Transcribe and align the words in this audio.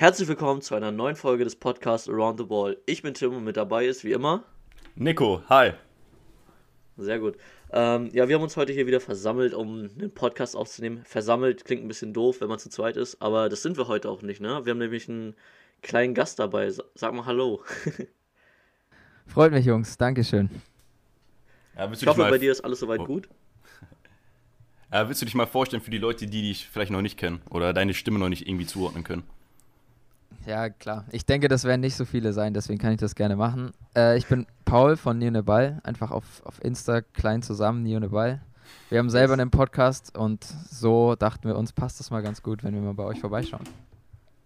Herzlich 0.00 0.28
willkommen 0.28 0.62
zu 0.62 0.74
einer 0.74 0.92
neuen 0.92 1.14
Folge 1.14 1.44
des 1.44 1.56
Podcasts 1.56 2.08
Around 2.08 2.38
the 2.38 2.46
Ball. 2.46 2.78
Ich 2.86 3.02
bin 3.02 3.12
Tim 3.12 3.36
und 3.36 3.44
mit 3.44 3.58
dabei 3.58 3.84
ist 3.84 4.02
wie 4.02 4.12
immer 4.12 4.44
Nico. 4.94 5.42
Hi. 5.50 5.72
Sehr 6.96 7.18
gut. 7.18 7.36
Ähm, 7.70 8.08
ja, 8.14 8.26
wir 8.26 8.36
haben 8.36 8.42
uns 8.42 8.56
heute 8.56 8.72
hier 8.72 8.86
wieder 8.86 9.00
versammelt, 9.00 9.52
um 9.52 9.90
einen 9.98 10.10
Podcast 10.10 10.56
aufzunehmen. 10.56 11.02
Versammelt 11.04 11.66
klingt 11.66 11.84
ein 11.84 11.88
bisschen 11.88 12.14
doof, 12.14 12.40
wenn 12.40 12.48
man 12.48 12.58
zu 12.58 12.70
zweit 12.70 12.96
ist, 12.96 13.20
aber 13.20 13.50
das 13.50 13.60
sind 13.60 13.76
wir 13.76 13.88
heute 13.88 14.08
auch 14.08 14.22
nicht, 14.22 14.40
ne? 14.40 14.64
Wir 14.64 14.70
haben 14.70 14.78
nämlich 14.78 15.06
einen 15.06 15.34
kleinen 15.82 16.14
Gast 16.14 16.38
dabei. 16.38 16.70
Sag 16.70 17.12
mal 17.12 17.26
Hallo. 17.26 17.62
Freut 19.26 19.52
mich, 19.52 19.66
Jungs. 19.66 19.98
Dankeschön. 19.98 20.48
Ja, 21.76 21.92
ich 21.92 22.06
hoffe, 22.06 22.22
bei 22.22 22.38
dir 22.38 22.52
ist 22.52 22.62
alles 22.62 22.80
soweit 22.80 23.00
oh. 23.00 23.04
gut. 23.04 23.28
Äh, 24.92 25.06
willst 25.06 25.22
du 25.22 25.24
dich 25.24 25.36
mal 25.36 25.46
vorstellen 25.46 25.82
für 25.82 25.92
die 25.92 25.98
Leute, 25.98 26.26
die 26.26 26.42
dich 26.42 26.66
vielleicht 26.66 26.90
noch 26.90 27.00
nicht 27.00 27.16
kennen 27.16 27.42
oder 27.48 27.72
deine 27.72 27.94
Stimme 27.94 28.18
noch 28.18 28.28
nicht 28.28 28.48
irgendwie 28.48 28.66
zuordnen 28.66 29.04
können? 29.04 29.22
Ja, 30.46 30.70
klar. 30.70 31.04
Ich 31.12 31.26
denke, 31.26 31.48
das 31.48 31.64
werden 31.64 31.80
nicht 31.80 31.96
so 31.96 32.04
viele 32.04 32.32
sein, 32.32 32.54
deswegen 32.54 32.78
kann 32.78 32.92
ich 32.92 33.00
das 33.00 33.14
gerne 33.14 33.36
machen. 33.36 33.72
Äh, 33.94 34.16
ich 34.16 34.26
bin 34.26 34.46
Paul 34.64 34.96
von 34.96 35.18
Nione 35.18 35.42
Ball, 35.42 35.80
einfach 35.84 36.10
auf, 36.10 36.24
auf 36.44 36.62
Insta 36.64 37.02
klein 37.02 37.42
zusammen, 37.42 37.82
Nione 37.82 38.08
Ball. 38.08 38.40
Wir 38.88 38.98
haben 38.98 39.10
selber 39.10 39.34
einen 39.34 39.50
Podcast 39.50 40.16
und 40.16 40.44
so 40.44 41.14
dachten 41.16 41.48
wir 41.48 41.56
uns, 41.56 41.72
passt 41.72 42.00
das 42.00 42.10
mal 42.10 42.22
ganz 42.22 42.42
gut, 42.42 42.64
wenn 42.64 42.74
wir 42.74 42.80
mal 42.80 42.94
bei 42.94 43.04
euch 43.04 43.20
vorbeischauen. 43.20 43.64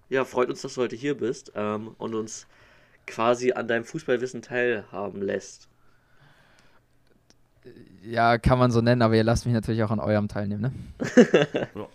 Ja, 0.09 0.25
freut 0.25 0.49
uns, 0.49 0.63
dass 0.63 0.75
du 0.75 0.83
heute 0.83 0.97
hier 0.97 1.17
bist 1.17 1.53
ähm, 1.55 1.95
und 1.99 2.15
uns 2.15 2.47
quasi 3.07 3.53
an 3.53 3.69
deinem 3.69 3.85
Fußballwissen 3.85 4.43
teilhaben 4.43 5.23
lässt. 5.23 5.69
Ja, 8.03 8.37
kann 8.39 8.59
man 8.59 8.71
so 8.71 8.81
nennen, 8.81 9.01
aber 9.01 9.15
ihr 9.15 9.25
lasst 9.25 9.47
mich 9.47 9.55
natürlich 9.55 9.83
auch 9.83 9.91
an 9.91 10.01
eurem 10.01 10.29
teilnehmen, 10.29 10.61
ne? 10.61 10.73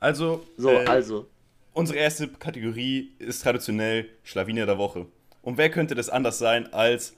also. 0.00 0.44
So, 0.56 0.70
äh, 0.70 0.86
also. 0.86 1.26
Unsere 1.72 1.98
erste 1.98 2.28
Kategorie 2.28 3.12
ist 3.18 3.42
traditionell 3.42 4.08
Schlawiner 4.22 4.66
der 4.66 4.78
Woche. 4.78 5.06
Und 5.42 5.56
wer 5.56 5.70
könnte 5.70 5.94
das 5.94 6.10
anders 6.10 6.38
sein 6.38 6.72
als 6.72 7.14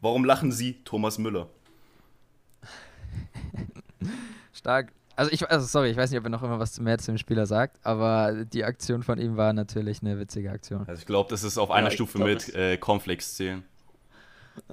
Warum 0.00 0.24
lachen 0.24 0.52
Sie, 0.52 0.74
Thomas 0.84 1.18
Müller? 1.18 1.48
Stark. 4.52 4.92
Also 5.16 5.32
ich, 5.32 5.48
also 5.50 5.66
sorry, 5.66 5.90
ich 5.90 5.96
weiß 5.96 6.10
nicht, 6.10 6.18
ob 6.20 6.26
er 6.26 6.30
noch 6.30 6.44
immer 6.44 6.60
was 6.60 6.78
mehr 6.78 6.98
zum 6.98 7.18
Spieler 7.18 7.46
sagt, 7.46 7.84
aber 7.84 8.44
die 8.44 8.62
Aktion 8.62 9.02
von 9.02 9.18
ihm 9.18 9.36
war 9.36 9.52
natürlich 9.52 10.00
eine 10.00 10.20
witzige 10.20 10.52
Aktion. 10.52 10.86
Also 10.86 11.00
ich 11.00 11.06
glaube, 11.06 11.30
das 11.30 11.42
ist 11.42 11.58
auf 11.58 11.72
einer 11.72 11.88
ja, 11.88 11.94
Stufe 11.94 12.18
glaub, 12.18 12.28
mit 12.28 12.54
äh, 12.54 12.76
Cornflakes 12.76 13.34
zählen. 13.34 13.64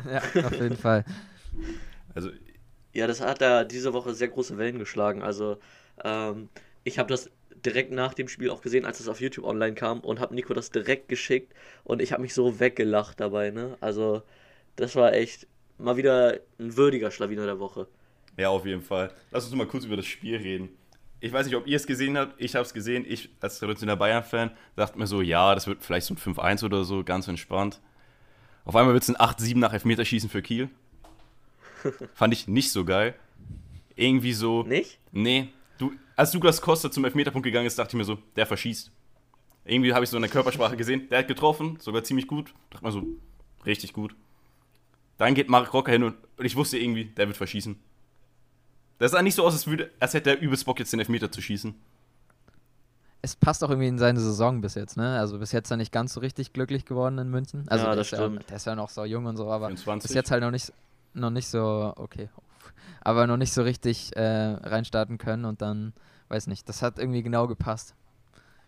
Ja, 0.05 0.17
auf 0.45 0.59
jeden 0.59 0.77
Fall. 0.77 1.05
Also 2.13 2.29
ja, 2.93 3.07
das 3.07 3.21
hat 3.21 3.41
da 3.41 3.63
diese 3.63 3.93
Woche 3.93 4.13
sehr 4.13 4.27
große 4.27 4.57
Wellen 4.57 4.77
geschlagen. 4.77 5.23
Also 5.23 5.57
ähm, 6.03 6.49
ich 6.83 6.99
habe 6.99 7.09
das 7.09 7.29
direkt 7.65 7.91
nach 7.91 8.13
dem 8.13 8.27
Spiel 8.27 8.49
auch 8.49 8.61
gesehen, 8.61 8.85
als 8.85 8.99
es 8.99 9.07
auf 9.07 9.21
YouTube 9.21 9.45
online 9.45 9.75
kam 9.75 9.99
und 9.99 10.19
habe 10.19 10.35
Nico 10.35 10.53
das 10.53 10.69
direkt 10.69 11.09
geschickt 11.09 11.53
und 11.83 12.01
ich 12.01 12.11
habe 12.11 12.21
mich 12.21 12.33
so 12.33 12.59
weggelacht 12.59 13.19
dabei. 13.19 13.51
Ne? 13.51 13.77
Also 13.81 14.21
das 14.75 14.95
war 14.95 15.13
echt 15.13 15.47
mal 15.77 15.97
wieder 15.97 16.39
ein 16.59 16.77
würdiger 16.77 17.11
Schlawiner 17.11 17.45
der 17.45 17.59
Woche. 17.59 17.87
Ja, 18.37 18.49
auf 18.49 18.65
jeden 18.65 18.81
Fall. 18.81 19.11
Lass 19.31 19.45
uns 19.45 19.55
mal 19.55 19.67
kurz 19.67 19.85
über 19.85 19.95
das 19.95 20.05
Spiel 20.05 20.37
reden. 20.37 20.69
Ich 21.21 21.31
weiß 21.31 21.45
nicht, 21.45 21.55
ob 21.55 21.65
ihr 21.65 21.77
es 21.77 21.87
gesehen 21.87 22.17
habt. 22.17 22.39
Ich 22.39 22.55
habe 22.55 22.65
es 22.65 22.73
gesehen. 22.73 23.05
Ich 23.07 23.29
als 23.39 23.59
traditioneller 23.59 23.97
Bayern-Fan 23.97 24.51
dachte 24.75 24.99
mir 24.99 25.07
so, 25.07 25.21
ja, 25.21 25.55
das 25.55 25.65
wird 25.65 25.83
vielleicht 25.83 26.05
so 26.07 26.13
ein 26.13 26.17
5-1 26.17 26.63
oder 26.65 26.83
so, 26.83 27.03
ganz 27.03 27.27
entspannt. 27.27 27.81
Auf 28.65 28.75
einmal 28.75 28.93
wird 28.93 29.03
es 29.03 29.09
ein 29.09 29.15
8-7 29.15 29.57
nach 29.57 29.73
Elfmeterschießen 29.73 30.29
für 30.29 30.41
Kiel. 30.41 30.69
Fand 32.13 32.33
ich 32.33 32.47
nicht 32.47 32.71
so 32.71 32.83
geil. 32.83 33.15
Irgendwie 33.95 34.33
so. 34.33 34.63
Nicht? 34.63 34.99
Nee. 35.11 35.49
Du, 35.77 35.91
als 36.15 36.31
Douglas 36.31 36.61
Costa 36.61 36.89
zum 36.91 37.05
Elfmeterpunkt 37.05 37.45
gegangen 37.45 37.67
ist, 37.67 37.77
dachte 37.77 37.89
ich 37.89 37.97
mir 37.97 38.05
so, 38.05 38.17
der 38.35 38.45
verschießt. 38.45 38.91
Irgendwie 39.65 39.93
habe 39.93 40.03
ich 40.03 40.09
so 40.09 40.17
eine 40.17 40.29
Körpersprache 40.29 40.77
gesehen. 40.77 41.09
Der 41.09 41.19
hat 41.19 41.27
getroffen, 41.27 41.77
sogar 41.79 42.03
ziemlich 42.03 42.27
gut. 42.27 42.53
Dachte 42.69 42.83
mal 42.83 42.91
so, 42.91 43.03
richtig 43.65 43.93
gut. 43.93 44.15
Dann 45.17 45.33
geht 45.33 45.49
Mark 45.49 45.73
Rocker 45.73 45.91
hin 45.91 46.03
und, 46.03 46.15
und 46.37 46.45
ich 46.45 46.55
wusste 46.55 46.77
irgendwie, 46.77 47.05
der 47.05 47.27
wird 47.27 47.37
verschießen. 47.37 47.75
Das 48.99 49.11
sah 49.11 49.21
nicht 49.21 49.35
so 49.35 49.45
aus, 49.45 49.53
als, 49.53 49.67
würde, 49.67 49.91
als 49.99 50.13
hätte 50.13 50.29
er 50.29 50.39
übelst 50.39 50.65
Bock, 50.65 50.79
jetzt 50.79 50.93
den 50.93 50.99
Elfmeter 50.99 51.31
zu 51.31 51.41
schießen. 51.41 51.73
Es 53.21 53.35
passt 53.35 53.63
auch 53.63 53.69
irgendwie 53.69 53.87
in 53.87 53.97
seine 53.97 54.19
Saison 54.19 54.61
bis 54.61 54.75
jetzt, 54.75 54.97
ne? 54.97 55.17
Also 55.19 55.39
bis 55.39 55.51
jetzt 55.51 55.67
ist 55.67 55.71
er 55.71 55.77
nicht 55.77 55.91
ganz 55.91 56.13
so 56.13 56.19
richtig 56.19 56.53
glücklich 56.53 56.85
geworden 56.85 57.17
in 57.17 57.29
München. 57.29 57.67
Also 57.67 57.85
ja, 57.85 57.95
das 57.95 58.11
der, 58.11 58.17
stimmt. 58.17 58.35
Ist 58.35 58.43
ja, 58.43 58.47
der 58.47 58.57
ist 58.57 58.65
ja 58.67 58.75
noch 58.75 58.89
so 58.89 59.03
jung 59.03 59.25
und 59.25 59.35
so, 59.35 59.49
aber 59.49 59.67
24. 59.67 60.07
bis 60.07 60.15
jetzt 60.15 60.31
halt 60.31 60.43
noch 60.43 60.51
nicht, 60.51 60.71
noch 61.13 61.31
nicht 61.31 61.47
so, 61.47 61.91
okay, 61.95 62.29
aber 63.01 63.27
noch 63.27 63.37
nicht 63.37 63.53
so 63.53 63.61
richtig 63.61 64.15
äh, 64.15 64.21
reinstarten 64.21 65.17
können 65.17 65.45
und 65.45 65.61
dann, 65.61 65.93
weiß 66.29 66.47
nicht, 66.47 66.67
das 66.69 66.81
hat 66.81 66.99
irgendwie 66.99 67.23
genau 67.23 67.47
gepasst. 67.47 67.95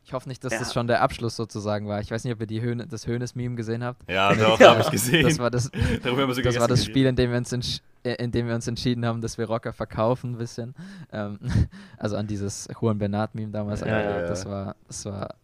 Ich 0.08 0.14
hoffe 0.14 0.30
nicht, 0.30 0.42
dass 0.46 0.54
ja. 0.54 0.60
das 0.60 0.74
schon 0.74 0.88
der 0.88 1.02
Abschluss 1.02 1.36
sozusagen 1.36 1.86
war. 1.86 2.00
Ich 2.00 2.12
weiß 2.12 2.24
nicht, 2.24 2.32
ob 2.32 2.40
ihr 2.40 2.48
die 2.48 2.62
Höhne, 2.62 2.88
das 2.88 3.08
Höhnes-Meme 3.08 3.56
gesehen 3.56 3.84
habt. 3.84 4.10
Ja, 4.10 4.34
doch, 4.36 4.58
habe 4.58 4.80
ich 4.80 4.90
gesehen. 4.90 5.24
Das 5.24 5.38
war 5.38 5.52
das, 5.52 5.70
das, 6.04 6.60
war 6.60 6.68
das 6.70 6.86
Spiel, 6.86 7.08
in 7.08 7.18
dem, 7.18 7.30
wir 7.30 7.38
uns 7.38 7.82
äh, 8.04 8.14
in 8.24 8.32
dem 8.32 8.48
wir 8.48 8.56
uns 8.56 8.68
entschieden 8.68 9.06
haben, 9.06 9.20
dass 9.20 9.38
wir 9.38 9.48
Rocker 9.48 9.74
verkaufen 9.74 10.32
ein 10.32 10.38
bisschen. 10.38 10.76
Ähm, 11.12 11.40
also 11.98 12.16
an 12.16 12.26
dieses 12.26 12.70
Juan 12.80 12.98
Bernat-Meme 12.98 13.52
damals. 13.52 13.82
Ja, 13.82 14.00
ja, 14.00 14.22
das, 14.22 14.46
war, 14.46 14.78
das 14.88 15.04
war 15.04 15.36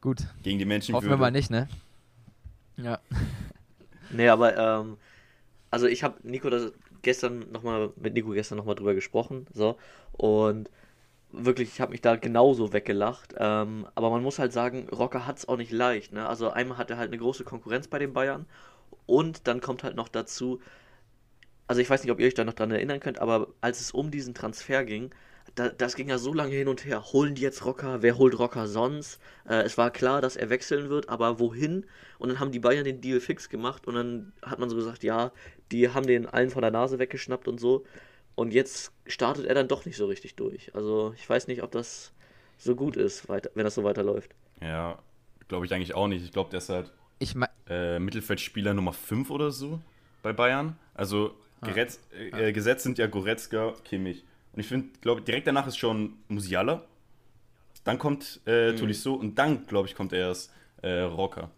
gut. 0.00 0.22
Gegen 0.42 0.58
die 0.58 0.64
Menschen. 0.64 0.96
Hoffen 0.96 1.08
wir 1.08 1.16
mal 1.16 1.30
nicht, 1.30 1.50
ne? 1.50 1.68
Ja. 2.78 2.98
Nee, 4.10 4.28
aber 4.28 4.56
ähm, 4.56 4.96
also 5.70 5.86
ich 5.86 6.02
habe 6.02 6.16
Nico 6.24 6.50
das 6.50 6.72
gestern 7.02 7.50
nochmal, 7.52 7.90
mit 7.96 8.14
Nico 8.14 8.30
gestern 8.30 8.58
nochmal 8.58 8.74
drüber 8.74 8.94
gesprochen, 8.94 9.46
so, 9.52 9.76
und 10.12 10.70
wirklich, 11.32 11.68
ich 11.74 11.80
habe 11.80 11.92
mich 11.92 12.00
da 12.00 12.16
genauso 12.16 12.72
weggelacht. 12.72 13.34
Ähm, 13.38 13.86
aber 13.94 14.10
man 14.10 14.22
muss 14.22 14.38
halt 14.38 14.52
sagen, 14.52 14.88
Rocker 14.88 15.26
hat 15.26 15.38
es 15.38 15.48
auch 15.48 15.56
nicht 15.56 15.72
leicht. 15.72 16.12
Ne? 16.12 16.26
Also 16.26 16.50
einmal 16.50 16.78
hat 16.78 16.90
er 16.90 16.96
halt 16.96 17.08
eine 17.08 17.18
große 17.18 17.44
Konkurrenz 17.44 17.88
bei 17.88 17.98
den 17.98 18.12
Bayern 18.12 18.46
und 19.06 19.46
dann 19.46 19.60
kommt 19.60 19.84
halt 19.84 19.96
noch 19.96 20.08
dazu, 20.08 20.60
also 21.66 21.80
ich 21.80 21.90
weiß 21.90 22.02
nicht, 22.02 22.12
ob 22.12 22.20
ihr 22.20 22.26
euch 22.26 22.34
da 22.34 22.44
noch 22.44 22.54
dran 22.54 22.70
erinnern 22.70 23.00
könnt, 23.00 23.20
aber 23.20 23.48
als 23.60 23.80
es 23.80 23.92
um 23.92 24.10
diesen 24.10 24.34
Transfer 24.34 24.84
ging, 24.84 25.10
da, 25.54 25.68
das 25.68 25.96
ging 25.96 26.08
ja 26.08 26.18
so 26.18 26.32
lange 26.32 26.54
hin 26.54 26.68
und 26.68 26.84
her. 26.84 27.12
Holen 27.12 27.34
die 27.34 27.42
jetzt 27.42 27.64
Rocker? 27.64 28.02
Wer 28.02 28.18
holt 28.18 28.38
Rocker 28.38 28.66
sonst? 28.66 29.20
Äh, 29.48 29.62
es 29.62 29.78
war 29.78 29.90
klar, 29.90 30.20
dass 30.20 30.36
er 30.36 30.50
wechseln 30.50 30.88
wird, 30.88 31.08
aber 31.08 31.38
wohin? 31.38 31.86
Und 32.18 32.28
dann 32.28 32.40
haben 32.40 32.52
die 32.52 32.58
Bayern 32.58 32.84
den 32.84 33.00
Deal 33.00 33.20
fix 33.20 33.48
gemacht 33.48 33.86
und 33.86 33.94
dann 33.94 34.32
hat 34.42 34.58
man 34.58 34.68
so 34.68 34.76
gesagt, 34.76 35.02
ja, 35.02 35.32
die 35.72 35.90
haben 35.90 36.06
den 36.06 36.26
allen 36.26 36.50
von 36.50 36.62
der 36.62 36.70
Nase 36.70 36.98
weggeschnappt 36.98 37.48
und 37.48 37.58
so. 37.58 37.84
Und 38.34 38.52
jetzt 38.52 38.92
startet 39.06 39.46
er 39.46 39.54
dann 39.54 39.68
doch 39.68 39.84
nicht 39.84 39.96
so 39.96 40.06
richtig 40.06 40.36
durch. 40.36 40.74
Also 40.74 41.12
ich 41.16 41.28
weiß 41.28 41.48
nicht, 41.48 41.62
ob 41.62 41.72
das 41.72 42.12
so 42.56 42.76
gut 42.76 42.96
ist, 42.96 43.28
weiter, 43.28 43.50
wenn 43.54 43.64
das 43.64 43.74
so 43.74 43.84
weiterläuft. 43.84 44.34
Ja, 44.60 44.98
glaube 45.48 45.66
ich 45.66 45.74
eigentlich 45.74 45.94
auch 45.94 46.08
nicht. 46.08 46.24
Ich 46.24 46.32
glaube, 46.32 46.50
der 46.50 46.58
ist 46.58 46.68
halt 46.68 46.92
ich 47.18 47.34
äh, 47.68 47.98
Mittelfeldspieler 47.98 48.74
Nummer 48.74 48.92
5 48.92 49.30
oder 49.30 49.50
so 49.50 49.80
bei 50.22 50.32
Bayern. 50.32 50.78
Also 50.94 51.34
ah. 51.60 51.66
Geretz, 51.66 52.00
äh, 52.12 52.52
gesetzt 52.52 52.84
sind 52.84 52.98
ja 52.98 53.06
Goretzka, 53.06 53.74
Kimmich. 53.84 54.24
Und 54.58 54.62
ich 54.62 54.66
finde, 54.66 54.88
glaube 55.00 55.22
direkt 55.22 55.46
danach 55.46 55.68
ist 55.68 55.76
schon 55.76 56.14
Musiala. 56.26 56.82
Dann 57.84 57.96
kommt 57.96 58.40
äh, 58.44 58.72
mhm. 58.72 58.76
Tolisso 58.76 59.14
und 59.14 59.38
dann, 59.38 59.64
glaube 59.68 59.86
ich, 59.86 59.94
kommt 59.94 60.12
erst 60.12 60.52
äh, 60.82 61.02
Rocker. 61.02 61.48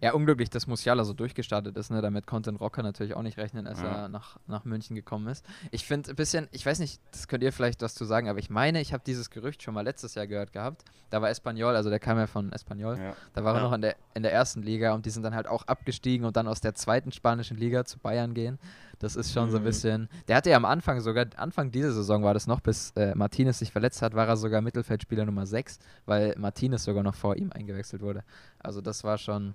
Ja, 0.00 0.12
unglücklich, 0.12 0.48
dass 0.48 0.66
Musiala 0.66 1.04
so 1.04 1.12
durchgestartet 1.12 1.76
ist. 1.76 1.90
Ne? 1.90 2.00
Damit 2.00 2.26
konnte 2.26 2.50
ein 2.50 2.56
Rocker 2.56 2.82
natürlich 2.82 3.14
auch 3.14 3.22
nicht 3.22 3.36
rechnen, 3.36 3.66
als 3.66 3.80
ja. 3.80 4.02
er 4.02 4.08
nach, 4.08 4.38
nach 4.46 4.64
München 4.64 4.96
gekommen 4.96 5.28
ist. 5.28 5.44
Ich 5.70 5.84
finde 5.84 6.10
ein 6.10 6.16
bisschen, 6.16 6.48
ich 6.52 6.64
weiß 6.64 6.78
nicht, 6.78 7.00
das 7.12 7.28
könnt 7.28 7.42
ihr 7.42 7.52
vielleicht 7.52 7.82
was 7.82 7.94
zu 7.94 8.06
sagen, 8.06 8.28
aber 8.28 8.38
ich 8.38 8.48
meine, 8.48 8.80
ich 8.80 8.94
habe 8.94 9.02
dieses 9.04 9.28
Gerücht 9.28 9.62
schon 9.62 9.74
mal 9.74 9.82
letztes 9.82 10.14
Jahr 10.14 10.26
gehört 10.26 10.52
gehabt. 10.52 10.84
Da 11.10 11.20
war 11.20 11.28
Espanyol, 11.28 11.76
also 11.76 11.90
der 11.90 11.98
kam 11.98 12.16
ja 12.16 12.26
von 12.26 12.50
Espanyol. 12.52 12.98
Ja. 12.98 13.16
Da 13.34 13.44
war 13.44 13.56
er 13.56 13.62
noch 13.62 13.72
in 13.72 13.82
der, 13.82 13.96
in 14.14 14.22
der 14.22 14.32
ersten 14.32 14.62
Liga 14.62 14.94
und 14.94 15.04
die 15.04 15.10
sind 15.10 15.22
dann 15.22 15.34
halt 15.34 15.46
auch 15.46 15.64
abgestiegen 15.64 16.24
und 16.24 16.36
dann 16.36 16.48
aus 16.48 16.62
der 16.62 16.74
zweiten 16.74 17.12
spanischen 17.12 17.58
Liga 17.58 17.84
zu 17.84 17.98
Bayern 17.98 18.32
gehen. 18.32 18.58
Das 19.00 19.16
ist 19.16 19.32
schon 19.32 19.46
mhm. 19.46 19.50
so 19.50 19.56
ein 19.56 19.62
mhm. 19.62 19.66
bisschen. 19.66 20.08
Der 20.28 20.36
hatte 20.36 20.50
ja 20.50 20.56
am 20.56 20.66
Anfang 20.66 21.00
sogar, 21.00 21.26
Anfang 21.36 21.72
dieser 21.72 21.92
Saison 21.92 22.22
war 22.22 22.34
das 22.34 22.46
noch, 22.46 22.60
bis 22.60 22.92
äh, 22.96 23.14
Martinez 23.14 23.58
sich 23.58 23.72
verletzt 23.72 24.02
hat, 24.02 24.14
war 24.14 24.28
er 24.28 24.36
sogar 24.36 24.60
Mittelfeldspieler 24.60 25.24
Nummer 25.24 25.46
6, 25.46 25.78
weil 26.06 26.34
Martinez 26.38 26.84
sogar 26.84 27.02
noch 27.02 27.14
vor 27.14 27.36
ihm 27.36 27.50
eingewechselt 27.50 28.02
wurde. 28.02 28.22
Also 28.58 28.80
das 28.80 29.02
war 29.02 29.18
schon 29.18 29.54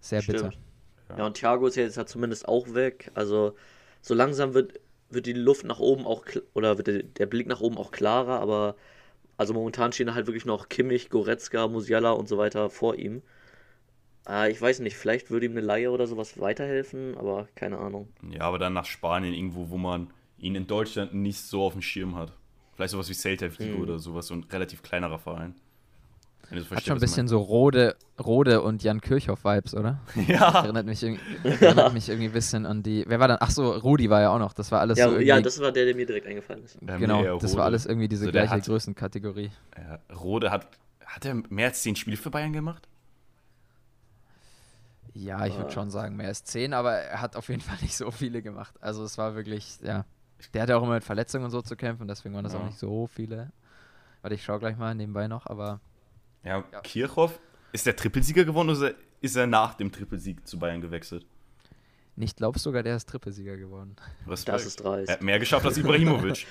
sehr 0.00 0.22
Stimmt. 0.22 0.38
bitter. 0.38 0.52
Ja, 1.18 1.26
und 1.26 1.34
Thiago 1.34 1.66
ist 1.66 1.76
jetzt 1.76 1.98
halt 1.98 2.08
zumindest 2.08 2.48
auch 2.48 2.74
weg. 2.74 3.10
Also 3.14 3.54
so 4.00 4.14
langsam 4.14 4.54
wird, 4.54 4.80
wird 5.10 5.26
die 5.26 5.32
Luft 5.32 5.64
nach 5.64 5.80
oben 5.80 6.06
auch, 6.06 6.24
oder 6.54 6.78
wird 6.78 7.18
der 7.18 7.26
Blick 7.26 7.48
nach 7.48 7.60
oben 7.60 7.76
auch 7.78 7.90
klarer, 7.90 8.40
aber 8.40 8.76
also 9.36 9.52
momentan 9.52 9.92
stehen 9.92 10.14
halt 10.14 10.28
wirklich 10.28 10.46
noch 10.46 10.68
Kimmich, 10.68 11.10
Goretzka, 11.10 11.68
Musiala 11.68 12.12
und 12.12 12.28
so 12.28 12.38
weiter 12.38 12.70
vor 12.70 12.94
ihm. 12.94 13.22
Äh, 14.28 14.50
ich 14.50 14.60
weiß 14.60 14.80
nicht, 14.80 14.96
vielleicht 14.96 15.30
würde 15.30 15.46
ihm 15.46 15.52
eine 15.52 15.60
Laie 15.60 15.90
oder 15.90 16.06
sowas 16.06 16.38
weiterhelfen, 16.40 17.16
aber 17.16 17.48
keine 17.54 17.78
Ahnung. 17.78 18.08
Ja, 18.30 18.42
aber 18.42 18.58
dann 18.58 18.72
nach 18.72 18.84
Spanien 18.86 19.34
irgendwo, 19.34 19.70
wo 19.70 19.76
man 19.76 20.08
ihn 20.38 20.54
in 20.54 20.66
Deutschland 20.66 21.14
nicht 21.14 21.40
so 21.40 21.62
auf 21.64 21.72
dem 21.72 21.82
Schirm 21.82 22.16
hat. 22.16 22.32
Vielleicht 22.74 22.92
sowas 22.92 23.08
wie 23.08 23.14
Celta 23.14 23.46
Vigo 23.58 23.76
mhm. 23.76 23.82
oder 23.82 23.98
sowas, 23.98 24.26
so 24.26 24.34
ein 24.34 24.44
relativ 24.50 24.82
kleinerer 24.82 25.18
Verein. 25.18 25.54
Wenn 26.50 26.62
so 26.62 26.70
Hat 26.76 26.84
schon 26.84 26.96
ein 26.96 27.00
bisschen 27.00 27.26
so 27.26 27.38
Rode, 27.40 27.96
Rode 28.22 28.62
und 28.62 28.82
Jan 28.84 29.00
Kirchhoff-Vibes, 29.00 29.74
oder? 29.74 29.98
Ja. 30.28 30.62
Erinnert 30.62 30.86
mich, 30.86 31.02
irgendwie, 31.02 31.20
erinnert 31.42 31.92
mich 31.92 32.08
irgendwie 32.08 32.26
ein 32.28 32.32
bisschen 32.32 32.66
an 32.66 32.82
die. 32.84 33.04
Wer 33.08 33.18
war 33.18 33.26
dann? 33.26 33.38
Ach 33.40 33.50
so, 33.50 33.72
Rudi 33.72 34.10
war 34.10 34.20
ja 34.20 34.30
auch 34.30 34.38
noch. 34.38 34.52
Das 34.52 34.70
war 34.70 34.80
alles 34.80 34.96
Ja, 34.98 35.06
so. 35.06 35.12
Irgendwie, 35.12 35.26
ja, 35.26 35.40
das 35.40 35.60
war 35.60 35.72
der, 35.72 35.86
der 35.86 35.96
mir 35.96 36.06
direkt 36.06 36.26
eingefallen 36.26 36.62
ist. 36.64 36.78
Ja, 36.86 36.98
genau, 36.98 37.20
nee, 37.22 37.38
das 37.40 37.50
Rode. 37.50 37.56
war 37.58 37.64
alles 37.64 37.86
irgendwie 37.86 38.06
diese 38.06 38.26
Also 38.26 38.32
gleiche 38.32 38.50
hat- 38.52 38.64
Größenkategorie. 38.64 39.50
Ja, 39.76 39.98
Rode 40.14 40.50
hat, 40.52 40.68
hat 41.04 41.24
er 41.24 41.34
mehr 41.48 41.68
als 41.68 41.82
zehn 41.82 41.96
Spiele 41.96 42.16
für 42.16 42.30
Bayern 42.30 42.52
gemacht? 42.52 42.86
Ja, 45.18 45.46
ich 45.46 45.54
würde 45.56 45.68
Ah. 45.68 45.72
schon 45.72 45.90
sagen, 45.90 46.16
mehr 46.16 46.28
als 46.28 46.44
zehn, 46.44 46.74
aber 46.74 46.92
er 46.92 47.20
hat 47.22 47.36
auf 47.36 47.48
jeden 47.48 47.60
Fall 47.68 47.78
nicht 47.80 47.96
so 47.96 48.10
viele 48.10 48.42
gemacht. 48.42 48.74
Also 48.82 49.02
es 49.04 49.16
war 49.16 49.34
wirklich, 49.34 49.78
ja. 49.82 50.04
Der 50.52 50.62
hatte 50.62 50.76
auch 50.76 50.82
immer 50.82 50.94
mit 50.94 51.04
Verletzungen 51.04 51.46
und 51.46 51.50
so 51.50 51.62
zu 51.62 51.74
kämpfen, 51.76 52.06
deswegen 52.06 52.34
waren 52.34 52.44
das 52.44 52.52
Ja. 52.52 52.58
auch 52.60 52.64
nicht 52.66 52.78
so 52.78 53.06
viele. 53.06 53.50
Warte, 54.20 54.34
ich 54.34 54.44
schaue 54.44 54.58
gleich 54.58 54.76
mal 54.76 54.94
nebenbei 54.94 55.26
noch, 55.28 55.46
aber 55.46 55.80
Ja, 56.44 56.62
Ja. 56.70 56.80
Kirchhoff, 56.80 57.40
ist 57.72 57.86
der 57.86 57.96
Trippelsieger 57.96 58.44
geworden 58.44 58.68
oder 58.70 58.94
ist 59.22 59.36
er- 59.36 59.46
nach 59.46 59.74
dem 59.74 59.90
Trippelsieg 59.90 60.46
zu 60.46 60.58
Bayern 60.58 60.80
gewechselt? 60.80 61.26
nicht 62.18 62.36
glaubst 62.38 62.62
sogar, 62.62 62.82
der 62.82 62.96
ist 62.96 63.08
Trippelsieger 63.10 63.56
geworden. 63.58 63.94
Respekt. 64.26 64.54
Das 64.54 64.64
ist 64.64 64.76
dreist. 64.76 65.08
Er 65.10 65.14
hat 65.16 65.22
mehr 65.22 65.38
geschafft 65.38 65.66
als 65.66 65.76
Ibrahimovic. 65.76 66.46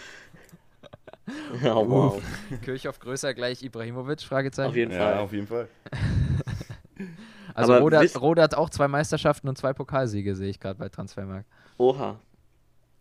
oh, 1.64 1.90
wow. 1.90 2.22
Kirchhoff 2.62 3.00
größer 3.00 3.34
gleich 3.34 3.64
Ibrahimovic? 3.64 4.22
Fragezeichen. 4.22 4.70
Auf 4.70 4.76
jeden 4.76 4.92
ja, 4.92 4.98
Fall. 5.00 5.18
auf 5.20 5.32
jeden 5.34 5.48
Fall. 5.48 5.68
Also 7.56 7.74
Aber 7.74 7.82
Rode, 7.82 8.00
wisst- 8.02 8.16
hat- 8.16 8.22
Rode 8.22 8.42
hat 8.44 8.54
auch 8.56 8.70
zwei 8.70 8.88
Meisterschaften 8.88 9.48
und 9.50 9.58
zwei 9.58 9.74
Pokalsiege, 9.74 10.36
sehe 10.36 10.50
ich 10.50 10.60
gerade 10.60 10.78
bei 10.78 10.90
Transfermarkt. 10.90 11.50
Oha. 11.78 12.20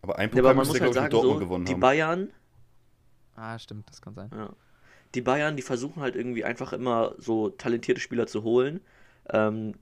Aber 0.01 0.17
ein 0.17 0.29
Ja, 0.29 0.33
aber 0.33 0.41
Pokal 0.41 0.55
man 0.55 0.67
muss 0.67 0.79
halt 0.81 0.93
sagen, 0.93 1.09
Dortmund 1.11 1.39
so, 1.39 1.45
gewonnen 1.45 1.65
die 1.65 1.73
haben. 1.73 1.79
Bayern, 1.81 2.29
Ah, 3.35 3.59
stimmt, 3.59 3.89
das 3.89 4.01
kann 4.01 4.15
sein. 4.15 4.29
ja, 4.33 4.49
die 5.13 5.21
Bayern, 5.21 5.55
die 5.57 5.61
versuchen 5.61 6.01
halt 6.01 6.15
irgendwie 6.15 6.45
einfach 6.45 6.71
immer 6.73 7.13
so 7.17 7.49
talentierte 7.49 7.99
Spieler 8.01 8.27
zu 8.27 8.43
holen 8.43 8.79
ähm, 9.29 9.73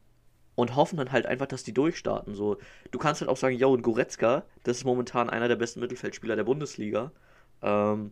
und 0.56 0.76
hoffen 0.76 0.98
dann 0.98 1.12
halt 1.12 1.26
einfach, 1.28 1.46
dass 1.48 1.64
die 1.64 1.74
durchstarten. 1.74 2.34
So, 2.36 2.58
du 2.92 2.98
kannst 3.00 3.22
halt 3.22 3.30
auch 3.30 3.38
sagen, 3.38 3.56
yo, 3.56 3.72
und 3.72 3.84
Goretzka, 3.84 4.44
das 4.64 4.78
ist 4.78 4.86
momentan 4.86 5.30
einer 5.30 5.48
der 5.48 5.56
besten 5.56 5.80
Mittelfeldspieler 5.81 6.36
der 6.36 6.44
Bundesliga. 6.46 7.12
Ähm, 7.62 8.12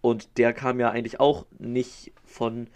und 0.00 0.36
der 0.38 0.52
kam 0.52 0.80
ja 0.80 0.90
eigentlich 0.90 1.20
auch 1.20 1.46
nicht 1.58 2.12
von, 2.24 2.68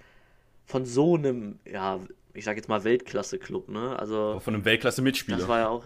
von 0.65 0.85
so 0.85 1.15
einem, 1.17 1.59
ja, 1.65 1.99
ich 2.35 2.45
sag 2.45 2.57
jetzt 2.57 2.69
mal 2.69 2.85
Weltklasse-Club, 2.85 3.69
ne? 3.69 3.99
Also, 3.99 4.41
von 4.41 4.55
einem 4.55 4.65
Weltklasse-Mitspieler. 4.65 5.39
das 5.39 5.49
war 5.49 5.61
ja 5.61 5.69
auch. 5.69 5.85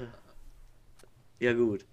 Ja, 1.38 1.52
gut. 1.52 1.84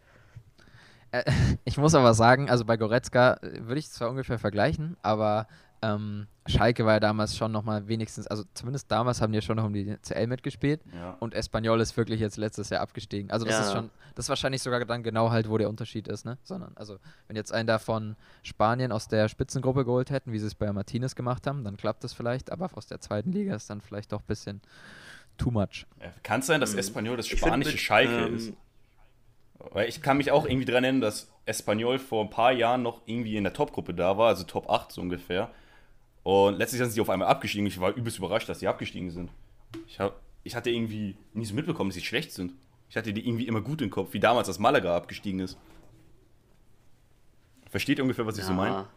Äh, 1.12 1.24
ich 1.66 1.78
muss 1.78 1.96
aber 1.96 2.13
sagen, 2.13 2.50
also 2.50 2.66
bei 2.66 2.78
Goretzka 2.78 3.36
äh, 3.42 3.66
würde 3.66 3.80
ich 3.80 3.90
zwar 3.90 4.10
ungefähr 4.10 4.40
vergleichen, 4.40 4.98
aber 5.02 5.48
ähm, 5.94 6.28
Schalke 6.48 6.86
war 6.86 6.94
ja 6.94 7.00
damals 7.00 7.36
schon 7.36 7.52
nochmal 7.52 7.88
wenigstens, 7.88 8.28
also 8.28 8.44
zumindest 8.54 8.90
damals 8.92 9.22
haben 9.22 9.32
die 9.34 9.38
ja 9.38 9.42
schon 9.42 9.58
noch 9.58 9.66
um 9.66 9.74
die 9.74 9.98
CL 10.02 10.28
mitgespielt 10.28 10.82
Ja. 10.94 11.18
und 11.20 11.34
Espanyol 11.34 11.80
ist 11.82 11.96
wirklich 11.98 12.20
jetzt 12.20 12.38
letztes 12.38 12.70
Jahr 12.70 12.82
abgestiegen. 12.82 13.30
Also 13.32 13.46
das 13.46 13.56
Ja. 13.56 13.66
ist 13.66 13.72
schon, 13.74 13.90
das 14.16 14.26
ist 14.26 14.30
wahrscheinlich 14.30 14.62
sogar 14.62 14.84
dann 14.86 15.04
genau 15.04 15.32
halt, 15.32 15.50
wo 15.50 15.58
der 15.58 15.70
Unterschied 15.70 16.08
ist, 16.08 16.26
ne? 16.26 16.38
Sondern, 16.44 16.72
also 16.76 16.98
wenn 17.28 17.36
jetzt 17.36 17.52
einen 17.52 17.68
da 17.68 17.80
von 17.80 18.16
Spanien 18.44 18.92
aus 18.92 19.08
der 19.08 19.28
Spitzengruppe 19.28 19.86
geholt 19.86 20.10
hätten, 20.12 20.32
wie 20.32 20.40
sie 20.40 20.48
es 20.48 20.56
bei 20.56 20.72
Martinez 20.72 21.16
gemacht 21.16 21.46
haben, 21.48 21.64
dann 21.64 21.78
klappt 21.78 22.04
das 22.04 22.14
vielleicht, 22.14 22.52
aber 22.52 22.70
aus 22.74 22.86
der 22.88 23.00
zweiten 23.02 23.32
Liga 23.32 23.56
ist 23.56 23.70
dann 23.70 23.82
vielleicht 23.82 24.12
doch 24.12 24.22
ein 24.22 24.28
bisschen 24.28 24.62
too 25.38 25.52
much. 25.52 25.86
Ja, 26.02 26.14
Kann 26.24 26.40
es 26.42 26.48
sein, 26.48 26.62
dass 26.62 26.74
Mhm. 26.74 26.80
Espanyol 26.80 27.18
das 27.18 27.28
find 27.28 27.40
spanische 27.40 27.72
mit, 27.72 27.80
Schalke 27.80 28.26
ähm, 28.28 28.36
ist? 28.36 28.54
Weil 29.72 29.90
ich 29.90 30.02
kann 30.02 30.18
mich 30.18 30.32
auch 30.32 30.46
irgendwie 30.46 30.66
dran 30.66 30.84
erinnern, 30.84 31.02
dass 31.02 31.32
Espanyol 31.46 31.98
vor 32.00 32.24
ein 32.24 32.30
paar 32.30 32.52
Jahren 32.52 32.84
noch 32.84 33.02
irgendwie 33.06 33.36
in 33.38 33.44
der 33.44 33.54
Topgruppe 33.54 33.94
da 33.94 34.18
war, 34.18 34.28
also 34.30 34.44
Top 34.44 34.70
8 34.70 34.92
so 34.92 35.02
ungefähr. 35.02 35.50
Und 36.25 36.57
letztlich 36.57 36.80
sind 36.80 36.89
sie 36.89 37.00
auf 37.01 37.10
einmal 37.12 37.27
abgestiegen. 37.27 37.68
Ich 37.68 37.80
war 37.80 37.94
übelst 37.95 38.18
überrascht, 38.18 38.50
dass 38.50 38.60
sie 38.60 38.68
abgestiegen 38.68 39.12
sind. 39.12 39.30
Ich, 39.88 40.00
hab, 40.00 40.19
ich 40.44 40.56
hatte 40.56 40.72
irgendwie 40.72 41.16
nie 41.36 41.45
so 41.45 41.54
mitbekommen, 41.54 41.92
dass 41.92 41.95
sie 41.95 42.04
schlecht 42.04 42.31
sind. 42.31 42.51
Ich 42.89 42.98
hatte 42.98 43.13
die 43.13 43.27
irgendwie 43.27 43.45
immer 43.45 43.62
gut 43.62 43.80
im 43.83 43.92
Kopf, 43.92 44.13
wie 44.13 44.19
damals, 44.19 44.48
als 44.48 44.57
Malaga 44.57 44.98
abgestiegen 44.98 45.39
ist. 45.39 45.56
Versteht 47.69 48.00
ihr 48.00 48.04
ungefähr, 48.04 48.25
was 48.25 48.39
ich 48.39 48.44
so 48.44 48.54
meine? 48.54 48.88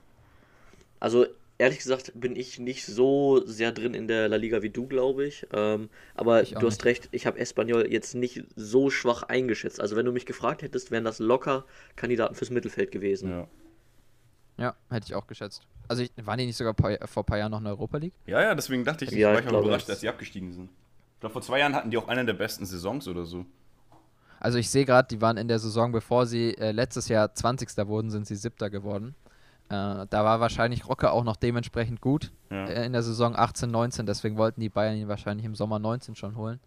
Also, 1.00 1.26
ehrlich 1.58 1.78
gesagt, 1.80 2.12
bin 2.14 2.34
ich 2.34 2.58
nicht 2.58 2.86
so 2.86 3.44
sehr 3.44 3.72
drin 3.72 3.92
in 3.92 4.08
der 4.08 4.28
La 4.30 4.36
Liga 4.36 4.62
wie 4.62 4.70
du, 4.70 4.86
glaube 4.86 5.26
ich. 5.26 5.46
Ähm, 5.52 5.90
aber 6.14 6.42
Ich 6.42 6.54
du 6.54 6.66
hast 6.66 6.78
nicht. 6.78 6.84
recht, 6.86 7.08
ich 7.12 7.26
habe 7.26 7.38
Espanyol 7.38 7.92
jetzt 7.92 8.14
nicht 8.14 8.44
so 8.56 8.88
schwach 8.88 9.22
eingeschätzt. 9.24 9.82
Also, 9.82 9.96
wenn 9.96 10.06
du 10.06 10.12
mich 10.12 10.24
gefragt 10.24 10.62
hättest, 10.62 10.90
wären 10.90 11.04
das 11.04 11.18
locker 11.18 11.66
Kandidaten 11.94 12.34
fürs 12.34 12.48
Mittelfeld 12.50 12.90
gewesen. 12.90 13.28
Ja. 13.30 13.48
Ja, 14.56 14.76
hätte 14.88 15.06
ich 15.08 15.14
auch 15.14 15.26
geschätzt. 15.26 15.66
Also 15.88 16.02
ich, 16.02 16.12
waren 16.24 16.38
die 16.38 16.46
nicht 16.46 16.56
sogar 16.56 16.74
paar, 16.74 16.96
vor 17.06 17.22
ein 17.22 17.26
paar 17.26 17.38
Jahren 17.38 17.50
noch 17.50 17.58
in 17.58 17.64
der 17.64 17.72
Europa 17.74 17.96
League? 17.98 18.14
ja, 18.26 18.40
ja, 18.42 18.54
deswegen 18.54 18.84
dachte 18.84 19.04
ich, 19.06 19.10
Ja, 19.12 19.32
war 19.32 19.40
ich 19.40 19.46
glaube, 19.46 19.64
überrascht, 19.66 19.88
das- 19.88 19.96
dass 19.96 20.00
sie 20.00 20.08
abgestiegen 20.08 20.52
sind. 20.52 20.70
Ich 21.14 21.20
glaube, 21.20 21.32
vor 21.32 21.42
zwei 21.42 21.58
Jahren 21.58 21.74
hatten 21.74 21.90
die 21.90 21.96
auch 21.98 22.06
eine 22.08 22.24
der 22.24 22.34
besten 22.34 22.64
Saisons 22.66 23.08
oder 23.08 23.24
so. 23.24 23.44
Also 24.40 24.58
ich 24.58 24.70
sehe 24.70 24.84
gerade, 24.84 25.08
die 25.08 25.20
waren 25.20 25.36
in 25.36 25.48
der 25.48 25.58
Saison, 25.58 25.90
bevor 25.90 26.26
sie 26.26 26.54
äh, 26.58 26.70
letztes 26.70 27.08
Jahr 27.08 27.34
20. 27.34 27.76
wurden, 27.88 28.10
sind 28.10 28.26
sie 28.26 28.36
Siebter 28.36 28.70
geworden. 28.70 29.16
Äh, 29.68 30.06
da 30.08 30.24
war 30.24 30.38
wahrscheinlich 30.40 30.88
Rocke 30.88 31.10
auch 31.10 31.24
noch 31.24 31.34
dementsprechend 31.36 32.00
gut 32.00 32.30
Ja. 32.50 32.66
äh, 32.66 32.86
in 32.86 32.92
der 32.92 33.02
Saison 33.02 33.34
18, 33.34 33.68
19. 33.70 34.06
Deswegen 34.06 34.36
wollten 34.36 34.60
die 34.60 34.68
Bayern 34.68 34.96
ihn 34.96 35.08
wahrscheinlich 35.08 35.44
im 35.44 35.56
Sommer 35.56 35.78
19 35.80 36.14
schon 36.14 36.36
holen. 36.36 36.60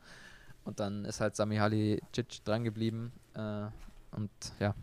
Und 0.65 0.79
dann 0.81 1.06
ist 1.06 1.21
halt 1.21 1.35
Sami 1.38 1.57
Halicic 1.57 2.44
dran 2.44 2.63
geblieben. 2.65 3.13
Äh, 3.35 3.39
und 4.18 4.29
ja, 4.59 4.75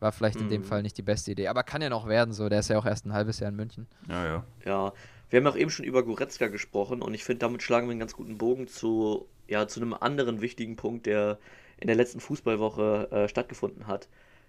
war 0.00 0.12
vielleicht 0.12 0.40
in 0.40 0.48
dem 0.48 0.62
Mhm. 0.62 0.66
Fall 0.66 0.82
nicht 0.82 0.98
die 0.98 1.02
beste 1.02 1.32
Idee. 1.32 1.48
Aber 1.48 1.62
kann 1.62 1.82
ja 1.82 1.88
noch 1.88 2.06
werden, 2.08 2.32
so. 2.32 2.48
Der 2.48 2.60
ist 2.60 2.68
ja 2.68 2.78
auch 2.78 2.86
erst 2.86 3.06
ein 3.06 3.12
halbes 3.12 3.40
Jahr 3.40 3.50
in 3.50 3.56
München. 3.56 3.86
Ja, 4.08 4.24
ja. 4.26 4.44
Ja, 4.64 4.92
wir 5.30 5.40
haben 5.40 5.46
auch 5.46 5.56
eben 5.56 5.70
schon 5.70 5.84
über 5.84 6.02
Goretzka 6.04 6.48
gesprochen 6.48 7.02
und 7.02 7.14
ich 7.14 7.24
finde, 7.24 7.40
damit 7.40 7.62
schlagen 7.62 7.86
wir 7.86 7.92
einen 7.92 8.00
ganz 8.00 8.14
guten 8.14 8.38
Bogen 8.38 8.68
zu, 8.68 9.26
ja, 9.48 9.66
zu 9.66 9.80
einem 9.80 9.94
anderen 9.94 10.40
wichtigen 10.40 10.76
Punkt, 10.76 11.06
der 11.06 11.38
in 11.78 11.88
der 11.88 11.96
letzten 11.96 12.20
Fußballwoche 12.20 13.08
äh, 13.10 13.28
stattgefunden 13.28 13.86
hat. 13.86 14.08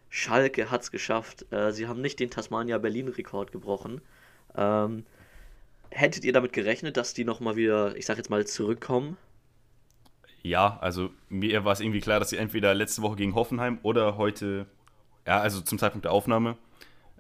Schalke 0.10 0.72
hat 0.72 0.82
es 0.84 0.92
geschafft. 0.92 1.46
Äh, 1.52 1.72
sie 1.72 1.88
haben 1.88 2.02
nicht 2.02 2.20
den 2.20 2.30
Tasmania-Berlin-Rekord 2.30 3.52
gebrochen. 3.52 4.02
Ähm, 4.56 5.06
hättet 5.90 6.24
ihr 6.26 6.34
damit 6.34 6.54
gerechnet, 6.54 6.96
dass 6.98 7.14
die 7.14 7.26
nochmal 7.26 7.56
wieder, 7.56 7.96
ich 7.98 8.06
sag 8.06 8.18
jetzt 8.18 8.30
mal, 8.30 8.46
zurückkommen? 8.46 9.18
Ja, 10.44 10.78
also 10.80 11.10
mir 11.30 11.66
war 11.66 11.74
es 11.74 11.82
irgendwie 11.82 12.00
klar, 12.00 12.20
dass 12.20 12.30
sie 12.30 12.38
entweder 12.38 12.74
letzte 12.74 13.02
Woche 13.02 13.18
gegen 13.18 13.36
Hoffenheim 13.36 13.80
oder 13.84 14.18
heute, 14.18 14.68
ja, 15.28 15.40
also 15.40 15.62
zum 15.62 15.78
Zeitpunkt 15.78 16.06
der 16.06 16.12
Aufnahme, 16.12 16.58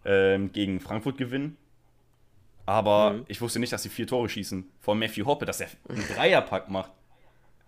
ähm, 0.05 0.51
gegen 0.51 0.79
Frankfurt 0.79 1.17
gewinnen. 1.17 1.57
Aber 2.65 3.11
Mhm. 3.13 3.25
ich 3.27 3.39
wusste 3.41 3.59
nicht, 3.59 3.71
dass 3.71 3.83
sie 3.83 3.89
vier 3.89 4.07
Tore 4.07 4.27
schießen. 4.27 4.65
Von 4.79 4.99
Matthew 4.99 5.25
Hoppe, 5.25 5.45
dass 5.45 5.61
er 5.61 5.67
einen 5.89 6.05
Dreierpack 6.07 6.69
macht. 6.69 6.91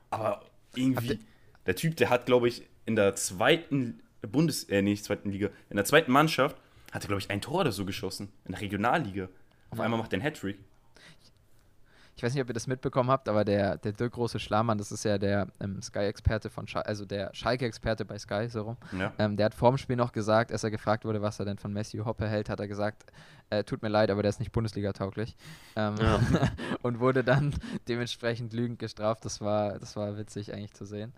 Aber 0.10 0.42
irgendwie, 0.76 1.20
der 1.66 1.76
Typ, 1.76 1.96
der 1.98 2.10
hat, 2.10 2.26
glaube 2.26 2.48
ich, 2.48 2.64
in 2.86 2.96
der 2.96 3.16
zweiten 3.16 4.02
Bundes-, 4.22 4.66
äh, 4.66 4.82
nicht 4.82 5.06
zweiten 5.06 5.30
Liga, 5.32 5.50
in 5.70 5.76
der 5.78 5.86
zweiten 5.86 6.12
Mannschaft, 6.12 6.58
hat 6.92 7.04
er, 7.04 7.08
glaube 7.08 7.22
ich, 7.22 7.30
ein 7.30 7.42
Tor 7.42 7.62
oder 7.62 7.72
so 7.72 7.86
geschossen. 7.86 8.30
In 8.46 8.52
der 8.54 8.62
Regionalliga. 8.62 9.30
Auf 9.70 9.80
einmal 9.80 10.00
macht 10.00 10.12
er 10.12 10.16
einen 10.18 10.24
Hattrick. 10.24 10.58
Ich 12.20 12.24
weiß 12.24 12.34
nicht, 12.34 12.44
ob 12.44 12.50
ihr 12.50 12.54
das 12.54 12.68
mitbekommen 12.68 13.10
habt, 13.10 13.30
aber 13.30 13.46
der, 13.46 13.78
der 13.78 13.94
Dirk 13.94 14.12
Große 14.12 14.40
Schlamann, 14.42 14.78
das 14.78 14.92
ist 14.92 15.06
ja 15.06 15.18
der 15.18 15.48
ähm, 15.62 15.82
Sky-Experte 15.82 16.50
von 16.50 16.68
Schalke, 16.68 16.90
also 16.90 17.06
der 17.06 17.34
Schalke-Experte 17.34 18.04
bei 18.04 18.20
Sky, 18.20 18.50
so 18.50 18.64
rum. 18.64 18.78
Ja. 18.92 19.14
Ähm, 19.18 19.38
der 19.38 19.46
hat 19.46 19.56
vorm 19.56 19.78
Spiel 19.78 19.96
noch 19.96 20.12
gesagt, 20.12 20.52
als 20.52 20.62
er 20.66 20.70
gefragt 20.70 21.06
wurde, 21.06 21.22
was 21.22 21.40
er 21.40 21.46
denn 21.46 21.58
von 21.58 21.72
Messi 21.72 22.00
Hoppe 22.00 22.28
hält, 22.28 22.50
hat 22.50 22.60
er 22.60 22.68
gesagt, 22.68 23.06
äh, 23.50 23.64
tut 23.64 23.82
mir 23.82 23.88
leid, 23.88 24.12
aber 24.12 24.22
der 24.22 24.32
ist 24.32 24.40
nicht 24.42 24.52
Bundesliga-tauglich. 24.52 25.38
Ähm, 25.78 25.96
Ja. 25.98 26.20
und 26.82 27.00
wurde 27.00 27.24
dann 27.24 27.56
dementsprechend 27.88 28.52
lügend 28.52 28.80
gestraft. 28.80 29.24
Das 29.24 29.40
war, 29.40 29.80
das 29.80 29.96
war 29.96 30.18
witzig 30.18 30.54
eigentlich 30.54 30.74
zu 30.74 30.84
sehen. 30.84 31.14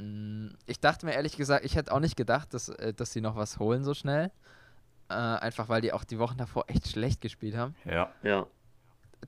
Mm, 0.00 0.48
Ich 0.66 0.80
dachte 0.80 1.06
mir 1.06 1.12
ehrlich 1.12 1.36
gesagt, 1.36 1.64
ich 1.64 1.76
hätte 1.76 1.92
auch 1.92 2.00
nicht 2.00 2.16
gedacht, 2.16 2.52
dass, 2.52 2.68
äh, 2.68 2.92
dass 2.92 3.12
sie 3.12 3.20
noch 3.20 3.36
was 3.36 3.60
holen 3.60 3.84
so 3.84 3.94
schnell. 3.94 4.32
Äh, 5.08 5.12
einfach 5.14 5.68
weil 5.68 5.82
die 5.82 5.92
auch 5.92 6.02
die 6.02 6.18
Wochen 6.18 6.36
davor 6.36 6.64
echt 6.66 6.88
schlecht 6.88 7.20
gespielt 7.20 7.56
haben. 7.56 7.76
Ja. 7.84 8.10
Ja. 8.24 8.48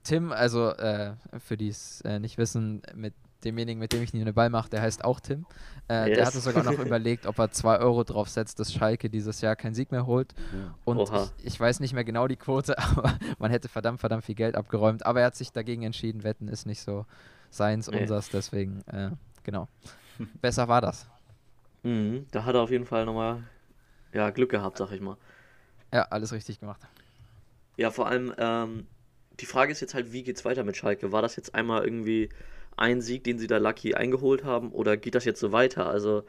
Tim, 0.03 0.31
also 0.31 0.69
äh, 0.69 1.13
für 1.39 1.57
die 1.57 1.69
es 1.69 2.01
äh, 2.01 2.19
nicht 2.19 2.37
wissen, 2.37 2.81
mit 2.95 3.13
demjenigen, 3.43 3.79
mit 3.79 3.93
dem 3.93 4.01
ich 4.01 4.13
nie 4.13 4.21
eine 4.21 4.33
Ball 4.33 4.49
mache, 4.49 4.69
der 4.69 4.81
heißt 4.81 5.03
auch 5.05 5.19
Tim. 5.19 5.45
Äh, 5.87 6.09
Der 6.11 6.17
Yes. 6.17 6.27
hatte 6.27 6.39
sogar 6.39 6.63
noch 6.63 6.77
überlegt, 6.85 7.25
ob 7.25 7.39
er 7.39 7.51
2 7.51 7.79
Euro 7.79 8.03
drauf 8.03 8.29
setzt, 8.29 8.59
dass 8.59 8.73
Schalke 8.73 9.09
dieses 9.09 9.41
Jahr 9.41 9.55
keinen 9.55 9.73
Sieg 9.73 9.91
mehr 9.91 10.05
holt. 10.05 10.33
Und 10.85 11.09
ich, 11.39 11.45
ich 11.45 11.59
weiß 11.59 11.79
nicht 11.79 11.93
mehr 11.93 12.03
genau 12.03 12.27
die 12.27 12.35
Quote, 12.37 12.77
aber 12.97 13.17
man 13.39 13.51
hätte 13.51 13.67
verdammt, 13.69 13.99
verdammt 13.99 14.25
viel 14.25 14.35
Geld 14.35 14.55
abgeräumt. 14.55 15.05
Aber 15.05 15.21
er 15.21 15.27
hat 15.27 15.35
sich 15.35 15.51
dagegen 15.51 15.83
entschieden, 15.83 16.23
Wetten 16.23 16.47
ist 16.47 16.65
nicht 16.65 16.81
so 16.81 17.05
seins, 17.49 17.89
Nee. 17.89 17.97
unsers, 18.01 18.29
deswegen, 18.29 18.81
äh, 18.87 19.11
genau. 19.43 19.67
Besser 20.41 20.67
war 20.67 20.81
das. 20.81 21.07
Mhm, 21.83 22.25
da 22.31 22.43
hat 22.45 22.55
er 22.55 22.61
auf 22.61 22.71
jeden 22.71 22.85
Fall 22.85 23.05
nochmal 23.05 23.43
ja, 24.13 24.29
Glück 24.31 24.51
gehabt, 24.51 24.77
sag 24.77 24.91
ich 24.91 25.01
mal. 25.01 25.17
Ja, 25.93 26.03
alles 26.03 26.31
richtig 26.33 26.59
gemacht. 26.59 26.81
Ja, 27.77 27.91
vor 27.91 28.07
allem, 28.07 28.33
ähm, 28.37 28.87
die 29.39 29.45
Frage 29.45 29.71
ist 29.71 29.81
jetzt 29.81 29.93
halt, 29.93 30.13
wie 30.13 30.23
geht's 30.23 30.45
weiter 30.45 30.63
mit 30.63 30.77
Schalke? 30.77 31.11
War 31.11 31.21
das 31.21 31.35
jetzt 31.35 31.55
einmal 31.55 31.83
irgendwie 31.83 32.29
ein 32.77 33.01
Sieg, 33.01 33.23
den 33.23 33.39
sie 33.39 33.47
da 33.47 33.57
lucky 33.57 33.95
eingeholt 33.95 34.43
haben, 34.43 34.71
oder 34.71 34.97
geht 34.97 35.15
das 35.15 35.25
jetzt 35.25 35.39
so 35.39 35.51
weiter? 35.51 35.87
Also, 35.87 36.23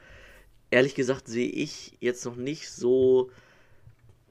ehrlich 0.71 0.95
gesagt, 0.95 1.29
sehe 1.29 1.49
ich 1.49 1.97
jetzt 2.01 2.25
noch 2.25 2.37
nicht 2.37 2.71
so 2.71 3.31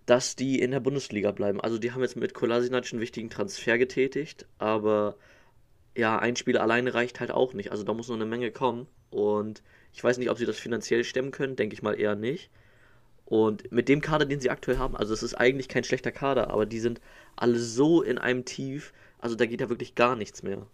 dass 0.10 0.36
die 0.36 0.60
in 0.60 0.72
der 0.72 0.80
Bundesliga 0.80 1.32
bleiben. 1.32 1.62
Also 1.62 1.78
die 1.78 1.92
haben 1.92 2.02
jetzt 2.02 2.16
mit 2.16 2.34
Kolasinac 2.34 2.92
einen 2.92 3.02
wichtigen 3.02 3.30
Transfer 3.30 3.78
getätigt, 3.78 4.48
aber 4.58 5.16
ja, 5.96 6.18
ein 6.18 6.36
Spieler 6.36 6.62
alleine 6.64 6.96
reicht 6.96 7.20
halt 7.20 7.30
auch 7.30 7.54
nicht. 7.54 7.72
Also 7.72 7.84
da 7.84 7.94
muss 7.94 8.08
noch 8.08 8.16
eine 8.16 8.26
Menge 8.26 8.52
kommen 8.52 8.88
und 9.12 9.62
ich 9.94 10.04
weiß 10.04 10.18
nicht, 10.18 10.32
ob 10.32 10.40
sie 10.40 10.48
das 10.48 10.58
finanziell 10.58 11.04
stemmen 11.04 11.30
können, 11.30 11.56
denke 11.56 11.76
ich 11.76 11.84
mal 11.84 12.00
eher 12.00 12.16
nicht. 12.16 12.50
Und 13.30 13.72
mit 13.72 13.88
dem 13.90 14.02
Kader, 14.02 14.26
den 14.26 14.40
sie 14.40 14.50
aktuell 14.50 14.80
haben, 14.80 14.96
also 14.96 15.14
es 15.14 15.22
ist 15.22 15.36
eigentlich 15.36 15.68
kein 15.68 15.84
schlechter 15.84 16.12
Kader, 16.12 16.50
aber 16.50 16.66
die 16.66 16.80
sind 16.80 17.00
alle 17.36 17.60
so 17.60 18.02
in 18.02 18.18
einem 18.18 18.44
Tief, 18.44 18.92
also 19.20 19.36
da 19.36 19.46
geht 19.46 19.62
ja 19.62 19.70
wirklich 19.70 19.94
gar 19.94 20.16
nichts 20.16 20.42
mehr. 20.42 20.66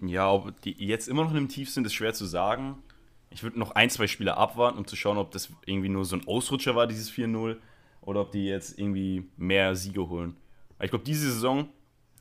Ja, 0.00 0.32
ob 0.32 0.60
die 0.62 0.74
jetzt 0.84 1.08
immer 1.08 1.22
noch 1.22 1.30
in 1.30 1.36
einem 1.36 1.48
Tief 1.48 1.70
sind, 1.70 1.86
ist 1.86 1.94
schwer 1.94 2.12
zu 2.12 2.26
sagen. 2.26 2.82
Ich 3.30 3.44
würde 3.44 3.60
noch 3.60 3.70
ein, 3.76 3.90
zwei 3.90 4.08
Spiele 4.08 4.36
abwarten, 4.36 4.76
um 4.76 4.88
zu 4.88 4.96
schauen, 4.96 5.18
ob 5.18 5.30
das 5.30 5.50
irgendwie 5.66 5.88
nur 5.88 6.04
so 6.04 6.16
ein 6.16 6.26
Ausrutscher 6.26 6.74
war, 6.74 6.88
dieses 6.88 7.12
4-0, 7.12 7.58
oder 8.00 8.22
ob 8.22 8.32
die 8.32 8.44
jetzt 8.44 8.76
irgendwie 8.76 9.28
mehr 9.36 9.76
Siege 9.76 10.08
holen. 10.08 10.36
ich 10.82 10.90
glaube, 10.90 11.04
diese 11.04 11.30
Saison, 11.30 11.68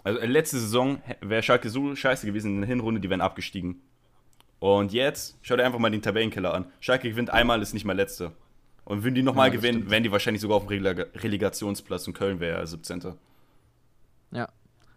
also 0.04 0.20
äh, 0.20 0.28
letzte 0.28 0.60
Saison, 0.60 1.02
wäre 1.20 1.42
Schalke 1.42 1.72
so 1.72 1.96
scheiße 1.96 2.28
gewesen 2.28 2.54
in 2.54 2.62
der 2.62 2.68
Hinrunde, 2.68 3.02
die 3.02 3.10
wären 3.10 3.22
abgestiegen. 3.22 3.82
Und 4.60 4.94
jetzt, 4.94 5.36
schau 5.42 5.58
dir 5.58 5.66
einfach 5.66 5.80
mal 5.80 5.90
den 5.90 6.04
Tabellenkeller 6.04 6.54
an. 6.54 6.72
Schalke 6.80 7.10
gewinnt 7.10 7.32
einmal, 7.32 7.60
ist 7.64 7.74
nicht 7.74 7.86
mal 7.86 7.98
letzter. 7.98 8.34
Und 8.86 9.04
würden 9.04 9.16
die 9.16 9.24
nochmal 9.24 9.48
ja, 9.50 9.56
gewinnen, 9.56 9.90
wären 9.90 10.04
die 10.04 10.12
wahrscheinlich 10.12 10.42
sogar 10.42 10.58
auf 10.58 10.64
dem 10.64 10.70
Releg 10.70 11.08
Relegationsplatz 11.16 12.08
und 12.08 12.14
Köln 12.14 12.40
wäre 12.40 12.60
ja 12.60 12.66
17. 12.66 13.14
Ja. 14.32 14.50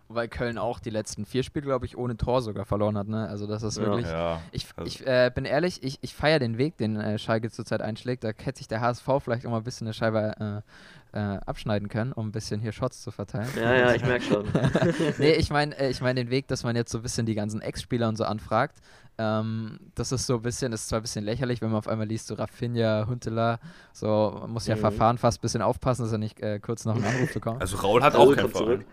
Weil 0.09 0.29
Köln 0.29 0.57
auch 0.59 0.79
die 0.79 0.91
letzten 0.91 1.27
vier 1.27 1.43
Spiele, 1.43 1.67
glaube 1.67 1.87
ich, 1.87 1.97
ohne 1.97 2.17
Tor 2.17 2.41
sogar 2.43 2.65
verloren 2.65 2.97
hat. 2.97 3.09
Ne? 3.09 3.29
Also 3.29 3.47
das 3.47 3.63
ist 3.63 3.81
wirklich. 3.81 4.07
Ja, 4.07 4.41
ich, 4.53 4.67
also 4.77 4.87
ich 4.87 5.07
äh, 5.07 5.31
bin 5.35 5.45
ehrlich, 5.45 5.83
ich, 5.83 5.99
ich 6.01 6.15
feiere 6.15 6.39
den 6.39 6.59
Weg, 6.59 6.77
den 6.77 6.97
äh, 6.97 7.19
Schalke 7.19 7.51
zurzeit 7.51 7.83
einschlägt. 7.83 8.23
Da 8.23 8.29
hätte 8.29 8.59
sich 8.59 8.69
der 8.69 8.81
HSV 8.81 9.09
vielleicht 9.21 9.47
auch 9.47 9.51
mal 9.51 9.59
ein 9.59 9.65
bisschen 9.65 9.87
eine 9.87 9.95
Scheibe 9.95 10.63
äh, 11.13 11.17
äh, 11.17 11.39
abschneiden 11.47 11.89
können, 11.89 12.13
um 12.13 12.29
ein 12.29 12.33
bisschen 12.33 12.61
hier 12.61 12.73
Shots 12.73 13.03
zu 13.03 13.11
verteilen. 13.11 13.49
Ja, 13.57 13.75
ja, 13.75 13.95
ich 13.95 14.05
merke 14.05 14.25
schon. 14.25 14.45
nee, 15.19 15.33
ich 15.33 15.51
meine 15.51 15.77
äh, 15.79 15.91
ich 15.91 16.01
mein 16.01 16.15
den 16.15 16.31
Weg, 16.31 16.47
dass 16.49 16.63
man 16.63 16.77
jetzt 16.77 16.93
so 16.93 16.99
ein 16.99 17.03
bisschen 17.03 17.27
die 17.27 17.35
ganzen 17.35 17.61
Ex-Spieler 17.61 18.09
und 18.09 18.17
so 18.17 18.25
anfragt. 18.25 18.77
Ähm, 19.19 19.79
das 19.95 20.13
ist 20.13 20.27
so 20.27 20.35
ein 20.35 20.43
bisschen, 20.43 20.73
das 20.73 20.83
ist 20.83 20.89
zwar 20.89 21.01
ein 21.01 21.03
bisschen 21.03 21.25
lächerlich, 21.25 21.63
wenn 21.63 21.71
man 21.71 21.79
auf 21.79 21.89
einmal 21.89 22.07
liest, 22.07 22.27
so 22.27 22.35
Raffinia, 22.35 23.07
Huntela, 23.09 23.59
so, 23.93 24.37
man 24.41 24.51
muss 24.51 24.67
ja 24.67 24.77
mhm. 24.77 24.81
Verfahren 24.81 25.19
fast 25.19 25.39
ein 25.39 25.43
bisschen 25.43 25.63
aufpassen, 25.63 26.03
dass 26.03 26.13
er 26.13 26.19
nicht 26.19 26.41
äh, 26.41 26.59
kurz 26.61 26.85
noch 26.85 26.97
einen 26.97 27.05
Anruf 27.05 27.33
bekommt. 27.33 27.63
Also 27.63 27.79
Raul 27.79 28.03
hat 28.03 28.15
auch 28.15 28.35
keinen 28.35 28.51
Verein. 28.51 28.85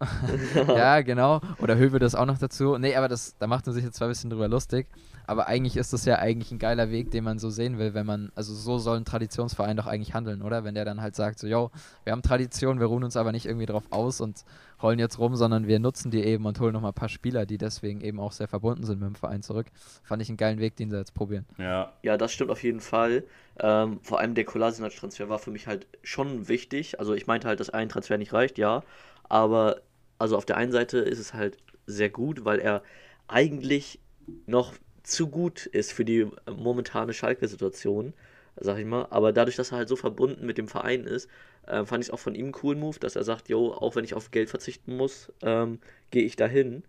ja, 0.68 1.02
genau. 1.02 1.40
Oder 1.58 1.76
Höwe 1.76 1.98
das 1.98 2.14
auch 2.14 2.26
noch 2.26 2.38
dazu. 2.38 2.78
Nee, 2.78 2.94
aber 2.96 3.08
das, 3.08 3.36
da 3.38 3.46
macht 3.46 3.66
man 3.66 3.74
sich 3.74 3.84
jetzt 3.84 3.96
zwar 3.96 4.08
ein 4.08 4.10
bisschen 4.10 4.30
drüber 4.30 4.48
lustig. 4.48 4.86
Aber 5.26 5.46
eigentlich 5.46 5.76
ist 5.76 5.92
das 5.92 6.06
ja 6.06 6.18
eigentlich 6.18 6.50
ein 6.50 6.58
geiler 6.58 6.90
Weg, 6.90 7.10
den 7.12 7.22
man 7.22 7.38
so 7.38 7.50
sehen 7.50 7.78
will, 7.78 7.94
wenn 7.94 8.06
man, 8.06 8.32
also 8.34 8.52
so 8.52 8.78
soll 8.78 8.96
ein 8.96 9.04
Traditionsverein 9.04 9.76
doch 9.76 9.86
eigentlich 9.86 10.12
handeln, 10.12 10.42
oder? 10.42 10.64
Wenn 10.64 10.74
der 10.74 10.84
dann 10.84 11.00
halt 11.00 11.14
sagt, 11.14 11.38
so, 11.38 11.46
yo, 11.46 11.70
wir 12.02 12.12
haben 12.12 12.22
Tradition, 12.22 12.80
wir 12.80 12.86
ruhen 12.86 13.04
uns 13.04 13.16
aber 13.16 13.30
nicht 13.30 13.46
irgendwie 13.46 13.66
drauf 13.66 13.84
aus 13.90 14.20
und 14.20 14.44
rollen 14.82 14.98
jetzt 14.98 15.18
rum, 15.18 15.36
sondern 15.36 15.68
wir 15.68 15.78
nutzen 15.78 16.10
die 16.10 16.24
eben 16.24 16.46
und 16.46 16.58
holen 16.58 16.72
nochmal 16.72 16.90
ein 16.90 16.94
paar 16.94 17.08
Spieler, 17.08 17.46
die 17.46 17.58
deswegen 17.58 18.00
eben 18.00 18.18
auch 18.18 18.32
sehr 18.32 18.48
verbunden 18.48 18.84
sind 18.84 18.98
mit 18.98 19.08
dem 19.08 19.14
Verein 19.14 19.42
zurück. 19.42 19.66
Fand 20.02 20.22
ich 20.22 20.28
einen 20.30 20.38
geilen 20.38 20.58
Weg, 20.58 20.74
den 20.76 20.90
sie 20.90 20.96
jetzt 20.96 21.14
probieren. 21.14 21.46
Ja, 21.58 21.92
ja 22.02 22.16
das 22.16 22.32
stimmt 22.32 22.50
auf 22.50 22.62
jeden 22.64 22.80
Fall. 22.80 23.24
Ähm, 23.60 24.00
vor 24.02 24.18
allem 24.18 24.34
der 24.34 24.44
Kolasinac-Transfer 24.44 25.28
war 25.28 25.38
für 25.38 25.50
mich 25.50 25.66
halt 25.66 25.86
schon 26.02 26.48
wichtig. 26.48 26.98
Also 26.98 27.14
ich 27.14 27.26
meinte 27.26 27.46
halt, 27.46 27.60
dass 27.60 27.70
ein 27.70 27.88
Transfer 27.88 28.18
nicht 28.18 28.32
reicht, 28.32 28.58
ja. 28.58 28.82
Aber 29.28 29.80
also 30.20 30.36
auf 30.36 30.44
der 30.44 30.56
einen 30.56 30.72
Seite 30.72 30.98
ist 30.98 31.18
es 31.18 31.34
halt 31.34 31.56
sehr 31.86 32.10
gut, 32.10 32.44
weil 32.44 32.58
er 32.58 32.82
eigentlich 33.26 34.00
noch 34.46 34.74
zu 35.02 35.28
gut 35.28 35.66
ist 35.66 35.92
für 35.92 36.04
die 36.04 36.26
momentane 36.46 37.14
Schalke-Situation, 37.14 38.12
sag 38.56 38.78
ich 38.78 38.84
mal. 38.84 39.06
Aber 39.10 39.32
dadurch, 39.32 39.56
dass 39.56 39.72
er 39.72 39.78
halt 39.78 39.88
so 39.88 39.96
verbunden 39.96 40.46
mit 40.46 40.58
dem 40.58 40.68
Verein 40.68 41.04
ist, 41.04 41.28
äh, 41.66 41.84
fand 41.84 42.04
ich 42.04 42.08
es 42.08 42.12
auch 42.12 42.18
von 42.18 42.34
ihm 42.34 42.46
einen 42.46 42.52
coolen 42.52 42.78
Move, 42.78 42.98
dass 43.00 43.16
er 43.16 43.24
sagt, 43.24 43.48
jo, 43.48 43.72
auch 43.72 43.96
wenn 43.96 44.04
ich 44.04 44.14
auf 44.14 44.30
Geld 44.30 44.50
verzichten 44.50 44.96
muss, 44.96 45.32
ähm, 45.42 45.78
gehe 46.10 46.22
ich 46.22 46.36
dahin. 46.36 46.82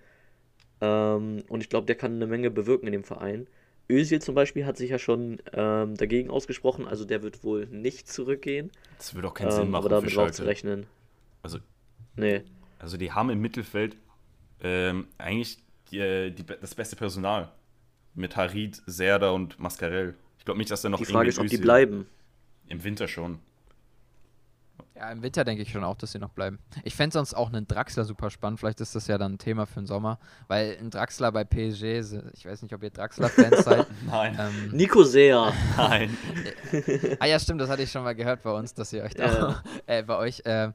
Ähm, 0.81 1.43
und 1.47 1.61
ich 1.61 1.69
glaube, 1.69 1.87
der 1.87 1.95
kann 1.95 2.15
eine 2.15 2.27
Menge 2.27 2.51
bewirken 2.51 2.87
in 2.87 2.93
dem 2.93 3.05
Verein. 3.05 3.47
Özil 3.89 4.21
zum 4.21 4.35
Beispiel 4.35 4.65
hat 4.65 4.77
sich 4.77 4.89
ja 4.89 4.99
schon 4.99 5.41
ähm, 5.53 5.95
dagegen 5.95 6.29
ausgesprochen, 6.29 6.87
also 6.87 7.05
der 7.05 7.23
wird 7.23 7.43
wohl 7.43 7.65
nicht 7.67 8.09
zurückgehen. 8.09 8.71
Das 8.97 9.15
würde 9.15 9.29
auch 9.29 9.33
keinen 9.33 9.51
Sinn 9.51 9.63
ähm, 9.63 9.71
machen. 9.71 9.85
Aber 9.85 9.89
damit 9.89 10.17
auch 10.17 10.31
zu 10.31 10.43
rechnen. 10.43 10.85
Also, 11.43 11.59
nee. 12.15 12.43
Also 12.81 12.97
die 12.97 13.11
haben 13.11 13.29
im 13.29 13.39
Mittelfeld 13.39 13.95
ähm, 14.61 15.07
eigentlich 15.17 15.59
die, 15.91 15.99
äh, 15.99 16.31
die, 16.31 16.45
das 16.45 16.75
beste 16.75 16.95
Personal. 16.95 17.51
Mit 18.13 18.35
Harid, 18.35 18.81
Serda 18.87 19.29
und 19.31 19.57
Mascarell. 19.59 20.15
Ich 20.37 20.43
glaube 20.43 20.57
nicht, 20.57 20.69
dass 20.69 20.81
da 20.81 20.89
noch 20.89 20.97
Die 20.99 21.05
Frage 21.05 21.29
ist, 21.29 21.39
ob 21.39 21.47
die 21.47 21.57
bleiben. 21.57 22.07
Im 22.67 22.83
Winter 22.83 23.07
schon. 23.07 23.39
Ja, 25.01 25.11
im 25.11 25.23
Winter 25.23 25.43
denke 25.43 25.63
ich 25.63 25.71
schon 25.71 25.83
auch, 25.83 25.95
dass 25.95 26.11
sie 26.11 26.19
noch 26.19 26.29
bleiben. 26.29 26.59
Ich 26.83 26.93
fände 26.95 27.13
sonst 27.15 27.33
auch 27.33 27.51
einen 27.51 27.67
Draxler 27.67 28.05
super 28.05 28.29
spannend. 28.29 28.59
Vielleicht 28.59 28.81
ist 28.81 28.93
das 28.93 29.07
ja 29.07 29.17
dann 29.17 29.33
ein 29.33 29.37
Thema 29.39 29.65
für 29.65 29.79
den 29.79 29.87
Sommer. 29.87 30.19
Weil 30.47 30.77
ein 30.79 30.91
Draxler 30.91 31.31
bei 31.31 31.43
PSG, 31.43 31.83
ich 32.35 32.45
weiß 32.45 32.61
nicht, 32.61 32.71
ob 32.75 32.83
ihr 32.83 32.91
Draxler-Fans 32.91 33.63
seid. 33.63 33.87
Nein. 34.05 34.37
Ähm, 34.39 34.69
Nico 34.77 35.03
sehr. 35.03 35.51
Nein. 35.77 36.15
ah 37.19 37.25
ja, 37.25 37.39
stimmt, 37.39 37.61
das 37.61 37.69
hatte 37.71 37.81
ich 37.81 37.91
schon 37.91 38.03
mal 38.03 38.13
gehört 38.13 38.43
bei 38.43 38.51
uns, 38.51 38.75
dass 38.75 38.93
ihr 38.93 39.01
euch 39.01 39.15
da, 39.15 39.33
ja. 39.33 39.63
äh, 39.87 40.03
bei 40.03 40.17
euch, 40.17 40.43
äh, 40.45 40.69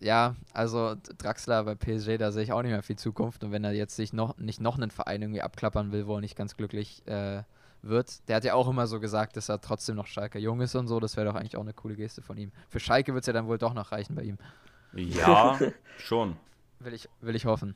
ja, 0.00 0.36
also 0.54 0.94
Draxler 1.18 1.64
bei 1.64 1.74
PSG, 1.74 2.16
da 2.16 2.32
sehe 2.32 2.44
ich 2.44 2.52
auch 2.52 2.62
nicht 2.62 2.72
mehr 2.72 2.82
viel 2.82 2.96
Zukunft. 2.96 3.44
Und 3.44 3.52
wenn 3.52 3.62
er 3.62 3.72
jetzt 3.72 3.94
sich 3.94 4.14
noch 4.14 4.38
nicht 4.38 4.62
noch 4.62 4.78
einen 4.78 4.90
Verein 4.90 5.20
irgendwie 5.20 5.42
abklappern 5.42 5.92
will, 5.92 6.06
wo 6.06 6.14
er 6.14 6.22
nicht 6.22 6.34
ganz 6.34 6.56
glücklich 6.56 7.06
äh, 7.06 7.42
wird, 7.84 8.28
der 8.28 8.36
hat 8.36 8.44
ja 8.44 8.54
auch 8.54 8.68
immer 8.68 8.86
so 8.86 9.00
gesagt, 9.00 9.36
dass 9.36 9.48
er 9.48 9.60
trotzdem 9.60 9.96
noch 9.96 10.06
Schalke 10.06 10.38
jung 10.38 10.60
ist 10.60 10.74
und 10.74 10.88
so. 10.88 11.00
Das 11.00 11.16
wäre 11.16 11.26
doch 11.26 11.34
eigentlich 11.34 11.56
auch 11.56 11.62
eine 11.62 11.74
coole 11.74 11.96
Geste 11.96 12.22
von 12.22 12.36
ihm. 12.36 12.52
Für 12.68 12.80
Schalke 12.80 13.14
wird 13.14 13.22
es 13.22 13.26
ja 13.26 13.32
dann 13.32 13.46
wohl 13.46 13.58
doch 13.58 13.74
noch 13.74 13.92
reichen 13.92 14.14
bei 14.14 14.22
ihm. 14.22 14.38
Ja, 14.94 15.58
schon. 15.98 16.36
Will 16.80 16.94
ich, 16.94 17.08
will 17.20 17.34
ich 17.34 17.46
hoffen. 17.46 17.74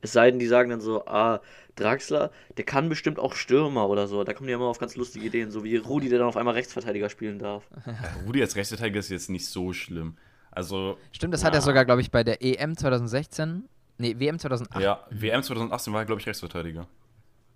Es 0.00 0.12
sei 0.12 0.30
denn, 0.30 0.38
die 0.38 0.46
sagen 0.46 0.68
dann 0.68 0.82
so, 0.82 1.06
ah, 1.06 1.40
Draxler, 1.76 2.30
der 2.58 2.64
kann 2.64 2.90
bestimmt 2.90 3.18
auch 3.18 3.32
Stürmer 3.34 3.88
oder 3.88 4.06
so. 4.06 4.22
Da 4.22 4.34
kommen 4.34 4.46
die 4.46 4.50
ja 4.50 4.58
immer 4.58 4.66
auf 4.66 4.78
ganz 4.78 4.96
lustige 4.96 5.24
Ideen, 5.24 5.50
so 5.50 5.64
wie 5.64 5.76
Rudi, 5.76 6.10
der 6.10 6.18
dann 6.18 6.28
auf 6.28 6.36
einmal 6.36 6.54
Rechtsverteidiger 6.54 7.08
spielen 7.08 7.38
darf. 7.38 7.66
Ja, 7.86 7.94
Rudi 8.26 8.42
als 8.42 8.54
Rechtsverteidiger 8.54 8.98
ist 9.00 9.08
jetzt 9.08 9.30
nicht 9.30 9.46
so 9.48 9.72
schlimm. 9.72 10.16
Also. 10.50 10.98
Stimmt, 11.10 11.32
das 11.32 11.40
ja. 11.40 11.46
hat 11.46 11.54
er 11.54 11.62
sogar, 11.62 11.86
glaube 11.86 12.02
ich, 12.02 12.10
bei 12.10 12.22
der 12.22 12.42
EM 12.42 12.76
2016. 12.76 13.64
Nee, 13.96 14.16
WM 14.18 14.38
2008. 14.38 14.82
Ja, 14.82 15.06
WM 15.10 15.42
2018 15.42 15.92
war 15.92 16.02
er, 16.02 16.04
glaube 16.04 16.20
ich, 16.20 16.26
Rechtsverteidiger. 16.26 16.86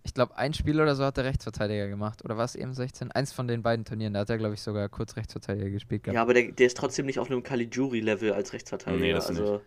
Ich 0.04 0.14
glaube, 0.14 0.36
ein 0.36 0.54
Spiel 0.54 0.80
oder 0.80 0.94
so 0.94 1.04
hat 1.04 1.18
er 1.18 1.24
Rechtsverteidiger 1.24 1.88
gemacht. 1.88 2.24
Oder 2.24 2.36
war 2.36 2.44
es 2.44 2.54
EM 2.54 2.72
16? 2.72 3.12
Eins 3.12 3.32
von 3.32 3.46
den 3.46 3.62
beiden 3.62 3.84
Turnieren. 3.84 4.14
Da 4.14 4.20
hat 4.20 4.30
er, 4.30 4.38
glaube 4.38 4.54
ich, 4.54 4.62
sogar 4.62 4.88
kurz 4.88 5.16
Rechtsverteidiger 5.16 5.70
gespielt. 5.70 6.04
Gehabt. 6.04 6.14
Ja, 6.14 6.22
aber 6.22 6.34
der, 6.34 6.52
der 6.52 6.66
ist 6.66 6.76
trotzdem 6.76 7.06
nicht 7.06 7.18
auf 7.18 7.30
einem 7.30 7.42
Caligiuri-Level 7.42 8.32
als 8.32 8.52
Rechtsverteidiger. 8.52 9.04
Nee, 9.04 9.12
das 9.12 9.28
also, 9.28 9.54
nicht. 9.54 9.64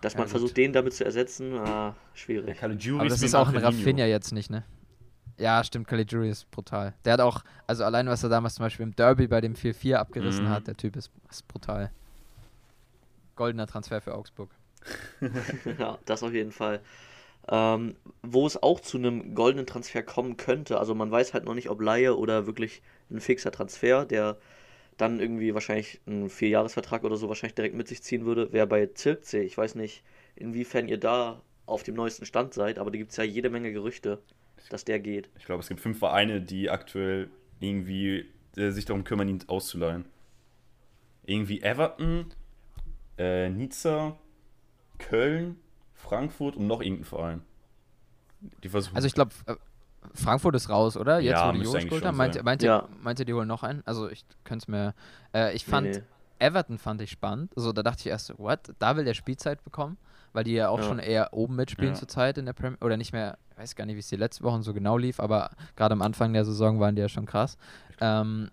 Dass 0.00 0.14
man 0.14 0.24
ja, 0.24 0.30
versucht, 0.30 0.56
den 0.56 0.72
damit 0.72 0.94
zu 0.94 1.04
ersetzen, 1.04 1.52
ah, 1.58 1.94
schwierig. 2.14 2.62
aber 2.62 3.08
das 3.08 3.22
ist 3.22 3.34
auch 3.34 3.48
ein 3.48 3.56
Rafinha 3.58 4.06
jetzt 4.06 4.32
nicht, 4.32 4.50
ne? 4.50 4.64
Ja, 5.36 5.62
stimmt, 5.62 5.88
Caligiuri 5.88 6.30
ist 6.30 6.50
brutal. 6.50 6.94
Der 7.04 7.14
hat 7.14 7.20
auch, 7.20 7.42
also 7.66 7.84
allein 7.84 8.06
was 8.06 8.22
er 8.22 8.30
damals 8.30 8.54
zum 8.54 8.64
Beispiel 8.64 8.84
im 8.84 8.96
Derby 8.96 9.26
bei 9.26 9.42
dem 9.42 9.54
4-4 9.54 9.96
abgerissen 9.96 10.46
mhm. 10.46 10.50
hat, 10.50 10.68
der 10.68 10.76
Typ 10.76 10.96
ist, 10.96 11.10
ist 11.30 11.46
brutal 11.48 11.90
goldener 13.40 13.66
Transfer 13.66 14.02
für 14.02 14.14
Augsburg. 14.14 14.50
ja, 15.78 15.98
das 16.04 16.22
auf 16.22 16.34
jeden 16.34 16.52
Fall. 16.52 16.80
Ähm, 17.52 17.96
wo 18.22 18.46
es 18.46 18.62
auch 18.62 18.78
zu 18.78 18.96
einem 18.96 19.34
goldenen 19.34 19.66
Transfer 19.66 20.04
kommen 20.04 20.36
könnte, 20.36 20.78
also 20.78 20.94
man 20.94 21.10
weiß 21.10 21.34
halt 21.34 21.44
noch 21.44 21.54
nicht, 21.54 21.68
ob 21.68 21.80
Laie 21.80 22.16
oder 22.16 22.46
wirklich 22.46 22.80
ein 23.10 23.20
fixer 23.20 23.50
Transfer, 23.50 24.04
der 24.04 24.38
dann 24.96 25.18
irgendwie 25.18 25.52
wahrscheinlich 25.54 26.00
einen 26.06 26.28
Vierjahresvertrag 26.30 27.02
oder 27.02 27.16
so 27.16 27.28
wahrscheinlich 27.28 27.54
direkt 27.54 27.74
mit 27.74 27.88
sich 27.88 28.02
ziehen 28.02 28.24
würde, 28.24 28.52
wäre 28.52 28.66
bei 28.66 28.86
Zirkzee. 28.86 29.42
Ich 29.42 29.58
weiß 29.58 29.74
nicht, 29.74 30.04
inwiefern 30.36 30.86
ihr 30.86 30.98
da 30.98 31.42
auf 31.66 31.82
dem 31.82 31.94
neuesten 31.94 32.26
Stand 32.26 32.54
seid, 32.54 32.78
aber 32.78 32.90
da 32.90 32.98
gibt 32.98 33.10
es 33.10 33.16
ja 33.16 33.24
jede 33.24 33.50
Menge 33.50 33.72
Gerüchte, 33.72 34.22
dass 34.68 34.84
der 34.84 35.00
geht. 35.00 35.30
Ich 35.38 35.46
glaube, 35.46 35.62
es 35.62 35.68
gibt 35.68 35.80
fünf 35.80 35.98
Vereine, 35.98 36.40
die 36.40 36.70
aktuell 36.70 37.30
irgendwie 37.60 38.26
äh, 38.56 38.70
sich 38.70 38.84
darum 38.84 39.04
kümmern, 39.04 39.28
ihn 39.28 39.42
auszuleihen. 39.46 40.04
Irgendwie 41.24 41.62
Everton, 41.62 42.26
äh, 43.18 43.48
Nizza, 43.48 44.18
Köln, 44.98 45.56
Frankfurt 46.02 46.56
und 46.56 46.66
noch 46.66 46.80
irgendein 46.80 47.04
Verein. 47.04 47.42
Die 48.62 48.68
versuchen. 48.68 48.96
Also 48.96 49.06
ich 49.06 49.14
glaube, 49.14 49.32
äh, 49.46 49.54
Frankfurt 50.14 50.54
ist 50.54 50.68
raus, 50.68 50.96
oder? 50.96 51.20
Jetzt, 51.20 51.32
ja, 51.32 51.48
wo 51.48 51.52
die 51.52 51.84
geholt 51.84 52.04
haben. 52.04 52.16
Meint, 52.16 52.42
meint, 52.42 52.62
ja. 52.62 52.80
ihr, 52.80 52.88
meint 53.02 53.18
ihr, 53.18 53.24
die 53.24 53.34
holen 53.34 53.48
noch 53.48 53.62
einen? 53.62 53.82
Also 53.86 54.08
ich 54.08 54.24
könnte 54.44 54.64
es 54.64 54.68
mir. 54.68 54.94
Äh, 55.34 55.54
ich 55.54 55.64
fand, 55.64 55.88
nee, 55.88 55.98
nee. 55.98 56.46
Everton 56.46 56.78
fand 56.78 57.02
ich 57.02 57.10
spannend. 57.10 57.52
Also 57.56 57.72
da 57.72 57.82
dachte 57.82 58.00
ich 58.00 58.06
erst, 58.06 58.38
what? 58.38 58.60
Da 58.78 58.96
will 58.96 59.04
der 59.04 59.14
Spielzeit 59.14 59.62
bekommen, 59.62 59.98
weil 60.32 60.44
die 60.44 60.54
ja 60.54 60.70
auch 60.70 60.78
ja. 60.78 60.84
schon 60.84 60.98
eher 60.98 61.34
oben 61.34 61.56
mitspielen 61.56 61.92
ja. 61.92 61.98
zurzeit 61.98 62.38
in 62.38 62.46
der 62.46 62.54
Premier 62.54 62.78
Oder 62.80 62.96
nicht 62.96 63.12
mehr, 63.12 63.36
ich 63.52 63.58
weiß 63.58 63.76
gar 63.76 63.84
nicht, 63.84 63.96
wie 63.96 64.00
es 64.00 64.08
die 64.08 64.16
letzten 64.16 64.44
Wochen 64.44 64.62
so 64.62 64.72
genau 64.72 64.96
lief, 64.96 65.20
aber 65.20 65.50
gerade 65.76 65.92
am 65.92 66.02
Anfang 66.02 66.32
der 66.32 66.46
Saison 66.46 66.80
waren 66.80 66.96
die 66.96 67.02
ja 67.02 67.08
schon 67.08 67.26
krass. 67.26 67.58
Ähm, 68.00 68.50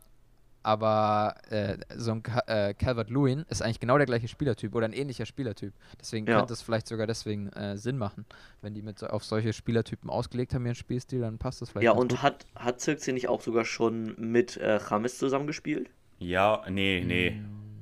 aber 0.68 1.36
äh, 1.50 1.78
so 1.96 2.12
ein 2.12 2.24
äh, 2.48 2.74
Calvert 2.74 3.10
Lewin 3.10 3.46
ist 3.50 3.62
eigentlich 3.62 3.80
genau 3.80 3.96
der 3.96 4.06
gleiche 4.06 4.28
Spielertyp 4.28 4.76
oder 4.76 4.86
ein 4.86 4.92
ähnlicher 4.92 5.26
Spielertyp. 5.26 5.74
Deswegen 5.98 6.28
ja. 6.28 6.38
könnte 6.38 6.52
es 6.52 6.62
vielleicht 6.62 6.88
sogar 6.88 7.08
deswegen 7.08 7.48
äh, 7.54 7.78
Sinn 7.78 7.98
machen. 7.98 8.26
Wenn 8.62 8.74
die 8.74 8.82
mit 8.82 9.02
auf 9.02 9.24
solche 9.24 9.54
Spielertypen 9.54 10.10
ausgelegt 10.10 10.54
haben, 10.54 10.66
ihren 10.66 10.76
Spielstil, 10.76 11.22
dann 11.22 11.38
passt 11.38 11.62
das 11.62 11.70
vielleicht. 11.70 11.86
Ja, 11.86 11.92
und 11.94 12.12
gut. 12.12 12.22
hat, 12.22 12.46
hat 12.56 12.82
Zirkzee 12.82 13.14
nicht 13.14 13.30
auch 13.30 13.40
sogar 13.42 13.64
schon 13.64 14.14
mit 14.20 14.58
äh, 14.58 14.78
James 14.90 15.18
zusammengespielt? 15.18 15.90
Ja, 16.20 16.62
nee, 16.70 17.02
nee. 17.06 17.40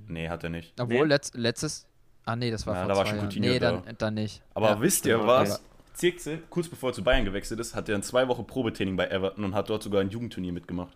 Nee, 0.07 0.29
hat 0.29 0.43
er 0.43 0.51
nicht. 0.51 0.79
Obwohl, 0.79 1.01
Nee. 1.07 1.13
letzt, 1.13 1.35
letztes. 1.35 1.87
Ah, 2.23 2.35
nee, 2.35 2.51
das 2.51 2.67
war 2.67 2.75
Ja, 2.75 2.81
vor 2.81 2.89
da 2.89 2.95
war 2.97 3.03
zwei 3.05 3.09
schon 3.09 3.17
Jahren. 3.17 3.29
Coutinho 3.29 3.49
Nee, 3.53 3.59
da. 3.59 3.71
dann, 3.71 3.95
dann 3.97 4.13
nicht. 4.13 4.43
Aber 4.53 4.69
Ja. 4.69 4.81
wisst 4.81 5.05
ihr 5.07 5.15
genau, 5.15 5.27
was? 5.27 5.55
okay. 5.55 5.61
Zirkze, 5.95 6.39
kurz 6.51 6.67
bevor 6.67 6.89
er 6.91 6.93
zu 6.93 7.03
Bayern 7.03 7.25
gewechselt 7.25 7.59
ist, 7.59 7.73
hat 7.73 7.89
er 7.89 7.95
in 7.95 8.03
zwei 8.03 8.27
Wochen 8.27 8.45
Probetraining 8.45 8.95
bei 8.95 9.07
Everton 9.07 9.43
und 9.43 9.55
hat 9.55 9.69
dort 9.71 9.81
sogar 9.81 10.01
ein 10.01 10.09
Jugendturnier 10.09 10.51
mitgemacht. 10.53 10.95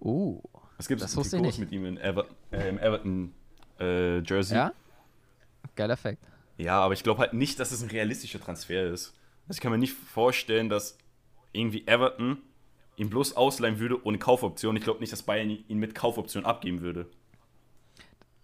Uh, 0.00 0.40
Es 0.78 0.88
gibt 0.88 1.02
Das 1.02 1.12
so 1.12 1.18
wusste 1.18 1.36
ich 1.36 1.42
Trikots 1.42 1.58
nicht. 1.58 1.58
mit 1.58 1.72
ihm 1.72 1.84
in 1.84 1.98
Everton, 1.98 2.34
äh, 2.52 2.68
im 2.68 2.78
Everton 2.78 3.34
äh, 3.78 4.18
Jersey. 4.20 4.56
ja? 4.56 4.72
Geiler 5.76 5.96
Fact. 5.96 6.18
Ja, 6.58 6.80
aber 6.80 6.94
ich 6.94 7.02
glaube 7.02 7.20
halt 7.20 7.32
nicht, 7.32 7.58
dass 7.60 7.72
es 7.72 7.82
ein 7.82 7.90
realistischer 7.90 8.40
Transfer 8.40 8.84
ist. 8.90 9.14
Also 9.48 9.58
ich 9.58 9.60
kann 9.60 9.72
mir 9.72 9.78
nicht 9.78 9.94
vorstellen, 9.94 10.68
dass 10.68 10.98
irgendwie 11.52 11.86
Everton 11.86 12.38
ihn 12.96 13.10
bloß 13.10 13.36
ausleihen 13.36 13.78
würde 13.78 14.04
ohne 14.04 14.18
Kaufoption. 14.18 14.76
Ich 14.76 14.84
glaube 14.84 15.00
nicht, 15.00 15.12
dass 15.12 15.22
Bayern 15.22 15.50
ihn 15.50 15.78
mit 15.78 15.94
Kaufoption 15.94 16.44
abgeben 16.44 16.80
würde. 16.82 17.06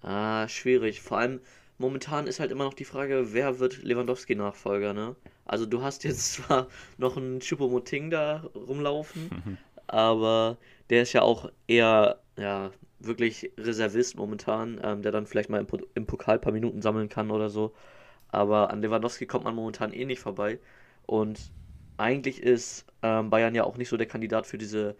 Ah, 0.02 0.48
schwierig. 0.48 1.00
Vor 1.02 1.18
allem 1.18 1.40
momentan 1.78 2.26
ist 2.26 2.40
halt 2.40 2.50
immer 2.50 2.64
noch 2.64 2.74
die 2.74 2.84
Frage, 2.84 3.32
wer 3.32 3.58
wird 3.58 3.82
Lewandowski-Nachfolger, 3.82 4.92
ne? 4.92 5.16
Also 5.44 5.66
du 5.66 5.82
hast 5.82 6.04
jetzt 6.04 6.32
zwar 6.34 6.68
noch 6.98 7.16
einen 7.16 7.40
Choupo-Moting 7.40 8.10
da 8.10 8.44
rumlaufen, 8.54 9.58
aber 9.86 10.56
der 10.90 11.02
ist 11.02 11.12
ja 11.12 11.22
auch 11.22 11.50
eher, 11.66 12.20
ja, 12.38 12.70
wirklich 12.98 13.52
Reservist 13.58 14.16
momentan, 14.16 14.80
ähm, 14.82 15.02
der 15.02 15.12
dann 15.12 15.26
vielleicht 15.26 15.50
mal 15.50 15.60
im, 15.60 15.66
im 15.94 16.06
Pokal 16.06 16.36
ein 16.36 16.40
paar 16.40 16.52
Minuten 16.52 16.82
sammeln 16.82 17.08
kann 17.08 17.30
oder 17.30 17.50
so. 17.50 17.74
Aber 18.28 18.70
an 18.70 18.82
Lewandowski 18.82 19.26
kommt 19.26 19.44
man 19.44 19.54
momentan 19.54 19.92
eh 19.92 20.04
nicht 20.04 20.20
vorbei. 20.20 20.58
Und 21.06 21.52
eigentlich 21.96 22.42
ist 22.42 22.86
ähm, 23.02 23.30
Bayern 23.30 23.54
ja 23.54 23.64
auch 23.64 23.76
nicht 23.76 23.88
so 23.88 23.96
der 23.96 24.06
Kandidat 24.06 24.46
für 24.46 24.58
diese, 24.58 24.96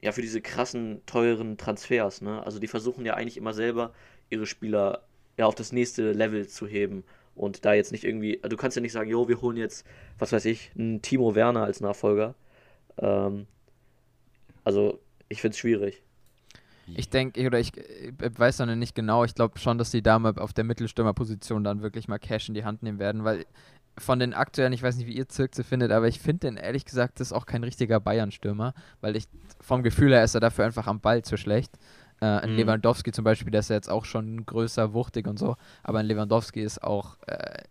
ja, 0.00 0.12
für 0.12 0.22
diese 0.22 0.40
krassen, 0.40 1.02
teuren 1.06 1.56
Transfers, 1.58 2.22
ne? 2.22 2.44
Also 2.44 2.58
die 2.60 2.68
versuchen 2.68 3.04
ja 3.04 3.14
eigentlich 3.14 3.36
immer 3.36 3.54
selber 3.54 3.92
ihre 4.30 4.46
Spieler 4.46 5.02
ja 5.36 5.46
auf 5.46 5.54
das 5.54 5.72
nächste 5.72 6.12
Level 6.12 6.48
zu 6.48 6.66
heben. 6.66 7.04
Und 7.34 7.64
da 7.64 7.74
jetzt 7.74 7.92
nicht 7.92 8.04
irgendwie, 8.04 8.40
du 8.42 8.56
kannst 8.56 8.76
ja 8.76 8.82
nicht 8.82 8.92
sagen, 8.92 9.10
jo, 9.10 9.28
wir 9.28 9.40
holen 9.40 9.56
jetzt, 9.56 9.86
was 10.18 10.32
weiß 10.32 10.44
ich, 10.46 10.72
einen 10.76 11.02
Timo 11.02 11.34
Werner 11.34 11.64
als 11.64 11.80
Nachfolger. 11.80 12.34
Ähm, 12.98 13.46
also, 14.68 15.00
ich 15.30 15.40
finde 15.40 15.54
es 15.54 15.58
schwierig. 15.58 16.02
Ich 16.94 17.08
denke, 17.08 17.46
oder 17.46 17.58
ich 17.58 17.74
äh, 17.76 18.12
weiß 18.18 18.58
noch 18.58 18.66
nicht 18.74 18.94
genau, 18.94 19.24
ich 19.24 19.34
glaube 19.34 19.58
schon, 19.58 19.78
dass 19.78 19.90
die 19.90 20.02
Dame 20.02 20.34
auf 20.36 20.52
der 20.52 20.64
Mittelstürmerposition 20.64 21.64
dann 21.64 21.80
wirklich 21.80 22.06
mal 22.06 22.18
Cash 22.18 22.48
in 22.48 22.54
die 22.54 22.64
Hand 22.66 22.82
nehmen 22.82 22.98
werden, 22.98 23.24
weil 23.24 23.46
von 23.96 24.18
den 24.18 24.34
aktuellen, 24.34 24.74
ich 24.74 24.82
weiß 24.82 24.96
nicht, 24.98 25.06
wie 25.06 25.16
ihr 25.16 25.26
Zirkze 25.26 25.64
findet, 25.64 25.90
aber 25.90 26.06
ich 26.06 26.20
finde 26.20 26.48
den 26.48 26.56
ehrlich 26.58 26.84
gesagt, 26.84 27.18
das 27.18 27.28
ist 27.28 27.32
auch 27.32 27.46
kein 27.46 27.64
richtiger 27.64 27.98
Bayern-Stürmer, 27.98 28.74
weil 29.00 29.16
ich 29.16 29.24
vom 29.58 29.82
Gefühl 29.82 30.12
her 30.12 30.22
ist 30.22 30.34
er 30.34 30.40
dafür 30.40 30.66
einfach 30.66 30.86
am 30.86 31.00
Ball 31.00 31.22
zu 31.22 31.38
schlecht. 31.38 31.72
Äh, 32.20 32.26
ein 32.26 32.50
Mhm. 32.52 32.56
Lewandowski 32.56 33.10
zum 33.12 33.24
Beispiel, 33.24 33.50
der 33.50 33.60
ist 33.60 33.70
ja 33.70 33.76
jetzt 33.76 33.88
auch 33.90 34.04
schon 34.04 34.44
größer, 34.44 34.92
wuchtig 34.92 35.26
und 35.26 35.38
so, 35.38 35.56
aber 35.82 36.00
ein 36.00 36.06
Lewandowski 36.06 36.60
ist 36.60 36.82
auch, 36.82 37.16
äh, 37.26 37.62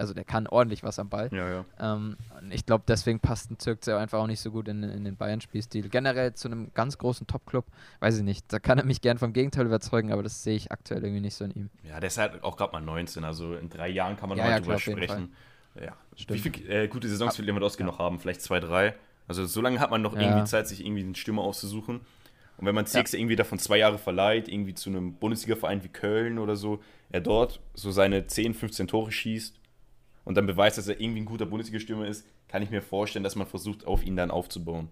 also 0.00 0.14
der 0.14 0.24
kann 0.24 0.46
ordentlich 0.46 0.82
was 0.82 0.98
am 0.98 1.08
Ball. 1.08 1.28
Ja, 1.32 1.48
ja. 1.48 1.64
Ähm, 1.78 2.16
und 2.40 2.52
ich 2.52 2.66
glaube, 2.66 2.84
deswegen 2.88 3.20
passt 3.20 3.50
ein 3.50 3.58
Zirkzee 3.58 3.92
einfach 3.92 4.18
auch 4.18 4.26
nicht 4.26 4.40
so 4.40 4.50
gut 4.50 4.66
in, 4.68 4.82
in 4.82 5.04
den 5.04 5.16
Bayern-Spielstil. 5.16 5.88
Generell 5.88 6.34
zu 6.34 6.48
einem 6.48 6.72
ganz 6.74 6.98
großen 6.98 7.26
Top-Club, 7.26 7.66
weiß 8.00 8.18
ich 8.18 8.24
nicht. 8.24 8.52
Da 8.52 8.58
kann 8.58 8.78
er 8.78 8.84
mich 8.84 9.00
gern 9.00 9.18
vom 9.18 9.32
Gegenteil 9.32 9.66
überzeugen, 9.66 10.12
aber 10.12 10.22
das 10.22 10.42
sehe 10.42 10.56
ich 10.56 10.72
aktuell 10.72 11.04
irgendwie 11.04 11.20
nicht 11.20 11.34
so 11.34 11.44
in 11.44 11.52
ihm. 11.52 11.70
Ja, 11.84 12.00
der 12.00 12.08
ist 12.08 12.18
halt 12.18 12.42
auch 12.42 12.56
gerade 12.56 12.72
mal 12.72 12.80
19, 12.80 13.22
also 13.24 13.54
in 13.54 13.68
drei 13.68 13.88
Jahren 13.88 14.16
kann 14.16 14.28
man 14.28 14.38
Ja, 14.38 14.44
noch 14.44 14.50
mal 14.50 14.54
ja, 14.56 14.60
drüber 14.60 14.76
klar, 14.76 14.96
sprechen. 14.96 15.32
Ja. 15.80 15.96
Wie 16.16 16.22
Stimmt. 16.22 16.40
viele 16.56 16.82
äh, 16.84 16.88
gute 16.88 17.08
Saisons 17.08 17.38
wird 17.38 17.46
Lewandowski 17.46 17.84
noch 17.84 17.98
haben? 17.98 18.18
Vielleicht 18.18 18.42
zwei, 18.42 18.58
drei. 18.58 18.94
Also 19.28 19.44
so 19.46 19.60
lange 19.60 19.78
hat 19.78 19.90
man 19.90 20.02
noch 20.02 20.14
Ja. 20.14 20.22
irgendwie 20.22 20.44
Zeit, 20.44 20.66
sich 20.66 20.84
irgendwie 20.84 21.02
einen 21.02 21.14
Stürmer 21.14 21.42
auszusuchen. 21.42 22.00
Und 22.56 22.66
wenn 22.66 22.74
man 22.74 22.84
Zirkse 22.86 23.16
irgendwie 23.16 23.36
davon 23.36 23.58
zwei 23.58 23.78
Jahre 23.78 23.96
verleiht, 23.96 24.48
irgendwie 24.48 24.74
zu 24.74 24.90
einem 24.90 25.14
Bundesliga-Verein 25.14 25.82
wie 25.84 25.88
Köln 25.88 26.38
oder 26.38 26.56
so, 26.56 26.82
er 27.10 27.20
dort 27.20 27.60
so 27.74 27.90
seine 27.90 28.26
10, 28.26 28.52
15 28.54 28.86
Tore 28.88 29.12
schießt 29.12 29.59
und 30.24 30.34
dann 30.36 30.46
beweist, 30.46 30.78
dass 30.78 30.88
er 30.88 31.00
irgendwie 31.00 31.20
ein 31.22 31.26
guter 31.26 31.46
Bundesliga-Stürmer 31.46 32.06
ist, 32.06 32.26
kann 32.48 32.62
ich 32.62 32.70
mir 32.70 32.82
vorstellen, 32.82 33.22
dass 33.24 33.36
man 33.36 33.46
versucht, 33.46 33.86
auf 33.86 34.04
ihn 34.04 34.16
dann 34.16 34.30
aufzubauen. 34.30 34.88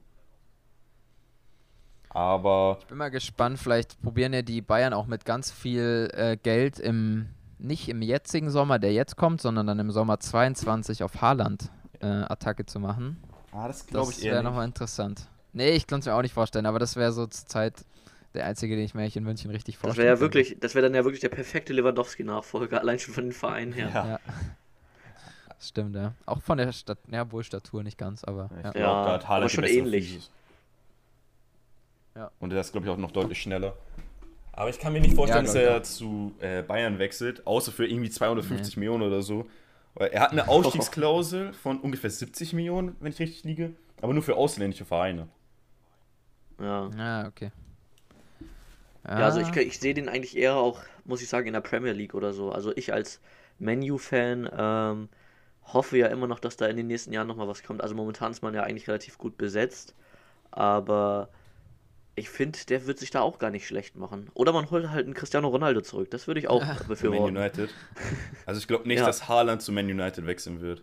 Aber 2.11 2.79
Bin 2.89 2.99
mal 2.99 3.11
gespannt, 3.11 3.59
vielleicht 3.59 4.01
probieren 4.03 4.33
ja 4.33 4.43
die 4.43 4.63
Bayern 4.63 4.95
auch 4.95 5.07
mit 5.07 5.25
ganz 5.25 5.51
viel 5.51 6.11
äh, 6.15 6.37
Geld 6.37 6.79
im, 6.79 7.27
nicht 7.59 7.89
im 7.89 8.01
jetzigen 8.03 8.51
Sommer, 8.51 8.79
der 8.79 8.93
jetzt 8.93 9.17
kommt, 9.17 9.41
sondern 9.43 9.67
dann 9.67 9.79
im 9.79 9.91
Sommer 9.91 10.19
22 10.19 11.03
auf 11.03 11.21
Haaland 11.21 11.71
äh, 12.01 12.07
Attacke 12.07 12.65
zu 12.65 12.81
machen. 12.81 13.23
ah, 13.53 13.69
das 13.69 13.87
glaube 13.87 14.07
Das 14.07 14.19
ich 14.19 14.25
wäre 14.25 14.37
eher 14.37 14.43
nicht. 14.43 14.51
nochmal 14.51 14.65
interessant. 14.67 15.29
Nee, 15.53 15.71
ich 15.73 15.87
kann 15.87 16.01
es 16.01 16.07
mir 16.07 16.15
auch 16.15 16.23
nicht 16.23 16.35
vorstellen, 16.35 16.67
aber 16.67 16.79
das 16.79 16.97
wäre 16.97 17.13
so 17.13 17.27
zur 17.27 17.47
Zeit 17.47 17.85
der 18.35 18.47
einzige, 18.47 18.75
den 18.77 18.85
ich 18.85 18.95
mir 18.95 19.03
eigentlich 19.03 19.17
in 19.17 19.25
München 19.25 19.51
richtig 19.51 19.75
Das 19.77 19.81
vorstelle. 19.83 20.07
wäre 20.07 20.17
ja 20.17 20.21
wirklich, 20.21 20.57
das 20.61 20.75
wäre 20.75 20.85
dann 20.87 20.95
ja 20.95 21.05
wirklich 21.05 21.21
der 21.21 21.31
perfekte 21.31 21.73
Lewandowski-Nachfolger, 21.75 22.81
allein 22.81 22.99
schon 22.99 23.15
von 23.15 23.25
den 23.25 23.33
Vereinen 23.33 23.73
her. 23.73 23.91
Ja. 23.93 24.07
Ja. 24.07 24.21
Stimmt, 25.61 25.97
ja. 25.97 26.15
Auch 26.27 26.41
von 26.41 26.59
der 26.59 26.73
Stadt, 26.73 26.99
ja, 27.11 27.31
wohl 27.33 27.43
Statur 27.43 27.83
nicht 27.83 27.99
ganz, 27.99 28.25
aber. 28.25 28.49
Ich 28.59 28.65
Ja. 28.65 28.71
glaube, 28.71 28.79
Ja, 28.79 29.19
da 29.19 29.29
hat 29.29 29.51
schon 29.51 29.65
ähnlich. 29.65 30.31
Ja. 32.15 32.31
Und 32.41 32.51
der 32.51 32.61
ist, 32.61 32.73
glaube 32.73 32.87
ich, 32.87 32.93
auch 32.93 32.97
noch 32.97 33.11
deutlich 33.11 33.41
schneller. 33.41 33.77
Aber 34.53 34.71
ich 34.71 34.79
kann 34.79 34.93
mir 34.93 35.01
nicht 35.01 35.15
vorstellen, 35.15 35.47
Ja, 35.47 35.53
dass 35.53 35.61
glaub 35.61 35.75
er 35.75 35.83
zu 35.85 36.35
äh, 36.41 36.63
Bayern 36.63 36.99
wechselt, 36.99 37.47
außer 37.47 37.71
für 37.71 37.87
irgendwie 37.87 38.11
250 38.11 38.77
Millionen 38.77 39.05
oder 39.05 39.23
so. 39.23 39.49
Er 39.95 40.21
hat 40.21 40.33
eine 40.33 40.49
Ausstiegsklausel 40.49 41.53
von 41.63 41.81
ungefähr 41.81 42.11
70 42.11 42.53
Millionen, 42.53 42.97
wenn 43.01 43.13
ich 43.13 43.19
richtig 43.19 43.45
liege, 43.45 43.73
aber 44.01 44.13
nur 44.13 44.23
für 44.23 44.37
ausländische 44.37 44.85
Vereine. 44.85 45.29
Ja. 46.61 46.91
Ah, 46.99 47.29
okay. 47.29 47.51
Ja, 49.05 49.15
also 49.15 49.41
ich, 49.41 49.55
ich 49.57 49.79
sehe 49.79 49.95
den 49.95 50.09
eigentlich 50.09 50.37
eher 50.37 50.57
auch, 50.57 50.81
muss 51.05 51.23
ich 51.23 51.29
sagen, 51.29 51.47
in 51.47 51.53
der 51.53 51.61
Premier 51.61 51.93
League 51.93 52.15
oder 52.15 52.33
so. 52.33 52.53
Also 52.53 52.73
ich 52.77 52.93
als 52.93 53.21
Menu-Fan 53.59 54.51
ähm, 54.57 55.09
hoffe 55.73 55.99
ja 55.99 56.07
immer 56.09 56.27
noch, 56.27 56.41
dass 56.41 56.57
da 56.57 56.67
in 56.67 56.77
den 56.77 56.87
nächsten 56.87 57.13
Jahren 57.13 57.27
nochmal 57.27 57.49
was 57.49 57.63
kommt. 57.63 57.83
Also 57.83 57.95
momentan 57.95 58.33
ist 58.33 58.43
man 58.43 58.55
ja 58.55 58.63
eigentlich 58.63 58.89
relativ 58.89 59.19
gut 59.19 59.37
besetzt, 59.39 59.95
aber 60.51 61.29
ich 62.15 62.31
finde, 62.31 62.59
der 62.69 62.87
wird 62.87 62.99
sich 62.99 63.11
da 63.11 63.21
auch 63.21 63.39
gar 63.39 63.51
nicht 63.51 63.67
schlecht 63.67 63.95
machen. 63.97 64.29
Oder 64.35 64.53
man 64.53 64.71
holt 64.71 64.91
halt 64.91 65.05
einen 65.07 65.15
Cristiano 65.15 65.49
Ronaldo 65.49 65.81
zurück. 65.83 66.11
Das 66.11 66.27
würde 66.27 66.41
ich 66.41 66.49
auch 66.49 66.65
Man 66.65 66.77
befürworten. 66.89 67.37
United. 67.37 67.71
Also 68.47 68.59
ich 68.61 68.67
glaube 68.67 68.89
nicht, 68.89 68.99
Ja. 69.01 69.07
dass 69.07 69.29
Haaland 69.29 69.63
zu 69.63 69.71
Man 69.73 69.87
United 69.87 70.27
wechseln 70.27 70.61
wird. 70.61 70.83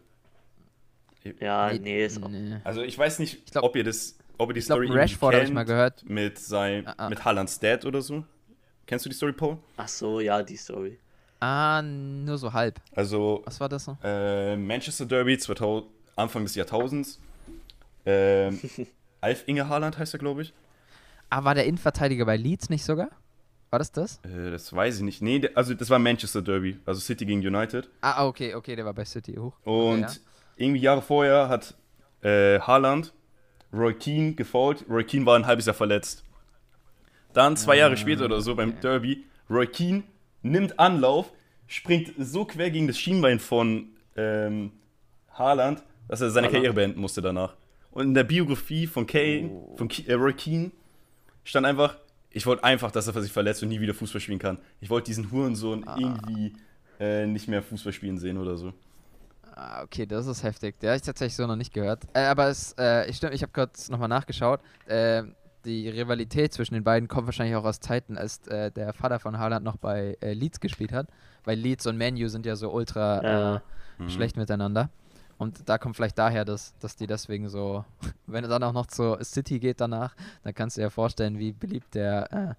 Ja, 1.39 1.71
Nee, 1.73 1.79
nee, 1.79 2.05
ist 2.05 2.21
auch. 2.23 2.29
nee. 2.29 2.57
Also 2.63 2.83
ich 2.83 2.97
weiß 2.97 3.19
nicht, 3.19 3.39
Ich 3.45 3.51
glaub- 3.51 3.63
ob 3.63 3.75
ihr 3.75 3.83
das, 3.83 4.17
ob 4.37 4.49
ihr 4.49 4.53
die 4.53 4.61
Story 4.61 4.85
irgendwie 4.85 4.99
Rashford 5.01 5.33
habe 5.33 5.43
ich 5.43 5.47
kennt 5.47 5.55
mal 5.55 5.63
gehört. 5.65 6.07
mit 6.07 6.37
sein, 6.37 6.85
Ah, 6.87 6.93
ah. 6.97 7.09
mit 7.09 7.25
Haalands 7.25 7.59
Dad 7.59 7.83
oder 7.85 8.01
so. 8.01 8.23
Kennst 8.85 9.05
du 9.05 9.09
die 9.09 9.15
Story, 9.15 9.33
Paul? 9.33 9.57
Ach 9.77 9.87
so, 9.87 10.19
ja, 10.19 10.43
die 10.43 10.55
Story. 10.55 10.99
Ah, 11.39 11.81
nur 11.81 12.37
so 12.37 12.53
halb. 12.53 12.79
Also 12.95 13.41
Was 13.45 13.59
war 13.59 13.69
das 13.69 13.85
so? 13.85 13.97
Äh, 14.03 14.55
Manchester 14.55 15.05
Derby 15.05 15.37
2000, 15.37 15.87
Anfang 16.15 16.43
des 16.43 16.55
Jahrtausends. 16.55 17.19
Ähm, 18.05 18.59
Alf 19.21 19.43
Inge 19.47 19.67
Haaland 19.67 19.97
heißt 19.97 20.13
er, 20.13 20.19
glaube 20.19 20.43
ich. 20.43 20.53
Ah, 21.29 21.43
war 21.43 21.55
der 21.55 21.65
Innenverteidiger 21.65 22.25
bei 22.25 22.37
Leeds 22.37 22.69
nicht 22.69 22.85
sogar? 22.85 23.09
War 23.69 23.79
das 23.79 23.91
das? 23.91 24.19
Äh, 24.23 24.51
das 24.51 24.73
weiß 24.73 24.97
ich 24.97 25.01
nicht. 25.03 25.21
Nee, 25.21 25.49
also 25.55 25.73
das 25.73 25.89
war 25.89 25.99
Manchester 25.99 26.41
Derby, 26.41 26.79
also 26.85 27.01
City 27.01 27.25
gegen 27.25 27.45
United. 27.45 27.89
Ah, 28.01 28.25
okay, 28.25 28.53
okay, 28.55 28.75
der 28.75 28.85
war 28.85 28.93
bei 28.93 29.05
City 29.05 29.33
hoch. 29.35 29.53
Und 29.63 30.05
Okay, 30.05 30.19
irgendwie 30.55 30.81
Jahre 30.81 31.01
vorher 31.01 31.49
hat 31.49 31.73
äh, 32.21 32.59
Haaland 32.59 33.13
Roy 33.73 33.93
Keane 33.93 34.33
gefault. 34.33 34.85
Roy 34.89 35.03
Keane 35.03 35.25
war 35.25 35.35
ein 35.35 35.45
halbes 35.45 35.65
Jahr 35.65 35.73
verletzt. 35.75 36.23
Dann 37.33 37.57
zwei 37.57 37.75
Jahre 37.77 37.97
später 37.97 38.25
oder 38.25 38.39
so 38.39 38.55
beim 38.55 38.69
okay. 38.69 38.79
Derby, 38.81 39.25
Roy 39.49 39.67
Keane 39.67 40.03
nimmt 40.45 40.79
Anlauf, 40.79 41.31
springt 41.67 42.13
so 42.17 42.45
quer 42.45 42.69
gegen 42.71 42.87
das 42.87 42.97
Schienbein 42.97 43.39
von 43.39 43.87
ähm, 44.15 44.71
Haaland, 45.33 45.83
dass 46.07 46.21
er 46.21 46.29
seine 46.29 46.47
Haaland. 46.47 46.53
Karriere 46.55 46.73
beenden 46.73 46.99
musste 47.01 47.21
danach. 47.21 47.55
Und 47.91 48.07
in 48.07 48.13
der 48.13 48.23
Biografie 48.25 48.87
von, 48.87 49.07
Kane, 49.07 49.49
Oh. 49.51 49.75
von 49.77 49.87
Ke 49.87 50.03
äh, 50.07 50.13
Roy 50.13 50.33
Keane 50.33 50.71
stand 51.43 51.65
einfach, 51.65 51.97
ich 52.29 52.45
wollte 52.45 52.63
einfach, 52.63 52.91
dass 52.91 53.07
er 53.07 53.21
sich 53.21 53.31
verletzt 53.31 53.63
und 53.63 53.69
nie 53.69 53.79
wieder 53.79 53.93
Fußball 53.93 54.19
spielen 54.21 54.39
kann. 54.39 54.57
Ich 54.81 54.89
wollte 54.89 55.05
diesen 55.07 55.31
Hurensohn 55.31 55.87
Ah. 55.87 55.97
irgendwie 55.99 56.53
äh, 56.99 57.25
nicht 57.25 57.47
mehr 57.47 57.61
Fußball 57.63 57.93
spielen 57.93 58.17
sehen 58.17 58.37
oder 58.37 58.57
so. 58.57 58.73
Ah, 59.55 59.83
okay, 59.83 60.05
das 60.05 60.27
ist 60.27 60.43
heftig. 60.43 60.77
Der 60.81 60.89
habe 60.91 60.97
ich 60.97 61.03
tatsächlich 61.03 61.35
so 61.35 61.47
noch 61.47 61.55
nicht 61.55 61.73
gehört. 61.73 62.03
Äh, 62.13 62.25
aber 62.25 62.49
es, 62.49 62.73
äh, 62.77 63.09
ich, 63.09 63.23
ich 63.23 63.41
habe 63.41 63.51
kurz 63.53 63.89
nochmal 63.89 64.09
nachgeschaut. 64.09 64.59
Äh, 64.85 65.23
die 65.65 65.89
Rivalität 65.89 66.53
zwischen 66.53 66.75
den 66.75 66.83
beiden 66.83 67.07
kommt 67.07 67.27
wahrscheinlich 67.27 67.55
auch 67.55 67.65
aus 67.65 67.79
Zeiten, 67.79 68.17
als 68.17 68.47
äh, 68.47 68.71
der 68.71 68.93
Vater 68.93 69.19
von 69.19 69.37
Haaland 69.39 69.65
noch 69.65 69.77
bei 69.77 70.17
äh, 70.21 70.33
Leeds 70.33 70.59
gespielt 70.59 70.91
hat. 70.91 71.07
Weil 71.43 71.57
Leeds 71.59 71.85
und 71.87 71.97
Manu 71.97 72.27
sind 72.27 72.45
ja 72.45 72.55
so 72.55 72.71
ultra 72.71 73.23
Ja. 73.23 73.55
äh, 73.55 73.59
Mhm. 73.97 74.09
schlecht 74.09 74.35
miteinander. 74.35 74.89
Und 75.37 75.67
da 75.69 75.77
kommt 75.77 75.95
vielleicht 75.95 76.17
daher, 76.17 76.43
dass, 76.45 76.77
dass 76.79 76.95
die 76.97 77.07
deswegen 77.07 77.47
so, 77.49 77.85
wenn 78.27 78.43
er 78.43 78.49
dann 78.49 78.63
auch 78.63 78.73
noch 78.73 78.87
zur 78.87 79.23
City 79.23 79.59
geht 79.59 79.79
danach, 79.81 80.15
dann 80.43 80.53
kannst 80.53 80.75
du 80.77 80.81
dir 80.81 80.89
vorstellen, 80.89 81.39
wie 81.39 81.51
beliebt 81.53 81.95
der, 81.95 82.31
äh, 82.33 82.53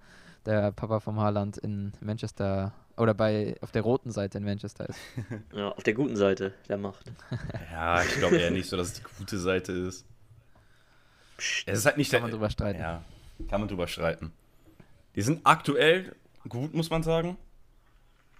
der 0.46 0.72
Papa 0.72 1.00
vom 1.00 1.20
Haaland 1.20 1.58
in 1.58 1.92
Manchester 2.00 2.72
oder 2.96 3.12
bei 3.12 3.56
auf 3.60 3.70
der 3.72 3.82
roten 3.82 4.10
Seite 4.10 4.38
in 4.38 4.44
Manchester 4.44 4.88
ist. 4.88 4.98
Ja, 5.54 5.68
auf 5.72 5.82
der 5.82 5.92
guten 5.94 6.16
Seite 6.16 6.52
der 6.68 6.78
Macht. 6.78 7.12
Ja, 7.70 8.02
ich 8.02 8.14
glaube 8.16 8.36
eher 8.38 8.50
nicht 8.50 8.68
so, 8.68 8.76
dass 8.78 8.88
es 8.88 8.92
die 8.94 9.02
gute 9.18 9.38
Seite 9.38 9.72
ist. 9.72 10.06
Es 11.38 11.78
ist 11.78 11.86
halt 11.86 11.96
nicht 11.96 12.10
Kann 12.10 12.22
man 12.22 12.30
drüber 12.30 12.50
streiten. 12.50 12.80
Ja, 12.80 13.02
kann 13.48 13.60
man 13.60 13.68
drüber 13.68 13.86
streiten. 13.86 14.32
Die 15.14 15.22
sind 15.22 15.40
aktuell 15.44 16.14
gut, 16.48 16.74
muss 16.74 16.90
man 16.90 17.02
sagen. 17.02 17.36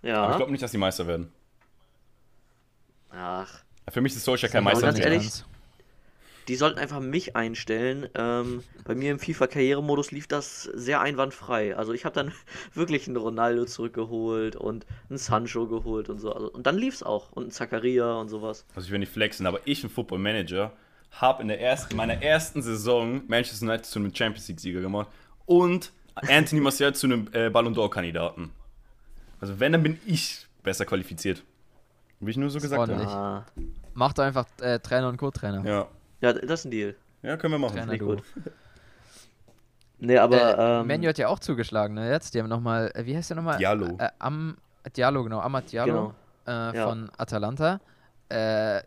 Ja. 0.03 0.23
Aber 0.23 0.33
ich 0.33 0.37
glaube 0.37 0.53
nicht, 0.53 0.63
dass 0.63 0.71
die 0.71 0.79
Meister 0.79 1.07
werden. 1.07 1.33
Ach. 3.11 3.63
Für 3.89 4.01
mich 4.01 4.15
ist 4.15 4.25
Solskjaer 4.25 4.51
kein 4.51 4.67
Aber 4.67 4.73
Meister. 4.73 4.87
ganz 4.87 4.99
ehrlich, 4.99 5.45
die 6.49 6.57
sollten 6.57 6.79
einfach 6.79 7.01
mich 7.01 7.35
einstellen. 7.35 8.09
Ähm, 8.15 8.63
bei 8.85 8.95
mir 8.95 9.11
im 9.11 9.19
FIFA-Karrieremodus 9.19 10.13
lief 10.13 10.29
das 10.29 10.63
sehr 10.63 11.01
einwandfrei. 11.01 11.77
Also 11.77 11.93
ich 11.93 12.05
habe 12.05 12.15
dann 12.15 12.33
wirklich 12.75 13.07
einen 13.09 13.17
Ronaldo 13.17 13.65
zurückgeholt 13.65 14.55
und 14.55 14.87
einen 15.09 15.19
Sancho 15.19 15.67
geholt 15.67 16.09
und 16.09 16.19
so. 16.19 16.33
Also, 16.33 16.51
und 16.53 16.67
dann 16.67 16.77
lief 16.79 16.95
es 16.95 17.03
auch. 17.03 17.33
Und 17.33 17.45
einen 17.45 17.51
Zakaria 17.53 18.15
und 18.15 18.29
sowas. 18.29 18.65
Also 18.75 18.87
ich 18.87 18.93
will 18.93 18.99
nicht 19.01 19.13
flexen, 19.13 19.47
aber 19.47 19.61
ich, 19.65 19.83
ein 19.83 19.91
Football 19.91 20.19
Manager, 20.19 20.73
habe 21.13 21.43
in 21.43 21.49
der 21.49 21.61
ersten, 21.61 21.97
meiner 21.97 22.23
ersten 22.23 22.63
Saison 22.63 23.23
Manchester 23.29 23.67
United 23.67 23.87
zu 23.87 23.99
einem 23.99 24.15
Champions 24.15 24.49
League-Sieger 24.49 24.81
gemacht 24.81 25.09
und 25.47 25.93
Anthony 26.15 26.61
Martial 26.61 26.95
zu 26.95 27.07
einem 27.07 27.29
äh, 27.33 27.51
Ballon 27.51 27.75
d'Or-Kandidaten. 27.75 28.51
Also 29.41 29.59
wenn, 29.61 29.73
dann 29.73 29.83
bin 29.83 29.99
ich 30.07 30.47
besser 30.63 30.85
qualifiziert. 30.85 31.43
Wie 32.21 32.31
ich 32.31 32.37
nur 32.37 32.49
so 32.51 32.59
gesagt 32.59 32.91
habe. 32.91 33.07
Ah. 33.07 33.45
Mach 33.95 34.13
doch 34.15 34.25
einfach 34.25 34.47
äh, 34.61 34.79
Trainer 34.79 35.09
und 35.09 35.17
Co-Trainer. 35.19 35.65
Ja. 35.65 35.87
Ja, 36.23 36.33
das 36.33 36.61
ist 36.61 36.65
ein 36.67 36.71
Deal. 36.71 36.95
ja, 37.23 37.37
können 37.37 37.53
wir 37.55 37.59
machen. 37.59 37.77
Trainer 37.77 37.99
gut. 37.99 38.23
Nee, 39.99 40.19
aber. 40.19 40.59
äh, 40.59 40.81
ähm, 40.81 40.87
Menu 40.87 41.09
hat 41.09 41.17
ja 41.19 41.29
auch 41.29 41.39
zugeschlagen, 41.39 41.95
ne? 41.95 42.11
Jetzt, 42.11 42.35
die 42.35 42.41
haben 42.41 42.49
nochmal, 42.51 42.91
äh, 42.95 43.07
wie 43.07 43.17
heißt 43.17 43.31
der 43.31 43.37
nochmal? 43.37 43.57
Diallo. 43.57 43.97
Äh, 43.99 44.11
Am, 44.19 44.59
Diallo, 44.95 45.25
genau, 45.25 45.41
Amad 45.41 45.73
Diallo 45.73 46.13
Genau. 46.47 46.71
äh, 46.73 46.77
Ja. 46.77 46.87
von 46.87 47.11
Atalanta. 47.17 47.81
Äh, 48.29 48.83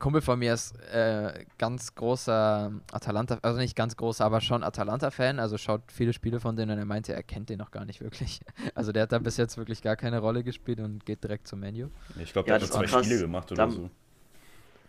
Kumpel 0.00 0.22
von 0.22 0.38
mir 0.38 0.54
ist 0.54 0.74
äh, 0.92 1.44
ganz 1.58 1.94
großer 1.94 2.72
Atalanta, 2.90 3.38
also 3.42 3.58
nicht 3.60 3.76
ganz 3.76 3.96
großer, 3.96 4.24
aber 4.24 4.40
schon 4.40 4.64
Atalanta-Fan, 4.64 5.38
also 5.38 5.58
schaut 5.58 5.82
viele 5.92 6.12
Spiele 6.12 6.40
von 6.40 6.56
denen 6.56 6.72
und 6.72 6.78
er 6.78 6.84
meinte, 6.86 7.12
er 7.12 7.22
kennt 7.22 7.50
den 7.50 7.58
noch 7.58 7.70
gar 7.70 7.84
nicht 7.84 8.00
wirklich. 8.00 8.40
Also 8.74 8.92
der 8.92 9.02
hat 9.02 9.12
da 9.12 9.18
bis 9.18 9.36
jetzt 9.36 9.58
wirklich 9.58 9.82
gar 9.82 9.96
keine 9.96 10.20
Rolle 10.20 10.42
gespielt 10.42 10.80
und 10.80 11.04
geht 11.04 11.22
direkt 11.22 11.46
zum 11.46 11.60
Menu. 11.60 11.88
Ich 12.18 12.32
glaube, 12.32 12.48
Ja, 12.48 12.54
der 12.58 12.62
hat 12.62 12.62
das 12.62 12.70
nur 12.70 12.80
war 12.80 12.86
zwei 12.86 12.96
krass. 12.96 13.06
Spiele 13.06 13.20
gemacht 13.20 13.52
oder 13.52 13.62
Dann- 13.62 13.70
so. 13.70 13.90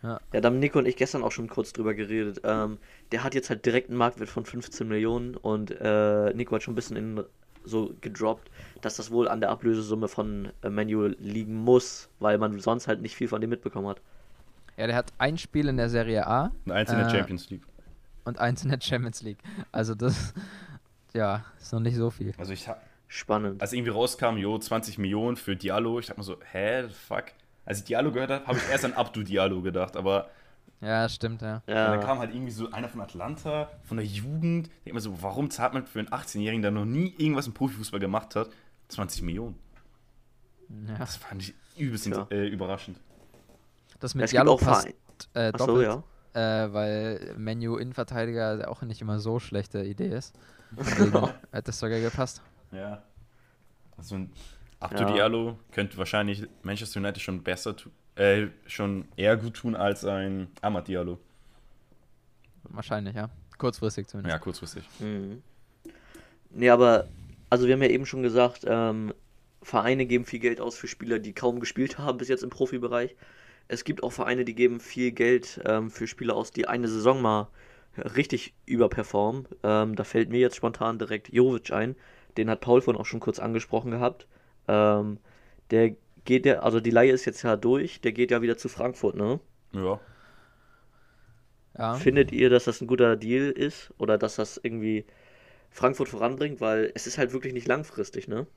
Ja, 0.04 0.20
da 0.32 0.44
haben 0.44 0.58
Nico 0.60 0.80
und 0.80 0.88
ich 0.88 0.96
gestern 0.96 1.22
auch 1.24 1.32
schon 1.32 1.48
kurz 1.48 1.74
drüber 1.74 1.94
geredet. 1.94 2.42
Ähm, 2.44 2.80
der 3.12 3.24
hat 3.24 3.36
jetzt 3.36 3.52
halt 3.52 3.66
direkt 3.68 3.90
einen 3.90 3.98
Marktwert 4.00 4.30
von 4.30 4.46
15 4.46 4.88
Millionen 4.88 5.36
und 5.36 5.70
äh, 5.70 6.34
Nico 6.34 6.56
hat 6.56 6.64
schon 6.64 6.72
ein 6.72 6.76
bisschen 6.76 6.98
in, 6.98 7.24
so 7.64 7.94
gedroppt, 8.02 8.50
dass 8.82 8.96
das 8.96 9.12
wohl 9.12 9.28
an 9.28 9.42
der 9.42 9.52
Ablösesumme 9.52 10.08
von 10.08 10.52
äh, 10.64 10.70
liegen 11.20 11.56
muss, 11.56 12.10
weil 12.20 12.38
man 12.40 12.60
sonst 12.60 12.88
halt 12.88 13.02
nicht 13.02 13.16
viel 13.16 13.28
von 13.28 13.42
dem 13.42 13.52
mitbekommen 13.52 13.88
hat. 13.88 14.02
Ja, 14.82 14.88
der 14.88 14.96
hat 14.96 15.14
ein 15.20 15.38
Spiel 15.38 15.68
in 15.68 15.78
der 15.78 15.90
Serie 15.90 16.26
A 16.26 16.52
Ein 16.66 16.72
einzelner 16.72 17.06
Äh, 17.08 17.12
Champions 17.12 17.52
League. 17.52 17.62
und 18.26 18.40
eins 18.40 18.64
in 18.64 18.72
der 18.72 18.82
Champions 18.82 19.22
League. 19.22 19.38
Also 19.72 19.94
das, 19.94 20.34
ja, 21.14 21.46
ist 21.60 21.72
noch 21.72 21.82
nicht 21.82 21.96
so 21.96 22.10
viel. 22.10 22.34
Also 22.40 22.52
ich 22.52 22.68
hab, 22.68 22.82
Spannend. 23.08 23.62
als 23.62 23.74
irgendwie 23.74 23.92
rauskam, 23.92 24.38
jo, 24.38 24.58
20 24.58 24.98
Millionen 24.98 25.38
für 25.38 25.56
Diallo, 25.56 26.00
ich 26.00 26.08
dachte 26.08 26.20
mir 26.20 26.24
so, 26.24 26.38
hä, 26.52 26.90
fuck. 26.90 27.26
Als 27.64 27.78
ich 27.78 27.84
Diallo 27.84 28.12
gehört 28.12 28.32
habe, 28.32 28.48
habe 28.48 28.58
ich 28.58 28.68
erst 28.72 28.84
an 28.84 28.94
Abdu 28.94 29.22
Diallo 29.22 29.62
gedacht, 29.62 29.96
aber 29.96 30.32
Ja, 30.82 31.08
stimmt, 31.10 31.44
ja. 31.44 31.62
dann 31.68 31.76
ja, 31.76 31.98
kam 32.00 32.18
halt 32.18 32.34
irgendwie 32.34 32.52
so 32.52 32.72
einer 32.72 32.90
von 32.90 33.02
Atlanta, 33.02 33.70
von 33.84 33.98
der 33.98 34.06
Jugend, 34.08 34.72
der 34.84 34.92
immer 34.94 35.00
so, 35.00 35.22
warum 35.22 35.52
zahlt 35.52 35.74
man 35.76 35.86
für 35.86 36.00
einen 36.00 36.08
18-Jährigen, 36.10 36.64
der 36.64 36.72
noch 36.72 36.86
nie 36.86 37.14
irgendwas 37.20 37.46
im 37.46 37.54
Profifußball 37.54 38.00
gemacht 38.00 38.36
hat, 38.36 38.50
20 38.88 39.22
Millionen? 39.22 39.60
ja. 40.88 40.96
Das 40.98 41.18
fand 41.18 41.44
ich 41.44 41.54
übelst 41.78 42.08
Ja. 42.08 42.26
äh, 42.32 42.48
überraschend. 42.48 43.00
Das 44.02 44.16
mit 44.16 44.32
Diallo 44.32 44.58
passt 44.58 44.90
äh, 45.34 45.52
doppelt, 45.54 46.04
ja. 46.36 46.66
äh, 46.66 46.74
weil 46.74 47.36
Menu 47.38 47.78
Innenverteidiger 47.78 48.70
auch 48.70 48.82
nicht 48.82 49.02
immer 49.02 49.20
so 49.20 49.40
schlechte 49.40 49.84
Idee 49.84 50.10
ist. 50.10 50.36
Deswegen 50.72 51.30
hätte 51.52 51.72
es 51.72 51.80
sogar 51.80 52.00
gepasst. 52.00 52.42
Ja. 52.72 53.04
Also 53.98 54.16
ein 54.16 54.32
Abdu 54.80 55.04
Ja. 55.04 55.14
Diallo 55.14 55.60
könnte 55.72 55.98
wahrscheinlich 55.98 56.48
Manchester 56.64 57.00
United 57.00 57.22
schon 57.22 57.44
besser 57.44 57.78
tun, 57.78 57.92
äh, 58.16 58.48
schon 58.66 59.08
eher 59.16 59.38
gut 59.38 59.56
tun 59.56 59.76
als 59.76 60.04
ein 60.04 60.48
Amad 60.62 60.88
Diallo. 60.88 61.20
Wahrscheinlich, 62.64 63.16
ja. 63.16 63.30
Kurzfristig 63.58 64.08
zumindest. 64.08 64.34
Ja, 64.34 64.40
kurzfristig. 64.40 64.84
Mhm. 65.00 65.44
Nee, 66.50 66.70
aber, 66.70 67.08
also 67.50 67.68
wir 67.68 67.76
haben 67.76 67.84
ja 67.84 67.90
eben 67.90 68.08
schon 68.08 68.24
gesagt, 68.24 68.66
ähm, 68.66 69.14
Vereine 69.62 70.08
geben 70.08 70.26
viel 70.26 70.40
Geld 70.40 70.60
aus 70.60 70.76
für 70.76 70.88
Spieler, 70.88 71.20
die 71.20 71.34
kaum 71.34 71.60
gespielt 71.60 72.00
haben 72.00 72.18
bis 72.18 72.28
jetzt 72.28 72.44
im 72.44 72.50
Profibereich. 72.50 73.16
Es 73.72 73.86
gibt 73.86 74.04
auch 74.04 74.12
Vereine, 74.12 74.44
die 74.44 74.54
geben 74.54 74.82
viel 74.82 75.14
Geld 75.14 75.62
ähm, 75.64 75.90
für 75.90 76.06
Spieler 76.06 76.36
aus, 76.36 76.52
die 76.52 76.68
eine 76.68 76.90
Saison 76.90 77.22
mal 77.22 77.48
richtig 77.98 78.54
überperformen. 78.66 79.48
Ähm, 79.64 79.96
da 79.96 80.04
fällt 80.04 80.30
mir 80.30 80.42
jetzt 80.42 80.58
spontan 80.58 81.00
direkt 81.00 81.30
Jovic 81.30 81.72
ein. 81.72 81.96
Den 82.36 82.50
hat 82.50 82.60
Paul 82.60 82.82
von 82.82 82.98
auch 82.98 83.06
schon 83.06 83.22
kurz 83.22 83.40
angesprochen 83.40 83.92
gehabt. 83.92 84.28
Ähm, 84.68 85.20
der 85.70 85.96
geht 86.26 86.46
ja, 86.46 86.60
also 86.60 86.82
die 86.82 86.92
Leihe 86.92 87.14
ist 87.14 87.24
jetzt 87.24 87.44
ja 87.44 87.56
durch, 87.56 88.02
der 88.02 88.12
geht 88.12 88.32
ja 88.32 88.42
wieder 88.42 88.58
zu 88.58 88.68
Frankfurt, 88.68 89.16
ne? 89.16 89.40
Ja. 89.72 90.02
Ja. 91.78 91.94
Findet 91.94 92.34
ihr, 92.34 92.50
dass 92.50 92.66
das 92.66 92.82
ein 92.82 92.88
guter 92.88 93.16
Deal 93.16 93.52
ist 93.52 93.94
oder 93.98 94.18
dass 94.18 94.36
das 94.36 94.60
irgendwie 94.62 95.06
Frankfurt 95.70 96.10
voranbringt? 96.10 96.60
Weil 96.60 96.92
es 96.94 97.08
ist 97.08 97.18
halt 97.18 97.32
wirklich 97.32 97.54
nicht 97.54 97.70
langfristig, 97.70 98.28
ne? 98.28 98.48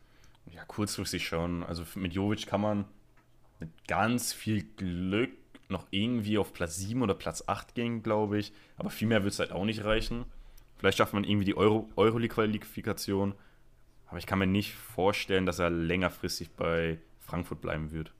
Ja, 0.50 0.64
kurzfristig 0.64 1.24
schon. 1.24 1.62
Also 1.62 1.84
mit 1.94 2.14
Jovic 2.14 2.48
kann 2.48 2.60
man 2.60 2.84
mit 3.60 3.70
ganz 3.88 4.32
viel 4.32 4.62
Glück 4.76 5.30
noch 5.68 5.86
irgendwie 5.90 6.38
auf 6.38 6.52
Platz 6.52 6.76
7 6.76 7.02
oder 7.02 7.14
Platz 7.14 7.44
8 7.46 7.74
gehen, 7.74 8.02
glaube 8.02 8.38
ich. 8.38 8.52
Aber 8.76 8.90
viel 8.90 9.08
mehr 9.08 9.22
wird 9.22 9.32
es 9.32 9.38
halt 9.38 9.52
auch 9.52 9.64
nicht 9.64 9.84
reichen. 9.84 10.24
Vielleicht 10.76 10.98
schafft 10.98 11.14
man 11.14 11.24
irgendwie 11.24 11.46
die 11.46 11.56
Euro 11.56 11.88
Euroleague-Qualifikation. 11.96 13.34
Aber 14.08 14.18
ich 14.18 14.26
kann 14.26 14.38
mir 14.38 14.46
nicht 14.46 14.74
vorstellen, 14.74 15.46
dass 15.46 15.58
er 15.58 15.70
längerfristig 15.70 16.50
bei 16.52 16.98
Frankfurt 17.20 17.60
bleiben 17.60 17.90
wird. 17.90 18.12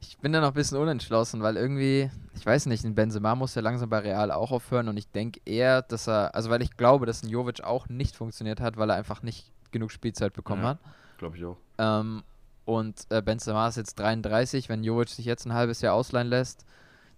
Ich 0.00 0.18
bin 0.18 0.32
da 0.32 0.40
noch 0.40 0.48
ein 0.48 0.54
bisschen 0.54 0.78
unentschlossen, 0.78 1.42
weil 1.42 1.56
irgendwie, 1.56 2.10
ich 2.34 2.44
weiß 2.44 2.66
nicht, 2.66 2.84
ein 2.84 2.94
Benzema 2.94 3.34
muss 3.34 3.54
ja 3.54 3.62
langsam 3.62 3.88
bei 3.88 3.98
Real 3.98 4.30
auch 4.30 4.50
aufhören 4.50 4.88
und 4.88 4.96
ich 4.96 5.08
denke 5.08 5.40
eher, 5.44 5.82
dass 5.82 6.08
er, 6.08 6.34
also 6.34 6.50
weil 6.50 6.62
ich 6.62 6.76
glaube, 6.76 7.06
dass 7.06 7.22
ein 7.22 7.28
Jovic 7.28 7.62
auch 7.62 7.88
nicht 7.88 8.16
funktioniert 8.16 8.60
hat, 8.60 8.76
weil 8.76 8.90
er 8.90 8.96
einfach 8.96 9.22
nicht 9.22 9.50
genug 9.70 9.90
Spielzeit 9.92 10.32
bekommen 10.32 10.62
Ja. 10.62 10.68
hat. 10.70 10.78
Glaube 11.18 11.36
ich 11.36 11.44
auch. 11.44 11.56
Ähm, 11.78 12.22
und 12.64 13.06
äh, 13.10 13.22
Benzema 13.22 13.68
ist 13.68 13.76
jetzt 13.76 13.98
33, 13.98 14.68
wenn 14.68 14.84
Jovic 14.84 15.08
sich 15.08 15.24
jetzt 15.24 15.46
ein 15.46 15.52
halbes 15.54 15.80
Jahr 15.80 15.94
ausleihen 15.94 16.28
lässt, 16.28 16.64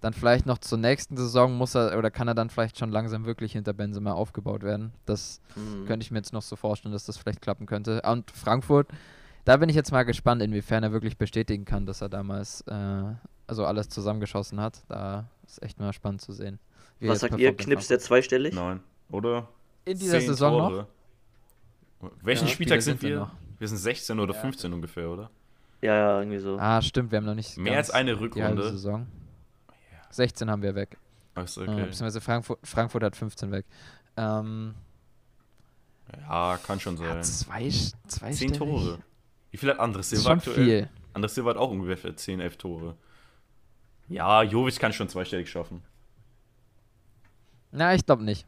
dann 0.00 0.12
vielleicht 0.12 0.44
noch 0.46 0.58
zur 0.58 0.78
nächsten 0.78 1.16
Saison 1.16 1.56
muss 1.56 1.74
er 1.74 1.96
oder 1.98 2.10
kann 2.10 2.28
er 2.28 2.34
dann 2.34 2.50
vielleicht 2.50 2.78
schon 2.78 2.90
langsam 2.90 3.24
wirklich 3.24 3.52
hinter 3.52 3.72
Benzema 3.72 4.12
aufgebaut 4.12 4.62
werden. 4.62 4.92
Das 5.06 5.40
Mhm. 5.56 5.86
könnte 5.86 6.04
ich 6.04 6.10
mir 6.10 6.18
jetzt 6.18 6.32
noch 6.32 6.42
so 6.42 6.56
vorstellen, 6.56 6.92
dass 6.92 7.06
das 7.06 7.16
vielleicht 7.16 7.40
klappen 7.40 7.66
könnte. 7.66 8.02
Und 8.02 8.30
Frankfurt, 8.30 8.88
da 9.46 9.56
bin 9.56 9.68
ich 9.68 9.76
jetzt 9.76 9.92
mal 9.92 10.02
gespannt, 10.04 10.42
inwiefern 10.42 10.82
er 10.82 10.92
wirklich 10.92 11.16
bestätigen 11.16 11.64
kann, 11.64 11.86
dass 11.86 12.00
er 12.02 12.08
damals 12.10 12.60
äh, 12.62 13.14
also 13.46 13.64
alles 13.66 13.88
zusammengeschossen 13.88 14.60
hat. 14.60 14.82
Da 14.88 15.26
ist 15.46 15.62
echt 15.62 15.78
mal 15.80 15.92
spannend 15.92 16.20
zu 16.20 16.32
sehen. 16.32 16.58
wie 16.98 17.08
Was 17.08 17.20
sagt 17.20 17.38
ihr? 17.38 17.54
Knipst 17.56 17.90
der 17.90 17.98
zweistellig? 17.98 18.54
Nein. 18.54 18.80
Oder? 19.10 19.48
in 19.86 19.98
dieser 19.98 20.20
Saison 20.20 20.56
noch? 20.56 20.68
Tore. 20.70 20.86
Welchen 22.22 22.46
Ja, 22.46 22.52
Spieltag 22.52 22.80
Spiele 22.80 22.82
sind 22.82 23.00
sind 23.00 23.10
wir? 23.10 23.18
noch. 23.20 23.30
Wir 23.64 23.68
sind 23.70 23.78
16 23.78 24.20
oder 24.20 24.34
15 24.34 24.74
ungefähr, 24.74 25.08
oder? 25.08 25.30
Ja, 25.80 25.94
ja, 25.94 26.18
irgendwie 26.18 26.38
so. 26.38 26.58
Ah, 26.58 26.82
stimmt, 26.82 27.10
wir 27.10 27.16
haben 27.16 27.24
noch 27.24 27.34
nicht 27.34 27.56
Mehr 27.56 27.78
als 27.78 27.90
eine 27.90 28.20
Rückrunde. 28.20 28.62
Saison. 28.62 29.06
16 30.10 30.50
haben 30.50 30.60
wir 30.60 30.74
weg. 30.74 30.98
Achso, 31.34 31.62
Äh, 31.62 31.64
okay. 31.64 31.76
beziehungsweise 31.84 32.20
Frankfurt, 32.20 32.58
Frankfurt 32.62 33.02
hat 33.04 33.16
15 33.16 33.50
weg. 33.52 33.64
Ähm, 34.18 34.74
Ja, 36.28 36.58
kann 36.62 36.78
schon 36.78 36.98
ja, 36.98 37.14
sein. 37.14 37.24
zwei, 37.24 37.70
zwei 38.06 38.32
10 38.32 38.52
Tore. 38.52 38.98
Wie 39.50 39.56
viel 39.56 39.70
hat 39.70 39.78
Andres 39.78 40.10
Silva 40.10 40.32
aktuell? 40.32 40.54
viel. 40.56 40.88
Andres 41.14 41.34
Silva 41.34 41.48
hat 41.48 41.56
auch 41.56 41.70
ungefähr 41.70 42.14
10, 42.14 42.40
11 42.40 42.58
Tore. 42.58 42.96
Ja, 44.08 44.42
Jovic 44.42 44.78
kann 44.78 44.92
schon 44.92 45.08
zweistellig 45.08 45.48
schaffen. 45.50 45.82
Na, 47.72 47.94
ich 47.94 48.04
glaube 48.04 48.24
nicht. 48.24 48.46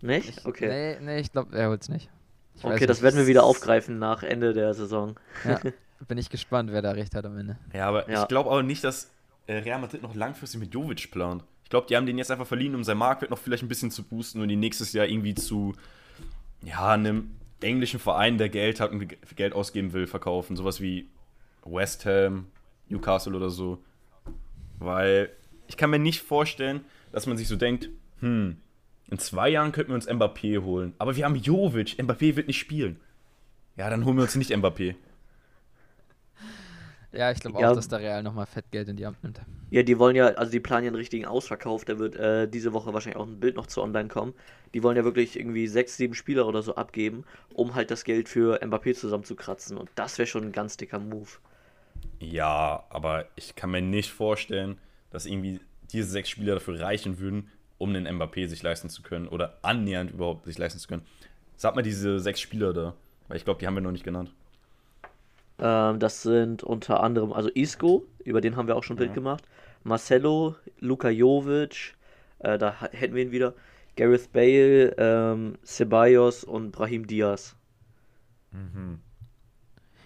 Nicht? 0.00 0.46
Okay. 0.46 0.68
Nee, 0.68 1.04
nee, 1.04 1.20
ich 1.20 1.30
glaube, 1.32 1.54
er 1.54 1.68
holt's 1.68 1.90
nicht. 1.90 2.08
Ich 2.58 2.64
Okay, 2.64 2.86
das 2.86 2.98
nicht. 2.98 3.04
werden 3.04 3.16
wir 3.16 3.26
wieder 3.26 3.44
aufgreifen 3.44 3.98
nach 3.98 4.22
Ende 4.22 4.52
der 4.52 4.74
Saison. 4.74 5.14
Ja, 5.44 5.60
bin 6.08 6.18
ich 6.18 6.28
gespannt, 6.30 6.70
wer 6.72 6.82
da 6.82 6.90
recht 6.92 7.14
hat 7.14 7.24
am 7.24 7.36
Ende. 7.38 7.56
Ja, 7.72 7.86
aber 7.88 8.08
Ja. 8.10 8.22
ich 8.22 8.28
glaube 8.28 8.50
auch 8.50 8.62
nicht, 8.62 8.82
dass 8.84 9.10
äh, 9.46 9.54
Real 9.58 9.80
Madrid 9.80 10.02
noch 10.02 10.14
langfristig 10.14 10.60
mit 10.60 10.74
Jovic 10.74 11.10
plant. 11.10 11.44
Ich 11.64 11.70
glaube, 11.70 11.86
die 11.86 11.96
haben 11.96 12.06
den 12.06 12.18
jetzt 12.18 12.30
einfach 12.30 12.46
verliehen, 12.46 12.74
um 12.74 12.82
sein 12.84 12.96
Marktwert 12.98 13.30
noch 13.30 13.38
vielleicht 13.38 13.62
ein 13.62 13.68
bisschen 13.68 13.90
zu 13.90 14.02
boosten 14.02 14.40
und 14.40 14.48
ihn 14.50 14.60
nächstes 14.60 14.92
Jahr 14.92 15.06
irgendwie 15.06 15.34
zu 15.34 15.74
ja, 16.62 16.88
einem 16.92 17.30
englischen 17.60 18.00
Verein, 18.00 18.38
der 18.38 18.48
Geld 18.48 18.80
hat 18.80 18.90
und 18.92 19.06
Ge- 19.08 19.18
Geld 19.36 19.52
ausgeben 19.52 19.92
will, 19.92 20.06
verkaufen. 20.06 20.56
Sowas 20.56 20.80
wie 20.80 21.08
West 21.64 22.06
Ham, 22.06 22.46
Newcastle 22.88 23.34
oder 23.36 23.50
so. 23.50 23.82
Weil 24.78 25.30
ich 25.66 25.76
kann 25.76 25.90
mir 25.90 25.98
nicht 25.98 26.22
vorstellen, 26.22 26.80
dass 27.12 27.26
man 27.26 27.36
sich 27.36 27.48
so 27.48 27.56
denkt, 27.56 27.90
hm, 28.20 28.56
in 29.10 29.18
zwei 29.18 29.48
Jahren 29.48 29.72
könnten 29.72 29.90
wir 29.90 29.94
uns 29.96 30.08
Mbappé 30.08 30.62
holen. 30.62 30.94
Aber 30.98 31.16
wir 31.16 31.24
haben 31.24 31.34
Jovic, 31.36 31.96
Mbappé 31.98 32.36
wird 32.36 32.46
nicht 32.46 32.58
spielen. 32.58 33.00
Ja, 33.76 33.88
dann 33.90 34.04
holen 34.04 34.16
wir 34.16 34.22
uns 34.22 34.34
nicht 34.34 34.50
Mbappé. 34.50 34.96
Ja, 37.10 37.30
ich 37.30 37.40
glaube 37.40 37.58
Ja. 37.60 37.70
auch, 37.70 37.74
dass 37.74 37.88
der 37.88 38.00
Real 38.00 38.22
nochmal 38.22 38.44
Fettgeld 38.46 38.88
in 38.88 38.96
die 38.96 39.06
Hand 39.06 39.22
nimmt. 39.22 39.40
Ja, 39.70 39.82
die 39.82 39.98
wollen 39.98 40.14
ja, 40.14 40.26
also 40.28 40.52
die 40.52 40.60
planen 40.60 40.84
ja 40.84 40.88
einen 40.88 40.96
richtigen 40.96 41.24
Ausverkauf. 41.24 41.84
Da 41.86 41.98
wird 41.98 42.16
äh, 42.16 42.46
diese 42.48 42.74
Woche 42.74 42.92
wahrscheinlich 42.92 43.16
auch 43.18 43.26
ein 43.26 43.40
Bild 43.40 43.56
noch 43.56 43.66
zu 43.66 43.82
online 43.82 44.08
kommen. 44.08 44.34
Die 44.74 44.82
wollen 44.82 44.96
ja 44.96 45.04
wirklich 45.04 45.38
irgendwie 45.38 45.68
sechs, 45.68 45.96
sieben 45.96 46.14
Spieler 46.14 46.46
oder 46.46 46.62
so 46.62 46.74
abgeben, 46.74 47.24
um 47.54 47.74
halt 47.74 47.90
das 47.90 48.04
Geld 48.04 48.28
für 48.28 48.62
Mbappé 48.62 48.94
zusammenzukratzen. 48.94 49.78
Und 49.78 49.90
das 49.94 50.18
wäre 50.18 50.26
schon 50.26 50.44
ein 50.44 50.52
ganz 50.52 50.76
dicker 50.76 50.98
Move. 50.98 51.30
Ja, 52.20 52.84
aber 52.90 53.26
ich 53.36 53.56
kann 53.56 53.70
mir 53.70 53.80
nicht 53.82 54.10
vorstellen, 54.10 54.78
dass 55.10 55.24
irgendwie 55.24 55.60
diese 55.92 56.08
sechs 56.10 56.28
Spieler 56.28 56.54
dafür 56.54 56.78
reichen 56.78 57.18
würden, 57.18 57.48
um 57.78 57.94
den 57.94 58.06
Mbappé 58.06 58.48
sich 58.48 58.62
leisten 58.62 58.88
zu 58.88 59.02
können 59.02 59.28
oder 59.28 59.58
annähernd 59.62 60.10
überhaupt 60.10 60.44
sich 60.44 60.58
leisten 60.58 60.78
zu 60.78 60.88
können. 60.88 61.02
Sag 61.56 61.74
mal 61.76 61.82
diese 61.82 62.20
sechs 62.20 62.40
Spieler 62.40 62.72
da, 62.72 62.94
weil 63.28 63.36
ich 63.36 63.44
glaube, 63.44 63.60
die 63.60 63.66
haben 63.66 63.74
wir 63.74 63.80
noch 63.80 63.92
nicht 63.92 64.04
genannt. 64.04 64.32
Ähm, 65.60 65.98
das 65.98 66.22
sind 66.22 66.62
unter 66.62 67.02
anderem, 67.02 67.32
also 67.32 67.48
Isco, 67.50 68.04
über 68.24 68.40
den 68.40 68.56
haben 68.56 68.68
wir 68.68 68.76
auch 68.76 68.84
schon 68.84 68.94
ein 68.96 68.98
Bild 68.98 69.10
Ja. 69.10 69.14
gemacht. 69.14 69.44
Marcelo, 69.84 70.54
Luka 70.80 71.08
Jovic, 71.08 71.94
äh, 72.40 72.58
da 72.58 72.74
hätten 72.92 73.14
wir 73.14 73.22
ihn 73.22 73.32
wieder. 73.32 73.54
Gareth 73.96 74.32
Bale, 74.32 74.94
ähm, 74.98 75.56
Ceballos 75.64 76.44
und 76.44 76.70
Brahim 76.70 77.06
Diaz. 77.06 77.56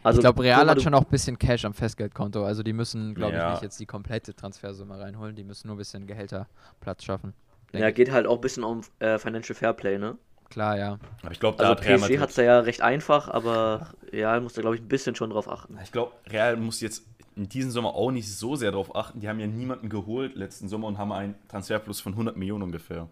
Also, 0.02 0.18
ich 0.18 0.22
glaube, 0.22 0.42
Real 0.42 0.68
hat 0.68 0.80
schon 0.82 0.94
auch 0.94 1.04
ein 1.04 1.10
bisschen 1.10 1.38
Cash 1.38 1.64
am 1.64 1.74
Festgeldkonto. 1.74 2.44
Also 2.44 2.62
die 2.62 2.72
müssen, 2.72 3.14
glaube 3.14 3.36
Ja. 3.36 3.48
ich, 3.48 3.52
nicht 3.54 3.62
jetzt 3.62 3.80
die 3.80 3.86
komplette 3.86 4.34
Transfersumme 4.34 4.98
reinholen. 4.98 5.36
Die 5.36 5.44
müssen 5.44 5.68
nur 5.68 5.76
ein 5.76 5.78
bisschen 5.78 6.06
Gehälterplatz 6.06 7.04
schaffen. 7.04 7.34
Ja, 7.72 7.90
geht 7.90 8.10
halt 8.10 8.26
auch 8.26 8.36
ein 8.36 8.40
bisschen 8.40 8.64
um 8.64 8.82
äh, 8.98 9.18
Financial 9.18 9.54
Fairplay, 9.54 9.98
ne? 9.98 10.18
Klar, 10.50 10.76
ja. 10.76 10.98
Aber 11.22 11.32
ich 11.32 11.40
glaube, 11.40 11.56
da 11.56 11.64
Also 11.64 11.80
hat 11.80 11.86
Real 11.86 11.98
PSG 11.98 12.18
hat 12.18 12.30
es 12.30 12.36
ja 12.36 12.60
recht 12.60 12.82
einfach, 12.82 13.28
aber 13.28 13.88
Real 14.12 14.40
muss 14.42 14.52
da, 14.52 14.60
glaube 14.60 14.76
ich, 14.76 14.82
ein 14.82 14.88
bisschen 14.88 15.14
schon 15.14 15.30
drauf 15.30 15.48
achten. 15.48 15.78
Ich 15.82 15.92
glaube, 15.92 16.12
Real 16.28 16.56
muss 16.56 16.80
jetzt 16.80 17.04
in 17.36 17.48
diesem 17.48 17.70
Sommer 17.70 17.94
auch 17.94 18.10
nicht 18.10 18.30
so 18.30 18.56
sehr 18.56 18.70
darauf 18.70 18.94
achten. 18.94 19.20
Die 19.20 19.28
haben 19.28 19.40
ja 19.40 19.46
niemanden 19.46 19.88
geholt 19.88 20.36
letzten 20.36 20.68
Sommer 20.68 20.88
und 20.88 20.98
haben 20.98 21.12
einen 21.12 21.34
Transferplus 21.48 22.00
von 22.00 22.12
100 22.12 22.36
Millionen 22.36 22.64
ungefähr. 22.64 23.08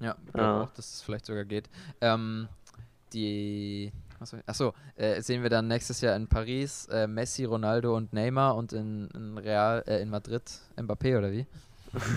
Ja, 0.00 0.16
ich 0.26 0.34
Ja. 0.34 0.52
glaube 0.52 0.64
auch, 0.64 0.74
dass 0.74 0.94
es 0.94 1.02
vielleicht 1.02 1.26
sogar 1.26 1.44
geht. 1.44 1.70
Ähm, 2.00 2.48
die. 3.12 3.92
Achso, 4.20 4.38
achso 4.46 4.72
äh, 4.96 5.20
sehen 5.20 5.42
wir 5.42 5.50
dann 5.50 5.68
nächstes 5.68 6.00
Jahr 6.00 6.16
in 6.16 6.28
Paris 6.28 6.86
äh, 6.86 7.06
Messi, 7.06 7.44
Ronaldo 7.44 7.96
und 7.96 8.12
Neymar 8.12 8.56
und 8.56 8.72
in, 8.72 9.08
in 9.14 9.36
Real, 9.38 9.82
äh, 9.86 10.00
in 10.00 10.08
Madrid 10.08 10.42
Mbappé 10.76 11.18
oder 11.18 11.30
wie? 11.32 11.46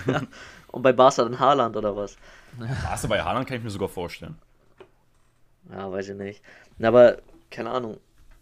Und 0.72 0.82
bei 0.82 0.92
Barca 0.92 1.24
dann 1.24 1.38
Haaland 1.38 1.76
oder 1.76 1.96
was? 1.96 2.16
Du 2.58 3.08
bei 3.08 3.22
Haaland, 3.22 3.46
kann 3.46 3.58
ich 3.58 3.64
mir 3.64 3.70
sogar 3.70 3.88
vorstellen. 3.88 4.36
Ja, 5.70 5.90
weiß 5.90 6.10
ich 6.10 6.16
nicht. 6.16 6.42
Na, 6.78 6.88
aber, 6.88 7.18
keine 7.50 7.70
Ahnung. 7.70 7.98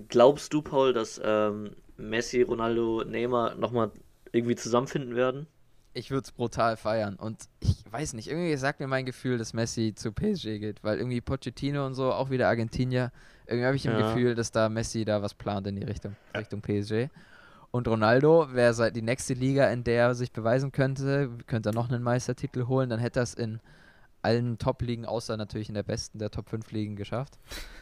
Glaubst 0.08 0.52
du, 0.52 0.62
Paul, 0.62 0.92
dass 0.92 1.20
ähm, 1.22 1.70
Messi, 1.96 2.42
Ronaldo, 2.42 3.04
Neymar 3.04 3.54
nochmal 3.54 3.90
irgendwie 4.32 4.56
zusammenfinden 4.56 5.16
werden? 5.16 5.46
Ich 5.94 6.10
würde 6.10 6.26
es 6.26 6.32
brutal 6.32 6.76
feiern. 6.76 7.16
Und 7.16 7.48
ich 7.60 7.76
weiß 7.90 8.12
nicht, 8.12 8.28
irgendwie 8.28 8.54
sagt 8.56 8.80
mir 8.80 8.86
mein 8.86 9.06
Gefühl, 9.06 9.38
dass 9.38 9.54
Messi 9.54 9.94
zu 9.94 10.12
PSG 10.12 10.58
geht, 10.58 10.84
weil 10.84 10.98
irgendwie 10.98 11.22
Pochettino 11.22 11.86
und 11.86 11.94
so, 11.94 12.12
auch 12.12 12.28
wieder 12.28 12.48
Argentinier, 12.48 13.12
irgendwie 13.46 13.66
habe 13.66 13.76
ich 13.76 13.86
im 13.86 13.92
Ja. 13.92 14.02
Gefühl, 14.02 14.34
dass 14.34 14.50
da 14.50 14.68
Messi 14.68 15.06
da 15.06 15.22
was 15.22 15.32
plant 15.32 15.66
in 15.68 15.76
die 15.76 15.84
Richtung, 15.84 16.14
Richtung 16.36 16.60
PSG. 16.60 17.08
Und 17.76 17.86
Ronaldo 17.88 18.54
wäre 18.54 18.72
seit 18.72 18.96
die 18.96 19.02
nächste 19.02 19.34
Liga, 19.34 19.68
in 19.70 19.84
der 19.84 20.04
er 20.06 20.14
sich 20.14 20.32
beweisen 20.32 20.72
könnte, 20.72 21.28
könnte 21.46 21.68
er 21.68 21.74
noch 21.74 21.90
einen 21.90 22.02
Meistertitel 22.02 22.66
holen, 22.66 22.88
dann 22.88 23.00
hätte 23.00 23.20
er 23.20 23.24
es 23.24 23.34
in 23.34 23.60
allen 24.22 24.56
Top-Ligen, 24.58 25.04
außer 25.04 25.36
natürlich 25.36 25.68
in 25.68 25.74
der 25.74 25.82
besten 25.82 26.18
der 26.18 26.30
Top 26.30 26.48
5 26.48 26.72
Ligen 26.72 26.96
geschafft. 26.96 27.38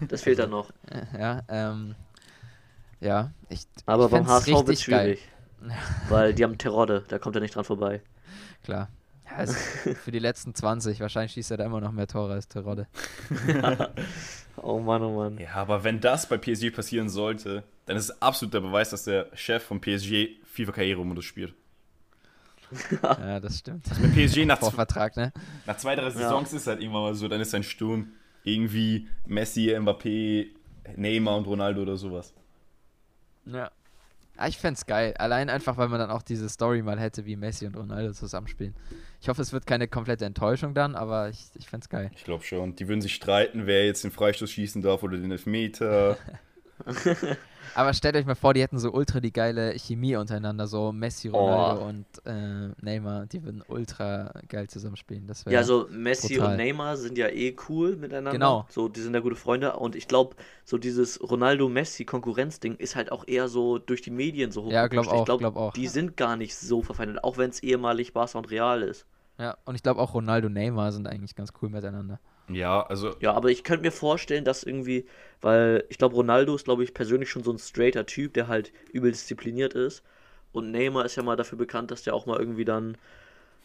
Das 0.09 0.23
fehlt 0.23 0.41
dann 0.41 0.51
noch. 0.51 0.71
Äh, 0.91 1.05
Ja, 1.19 1.43
ähm, 1.49 1.95
ja, 3.01 3.31
ich, 3.49 3.67
Aber 3.87 4.07
ich 4.07 4.11
beim 4.11 4.27
HSV 4.27 4.47
wird 4.49 4.69
richtig 4.69 4.87
geil. 4.89 5.17
schwierig. 5.17 5.29
Weil 6.09 6.35
die 6.35 6.43
haben 6.43 6.59
Terodde, 6.59 7.05
da 7.07 7.19
kommt 7.21 7.37
er 7.37 7.41
nicht 7.41 7.55
dran 7.55 7.65
vorbei. 7.65 8.03
Klar. 8.65 8.89
Ja, 9.31 9.37
also 9.37 9.55
für 10.03 10.11
die 10.11 10.19
letzten 10.19 10.55
20, 10.57 10.99
wahrscheinlich 11.01 11.33
schießt 11.33 11.53
er 11.53 11.59
da 11.59 11.65
immer 11.67 11.81
noch 11.81 11.93
mehr 11.93 12.09
Tore 12.09 12.33
als 12.33 12.49
Terodde. 12.49 12.89
Oh 14.57 14.81
Mann, 14.81 15.03
oh 15.03 15.17
Mann. 15.17 15.39
Ja, 15.39 15.55
aber 15.55 15.85
wenn 15.85 16.01
das 16.01 16.29
bei 16.29 16.37
PSG 16.37 16.71
passieren 16.75 17.09
sollte, 17.09 17.63
dann 17.87 17.97
ist 17.97 18.05
es 18.11 18.23
absolut 18.23 18.55
der 18.55 18.61
Beweis, 18.61 18.91
dass 18.91 19.05
der 19.05 19.29
Chef 19.35 19.63
von 19.63 19.81
PSG 19.81 20.37
FIFA-Karrieremodus 20.45 21.25
spielt. 21.25 21.55
Ja, 23.03 23.39
das 23.41 23.59
stimmt. 23.59 23.87
Mit 24.01 24.15
PSG 24.15 24.47
nach, 24.47 24.59
Vor 24.59 24.71
zw- 24.71 24.75
Vertrag, 24.75 25.17
ne? 25.17 25.33
nach 25.67 25.77
zwei, 25.77 25.95
drei 25.95 26.11
Saisons 26.11 26.53
ist 26.53 26.67
halt 26.67 26.81
irgendwann 26.81 27.03
mal 27.03 27.15
so, 27.15 27.29
dann 27.29 27.41
ist 27.41 27.51
sein 27.51 27.63
Sturm 27.63 28.13
irgendwie 28.43 29.07
Messi, 29.27 29.69
Mbappé, 29.77 30.49
Neymar 30.97 31.37
und 31.37 31.47
Ronaldo 31.47 31.83
oder 31.83 31.97
sowas. 31.97 32.35
Ja. 33.47 33.71
Ah, 34.37 34.49
ich 34.49 34.59
fänd's 34.59 34.87
geil. 34.87 35.15
Allein 35.19 35.49
einfach, 35.49 35.77
weil 35.77 35.89
man 35.89 36.01
dann 36.01 36.11
auch 36.11 36.23
diese 36.23 36.49
Story 36.49 36.83
mal 36.83 36.99
hätte, 36.99 37.25
wie 37.25 37.37
Messi 37.37 37.67
und 37.67 37.77
Ronaldo 37.77 38.13
zusammenspielen. 38.13 38.75
Ich 39.21 39.29
hoffe, 39.29 39.41
es 39.43 39.53
wird 39.53 39.67
keine 39.67 39.87
komplette 39.87 40.25
Enttäuschung 40.25 40.75
dann, 40.75 40.97
aber 40.97 41.29
ich, 41.29 41.47
ich 41.55 41.69
fänd's 41.69 41.89
geil. 41.89 42.11
Ich 42.17 42.25
glaube 42.25 42.43
schon. 42.43 42.75
Die 42.75 42.89
würden 42.89 43.01
sich 43.03 43.15
streiten, 43.15 43.67
wer 43.67 43.87
jetzt 43.87 44.03
den 44.03 44.11
Freistoß 44.11 44.51
schießen 44.51 44.83
darf 44.83 45.03
oder 45.05 45.17
den 45.19 45.31
Elfmeter. 45.31 46.17
Aber 47.75 47.93
stellt 47.93 48.15
euch 48.15 48.25
mal 48.27 48.35
vor, 48.37 48.55
die 48.55 48.63
hätten 48.63 48.79
so 48.79 48.93
ultra 48.93 49.19
die 49.19 49.33
geile 49.33 49.77
Chemie 49.79 50.15
untereinander, 50.17 50.69
so 50.69 50.93
Messi, 50.93 51.29
Ronaldo 51.29 51.83
Oh. 51.83 51.89
und 51.89 52.07
äh, 52.25 52.69
Neymar, 52.81 53.27
die 53.27 53.43
würden 53.43 53.63
ultra 53.67 54.33
geil 54.49 54.69
zusammenspielen. 54.69 55.27
Das 55.27 55.45
Ja, 55.45 55.65
so 55.65 55.89
Messi 55.91 56.35
brutal. 56.35 56.51
und 56.53 56.57
Neymar 56.59 56.97
sind 56.97 57.19
ja 57.19 57.27
eh 57.29 57.57
cool 57.69 57.97
miteinander. 57.97 58.33
Genau. 58.33 58.67
So, 58.71 58.89
die 58.89 59.01
sind 59.01 59.13
ja 59.15 59.21
gute 59.21 59.35
Freunde. 59.35 59.73
Und 59.77 59.97
ich 59.97 60.07
glaube, 60.07 60.37
so 60.65 60.79
dieses 60.79 61.21
Ronaldo-Messi-Konkurrenzding 61.21 62.77
ist 62.77 62.95
halt 62.95 63.11
auch 63.11 63.27
eher 63.27 63.49
so 63.49 63.79
durch 63.79 64.03
die 64.03 64.11
Medien 64.11 64.53
so 64.53 64.71
Ja, 64.71 64.87
glaub 64.87 65.07
hochgepusht. 65.07 65.09
auch, 65.11 65.19
Ich 65.21 65.25
glaube, 65.25 65.39
glaub 65.41 65.57
auch. 65.57 65.73
die 65.73 65.89
sind 65.89 66.17
gar 66.17 66.37
nicht 66.37 66.55
so 66.55 66.83
verfeindet, 66.83 67.25
auch 67.25 67.39
wenn 67.39 67.51
es 67.51 67.61
ehemalig 67.63 68.13
Barca 68.13 68.39
und 68.39 68.51
Real 68.51 68.83
ist. 68.83 69.07
Ja, 69.39 69.57
und 69.65 69.75
ich 69.75 69.83
glaube 69.83 70.01
auch 70.01 70.15
Ronaldo 70.15 70.47
und 70.47 70.53
Neymar 70.53 70.93
sind 70.93 71.09
eigentlich 71.09 71.35
ganz 71.35 71.53
cool 71.61 71.69
miteinander. 71.69 72.21
Ja, 72.49 72.83
also 72.87 73.15
Ja, 73.21 73.33
aber 73.35 73.51
ich 73.51 73.65
könnte 73.65 73.83
mir 73.85 73.93
vorstellen, 73.93 74.45
dass 74.45 74.65
irgendwie, 74.65 75.07
weil 75.41 75.85
ich 75.89 75.99
glaube, 75.99 76.17
Ronaldo 76.17 76.55
ist, 76.55 76.65
glaube 76.65 76.85
ich, 76.85 76.95
persönlich 76.95 77.31
schon 77.31 77.45
so 77.45 77.53
ein 77.53 77.59
straighter 77.59 78.07
Typ, 78.07 78.35
der 78.35 78.49
halt 78.49 78.73
übel 78.93 79.13
diszipliniert 79.13 79.75
ist. 79.75 80.03
Und 80.53 80.71
Neymar 80.71 81.05
ist 81.05 81.17
ja 81.17 81.23
mal 81.23 81.37
dafür 81.37 81.59
bekannt, 81.59 81.91
dass 81.91 82.03
der 82.03 82.15
auch 82.15 82.27
mal 82.27 82.39
irgendwie 82.39 82.65
dann 82.65 82.97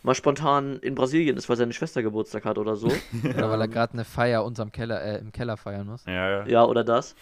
mal 0.04 0.16
spontan 0.16 0.80
in 0.80 0.96
Brasilien 0.96 1.38
ist, 1.38 1.50
weil 1.50 1.58
seine 1.58 1.74
Schwester 1.74 2.04
Geburtstag 2.04 2.46
hat 2.46 2.58
oder 2.60 2.76
so. 2.76 2.90
Oder 3.36 3.50
weil 3.50 3.62
er 3.62 3.68
gerade 3.68 3.94
eine 3.94 4.06
Feier 4.06 4.44
unterm 4.46 4.72
Keller, 4.72 5.02
äh, 5.02 5.18
im 5.20 5.32
Keller 5.32 5.58
feiern 5.58 5.88
muss. 5.88 6.06
ja, 6.06 6.30
ja. 6.30 6.48
Ja, 6.48 6.66
oder 6.66 6.84
das. 6.84 7.16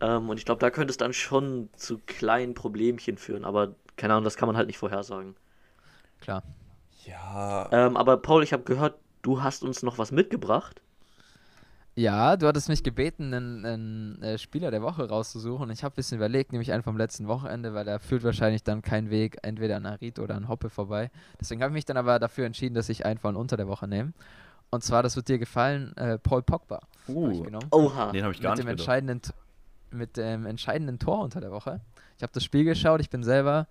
Ähm, 0.00 0.30
und 0.30 0.38
ich 0.38 0.44
glaube, 0.46 0.60
da 0.60 0.70
könnte 0.70 0.90
es 0.92 0.96
dann 0.98 1.12
schon 1.14 1.70
zu 1.76 2.00
kleinen 2.06 2.54
Problemchen 2.54 3.18
führen. 3.18 3.44
Aber 3.44 3.74
keine 3.96 4.14
Ahnung, 4.14 4.24
das 4.24 4.36
kann 4.36 4.48
man 4.48 4.56
halt 4.56 4.68
nicht 4.68 4.78
vorhersagen. 4.78 5.36
Klar. 6.20 6.42
Ja, 7.06 7.70
Ähm, 7.70 7.96
aber 7.96 8.16
Paul, 8.18 8.42
ich 8.44 8.52
habe 8.52 8.62
gehört, 8.64 8.98
du 9.22 9.42
hast 9.42 9.62
uns 9.64 9.82
noch 9.82 9.98
was 9.98 10.12
mitgebracht. 10.12 10.80
Ja, 11.94 12.36
du 12.38 12.46
hattest 12.46 12.70
mich 12.70 12.82
gebeten, 12.82 13.34
einen, 13.34 13.66
einen 13.66 14.22
äh, 14.22 14.38
Spieler 14.38 14.70
der 14.70 14.80
Woche 14.80 15.06
rauszusuchen. 15.06 15.68
Ich 15.70 15.84
habe 15.84 15.92
ein 15.92 15.96
bisschen 15.96 16.16
überlegt, 16.16 16.52
nämlich 16.52 16.72
einen 16.72 16.82
vom 16.82 16.96
letzten 16.96 17.28
Wochenende, 17.28 17.74
weil 17.74 17.86
er 17.86 18.00
führt 18.00 18.24
wahrscheinlich 18.24 18.62
dann 18.62 18.80
keinen 18.80 19.10
Weg 19.10 19.38
entweder 19.42 19.76
an 19.76 19.84
Arid 19.84 20.18
oder 20.18 20.34
an 20.34 20.48
Hoppe 20.48 20.70
vorbei. 20.70 21.10
Deswegen 21.38 21.62
habe 21.62 21.72
ich 21.72 21.74
mich 21.74 21.84
dann 21.84 21.98
aber 21.98 22.18
dafür 22.18 22.46
entschieden, 22.46 22.74
dass 22.74 22.88
ich 22.88 23.04
einen 23.04 23.18
von 23.18 23.36
unter 23.36 23.58
der 23.58 23.68
Woche 23.68 23.86
nehme. 23.86 24.14
Und 24.70 24.82
zwar, 24.82 25.02
das 25.02 25.16
wird 25.16 25.28
dir 25.28 25.38
gefallen, 25.38 25.94
äh, 25.98 26.18
Paul 26.18 26.42
Pogba. 26.42 26.76
hab 26.76 26.88
ich 27.08 27.14
uh, 27.14 27.42
genommen. 27.42 27.68
Oha. 27.70 28.10
den 28.10 28.22
habe 28.22 28.32
ich 28.32 28.40
gar 28.40 28.52
mit, 28.52 28.60
dem 28.60 28.66
nicht 28.66 28.78
gedacht. 28.78 28.88
entscheidenden, 28.88 29.20
mit 29.90 30.16
dem 30.16 30.46
entscheidenden 30.46 30.98
Tor 30.98 31.20
unter 31.20 31.42
der 31.42 31.50
Woche. 31.50 31.80
Ich 32.16 32.22
habe 32.22 32.32
das 32.32 32.42
Spiel 32.42 32.64
geschaut, 32.64 33.02
ich 33.02 33.10
bin 33.10 33.22
selber 33.22 33.66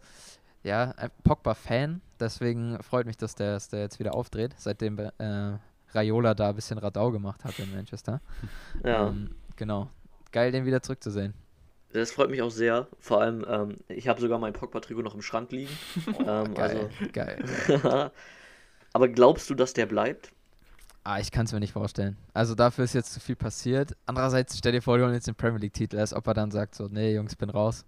ja, 0.64 0.94
ein 0.98 1.10
Pogba-Fan, 1.24 2.02
deswegen 2.20 2.78
freut 2.84 3.08
mich, 3.08 3.18
dass 3.18 3.34
der, 3.34 3.54
dass 3.54 3.70
der 3.70 3.80
jetzt 3.80 4.00
wieder 4.00 4.14
aufdreht, 4.14 4.54
seitdem 4.58 5.00
äh, 5.00 5.54
Raiola 5.94 6.34
da 6.34 6.50
ein 6.50 6.56
bisschen 6.56 6.78
Radau 6.78 7.12
gemacht 7.12 7.44
hat 7.44 7.58
in 7.60 7.74
Manchester. 7.74 8.22
Ja, 8.84 9.08
Ähm, 9.08 9.32
genau. 9.56 9.90
Geil, 10.32 10.52
den 10.52 10.66
wieder 10.66 10.82
zurückzusehen. 10.82 11.34
das 11.94 12.12
freut 12.12 12.30
mich 12.30 12.42
auch 12.42 12.52
sehr. 12.52 12.88
Vor 13.00 13.22
allem, 13.22 13.46
ähm, 13.48 13.78
ich 13.90 14.08
habe 14.08 14.22
sogar 14.22 14.40
mein 14.40 14.54
Pogba-Trikot 14.54 15.02
noch 15.02 15.14
im 15.16 15.22
Schrank 15.22 15.52
liegen. 15.52 15.72
ähm, 16.26 16.54
Geil, 16.54 16.90
geil. 17.12 17.44
also, 17.68 18.10
aber 18.94 19.10
glaubst 19.10 19.50
du, 19.50 19.56
dass 19.56 19.74
der 19.74 19.86
bleibt? 19.86 20.32
Ah, 21.04 21.20
ich 21.20 21.32
kann 21.32 21.46
es 21.46 21.52
mir 21.54 21.60
nicht 21.60 21.74
vorstellen. 21.74 22.16
Also 22.34 22.54
dafür 22.54 22.84
ist 22.86 22.94
jetzt 22.94 23.12
zu 23.14 23.20
viel 23.20 23.36
passiert. 23.36 23.96
Andererseits, 24.06 24.58
stell 24.58 24.72
dir 24.72 24.82
vor, 24.84 24.98
die 24.98 25.04
holen 25.04 25.14
jetzt 25.16 25.28
den 25.28 25.34
Premier 25.36 25.60
League-Titel, 25.60 25.98
als 25.98 26.14
ob 26.14 26.28
er 26.28 26.36
dann 26.36 26.52
sagt 26.52 26.76
so, 26.76 26.88
nee, 26.92 27.16
Jungs, 27.16 27.36
bin 27.36 27.50
raus. 27.50 27.86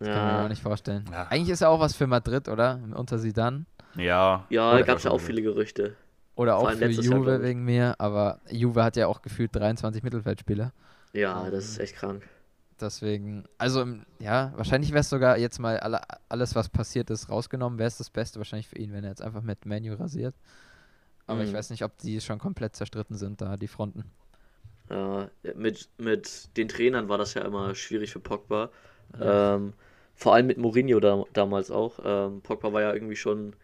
Das 0.00 0.08
kann 0.08 0.26
ich 0.28 0.32
mir 0.38 0.44
auch 0.44 0.48
nicht 0.48 0.62
vorstellen. 0.62 1.04
Ja. 1.12 1.24
Eigentlich 1.28 1.50
ist 1.50 1.60
er 1.60 1.68
auch 1.70 1.78
was 1.78 1.94
für 1.94 2.06
Madrid, 2.06 2.48
oder? 2.48 2.80
Unter 2.94 3.18
Sidan. 3.18 3.66
Ja, 3.96 4.44
Ja, 4.50 4.70
Oder- 4.70 4.78
da 4.80 4.84
gab 4.86 4.98
es 4.98 5.04
ja 5.04 5.10
auch 5.10 5.20
viele 5.20 5.40
Gerüchte. 5.42 5.94
Oder 6.36 6.56
auch 6.56 6.70
für 6.72 6.86
Jahr, 6.86 7.02
Juve 7.04 7.42
ich. 7.42 7.42
wegen 7.42 7.64
mir, 7.64 7.94
aber 7.98 8.40
Juve 8.50 8.82
hat 8.84 8.96
ja 8.96 9.06
auch 9.06 9.22
gefühlt 9.22 9.54
23 9.54 10.02
Mittelfeldspieler. 10.02 10.72
Ja, 11.14 11.50
das 11.50 11.64
ist 11.64 11.78
echt 11.78 11.94
krank. 11.96 12.28
Deswegen, 12.80 13.44
also 13.56 13.82
im- 13.82 14.04
ja, 14.18 14.52
wahrscheinlich 14.56 14.90
wäre 14.90 15.00
es 15.00 15.08
sogar 15.08 15.38
jetzt 15.38 15.60
mal 15.60 15.78
alle, 15.78 16.00
alles, 16.28 16.54
was 16.56 16.68
passiert 16.68 17.08
ist, 17.10 17.28
rausgenommen, 17.30 17.78
wäre 17.78 17.86
es 17.86 17.98
das 17.98 18.10
Beste 18.10 18.38
wahrscheinlich 18.40 18.68
für 18.68 18.78
ihn, 18.78 18.92
wenn 18.92 19.04
er 19.04 19.10
jetzt 19.10 19.22
einfach 19.22 19.42
mit 19.42 19.64
Manu 19.64 19.94
rasiert. 19.94 20.34
Aber 21.26 21.44
ich 21.44 21.52
Mhm. 21.52 21.54
weiß 21.54 21.70
nicht, 21.70 21.84
ob 21.84 21.98
die 21.98 22.20
schon 22.20 22.38
komplett 22.40 22.76
zerstritten 22.76 23.16
sind, 23.16 23.40
da 23.40 23.56
die 23.56 23.68
Fronten. 23.68 24.04
Ja, 24.90 25.30
mit, 25.54 25.88
mit 25.98 26.56
den 26.56 26.68
Trainern 26.68 27.08
war 27.08 27.18
das 27.18 27.34
ja 27.34 27.42
immer 27.42 27.74
schwierig 27.74 28.12
für 28.12 28.20
Pogba. 28.20 28.70
Ähm, 29.18 29.72
vor 30.14 30.34
allem 30.34 30.46
mit 30.46 30.58
Mourinho 30.58 31.00
da, 31.00 31.24
damals 31.32 31.70
auch. 31.70 31.98
Ähm, 32.04 32.42
Pogba 32.42 32.72
war 32.72 32.82
ja 32.82 32.92
irgendwie 32.92 33.16
schon, 33.16 33.56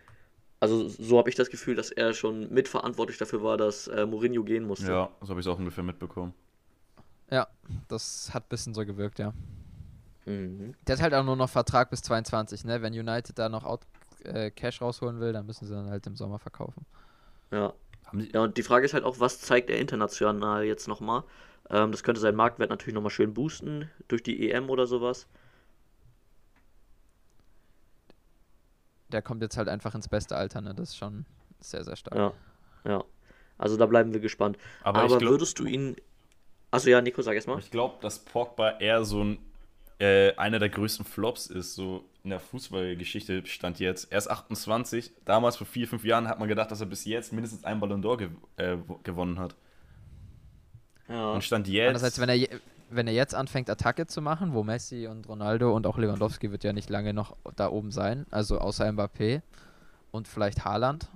also 0.61 0.89
so 0.89 1.19
habe 1.19 1.31
ich 1.31 1.35
das 1.35 1.51
Gefühl, 1.51 1.75
dass 1.75 1.91
er 1.91 2.13
schon 2.13 2.53
mitverantwortlich 2.53 3.19
dafür 3.19 3.43
war, 3.43 3.57
dass 3.57 3.89
äh, 3.89 4.07
Mourinho 4.07 4.45
gehen 4.45 4.65
musste. 4.65 4.93
Ja, 4.93 5.11
so 5.21 5.31
habe 5.31 5.41
ich 5.41 5.47
es 5.47 5.53
auch 5.53 5.59
ungefähr 5.59 5.83
mitbekommen. 5.83 6.35
Ja, 7.31 7.49
das 7.89 8.31
hat 8.35 8.45
ein 8.45 8.49
bisschen 8.51 8.75
so 8.75 8.85
gewirkt, 8.85 9.19
ja. 9.19 9.33
Mhm. 10.27 10.75
Der 10.87 10.97
hat 10.97 11.03
halt 11.03 11.15
auch 11.15 11.25
nur 11.25 11.37
noch 11.37 11.49
Vertrag 11.49 11.91
bis 11.91 12.03
22, 12.03 12.65
ne? 12.65 12.83
Wenn 12.83 12.93
United 12.93 13.39
da 13.39 13.49
noch 13.49 13.65
out, 13.65 13.81
äh, 14.25 14.51
Cash 14.51 14.83
rausholen 14.83 15.19
will, 15.21 15.33
dann 15.33 15.47
müssen 15.47 15.67
sie 15.67 15.75
dann 15.75 15.89
halt 15.89 16.07
im 16.07 16.17
Sommer 16.17 16.39
verkaufen. 16.39 16.85
Ja. 17.51 17.73
Ja, 18.33 18.43
und 18.43 18.57
die 18.57 18.65
Frage 18.65 18.85
ist 18.85 18.93
halt 18.93 19.05
auch, 19.05 19.21
was 19.21 19.41
zeigt 19.41 19.71
er 19.71 19.79
international 19.79 20.65
jetzt 20.65 20.89
nochmal? 20.89 21.23
Ähm, 21.71 21.93
das 21.93 22.03
könnte 22.03 22.21
seinen 22.21 22.35
Marktwert 22.35 22.71
natürlich 22.71 22.95
nochmal 22.95 23.11
schön 23.11 23.33
boosten 23.33 23.89
durch 24.09 24.23
die 24.23 24.51
EM 24.51 24.69
oder 24.69 24.87
sowas. 24.89 25.29
Der 29.13 29.23
kommt 29.23 29.43
jetzt 29.43 29.57
halt 29.57 29.69
einfach 29.69 29.95
ins 29.95 30.09
beste 30.09 30.37
Alter, 30.37 30.61
ne? 30.61 30.75
Das 30.75 30.91
ist 30.91 30.97
schon 30.97 31.25
sehr, 31.61 31.85
sehr 31.85 31.97
stark. 31.97 32.17
Ja, 32.17 32.33
ja. 32.85 33.05
Also 33.59 33.77
da 33.77 33.87
bleiben 33.87 34.13
wir 34.13 34.21
gespannt. 34.21 34.57
aber, 34.83 35.01
Aber, 35.01 35.13
ich 35.15 35.19
glaube, 35.19 35.33
würdest 35.35 35.59
du 35.59 35.67
ihn. 35.67 35.97
Achso, 36.71 36.89
ja, 36.89 37.01
Nico, 37.03 37.21
sag 37.23 37.35
erst 37.35 37.49
mal. 37.49 37.59
ich 37.59 37.71
glaub, 37.71 38.01
dass 38.01 38.21
Pogba 38.21 38.79
eher 38.79 39.05
so 39.05 39.23
ein 39.25 39.39
äh, 39.99 40.35
einer 40.37 40.59
der 40.59 40.71
größten 40.71 41.05
Flops 41.05 41.47
ist, 41.47 41.75
so 41.75 42.05
in 42.25 42.31
der 42.31 42.41
Fußballgeschichte 42.41 43.45
stand 43.47 43.81
jetzt. 43.81 44.11
Er 44.11 44.19
ist 44.19 44.31
28. 44.31 45.13
Damals 45.27 45.57
vor 45.57 45.67
vier, 45.67 45.87
fünf 45.89 46.05
Jahren 46.05 46.27
hat 46.29 46.39
man 46.39 46.49
gedacht, 46.49 46.71
dass 46.71 46.81
er 46.81 46.87
bis 46.87 47.05
jetzt 47.05 47.33
mindestens 47.33 47.65
einen 47.65 47.81
Ballon 47.81 48.03
d'Or 48.03 48.17
gew 48.17 48.29
äh, 48.57 48.77
gewonnen 49.03 49.39
hat. 49.39 49.55
Ja. 51.09 51.33
Und 51.33 51.43
stand 51.45 51.67
jetzt. 51.69 51.89
Andererseits, 51.89 52.19
wenn 52.21 52.29
er, 52.29 52.35
je- 52.37 52.49
wenn 52.91 53.07
er 53.07 53.13
jetzt 53.15 53.35
anfängt, 53.35 53.71
Attacke 53.71 54.07
zu 54.07 54.21
machen, 54.23 54.55
wo 54.55 54.65
Messi 54.65 55.07
und 55.07 55.29
Ronaldo 55.29 55.75
und 55.75 55.87
auch 55.87 55.99
Lewandowski 55.99 56.51
wird 56.51 56.65
ja 56.65 56.73
nicht 56.73 56.91
lange 56.91 57.15
noch 57.15 57.37
da 57.57 57.71
oben 57.71 57.93
sein, 57.93 58.27
also 58.31 58.59
außer 58.59 58.87
Mbappé 58.89 59.43
und 60.13 60.29
vielleicht 60.29 60.65
Haaland. 60.65 61.11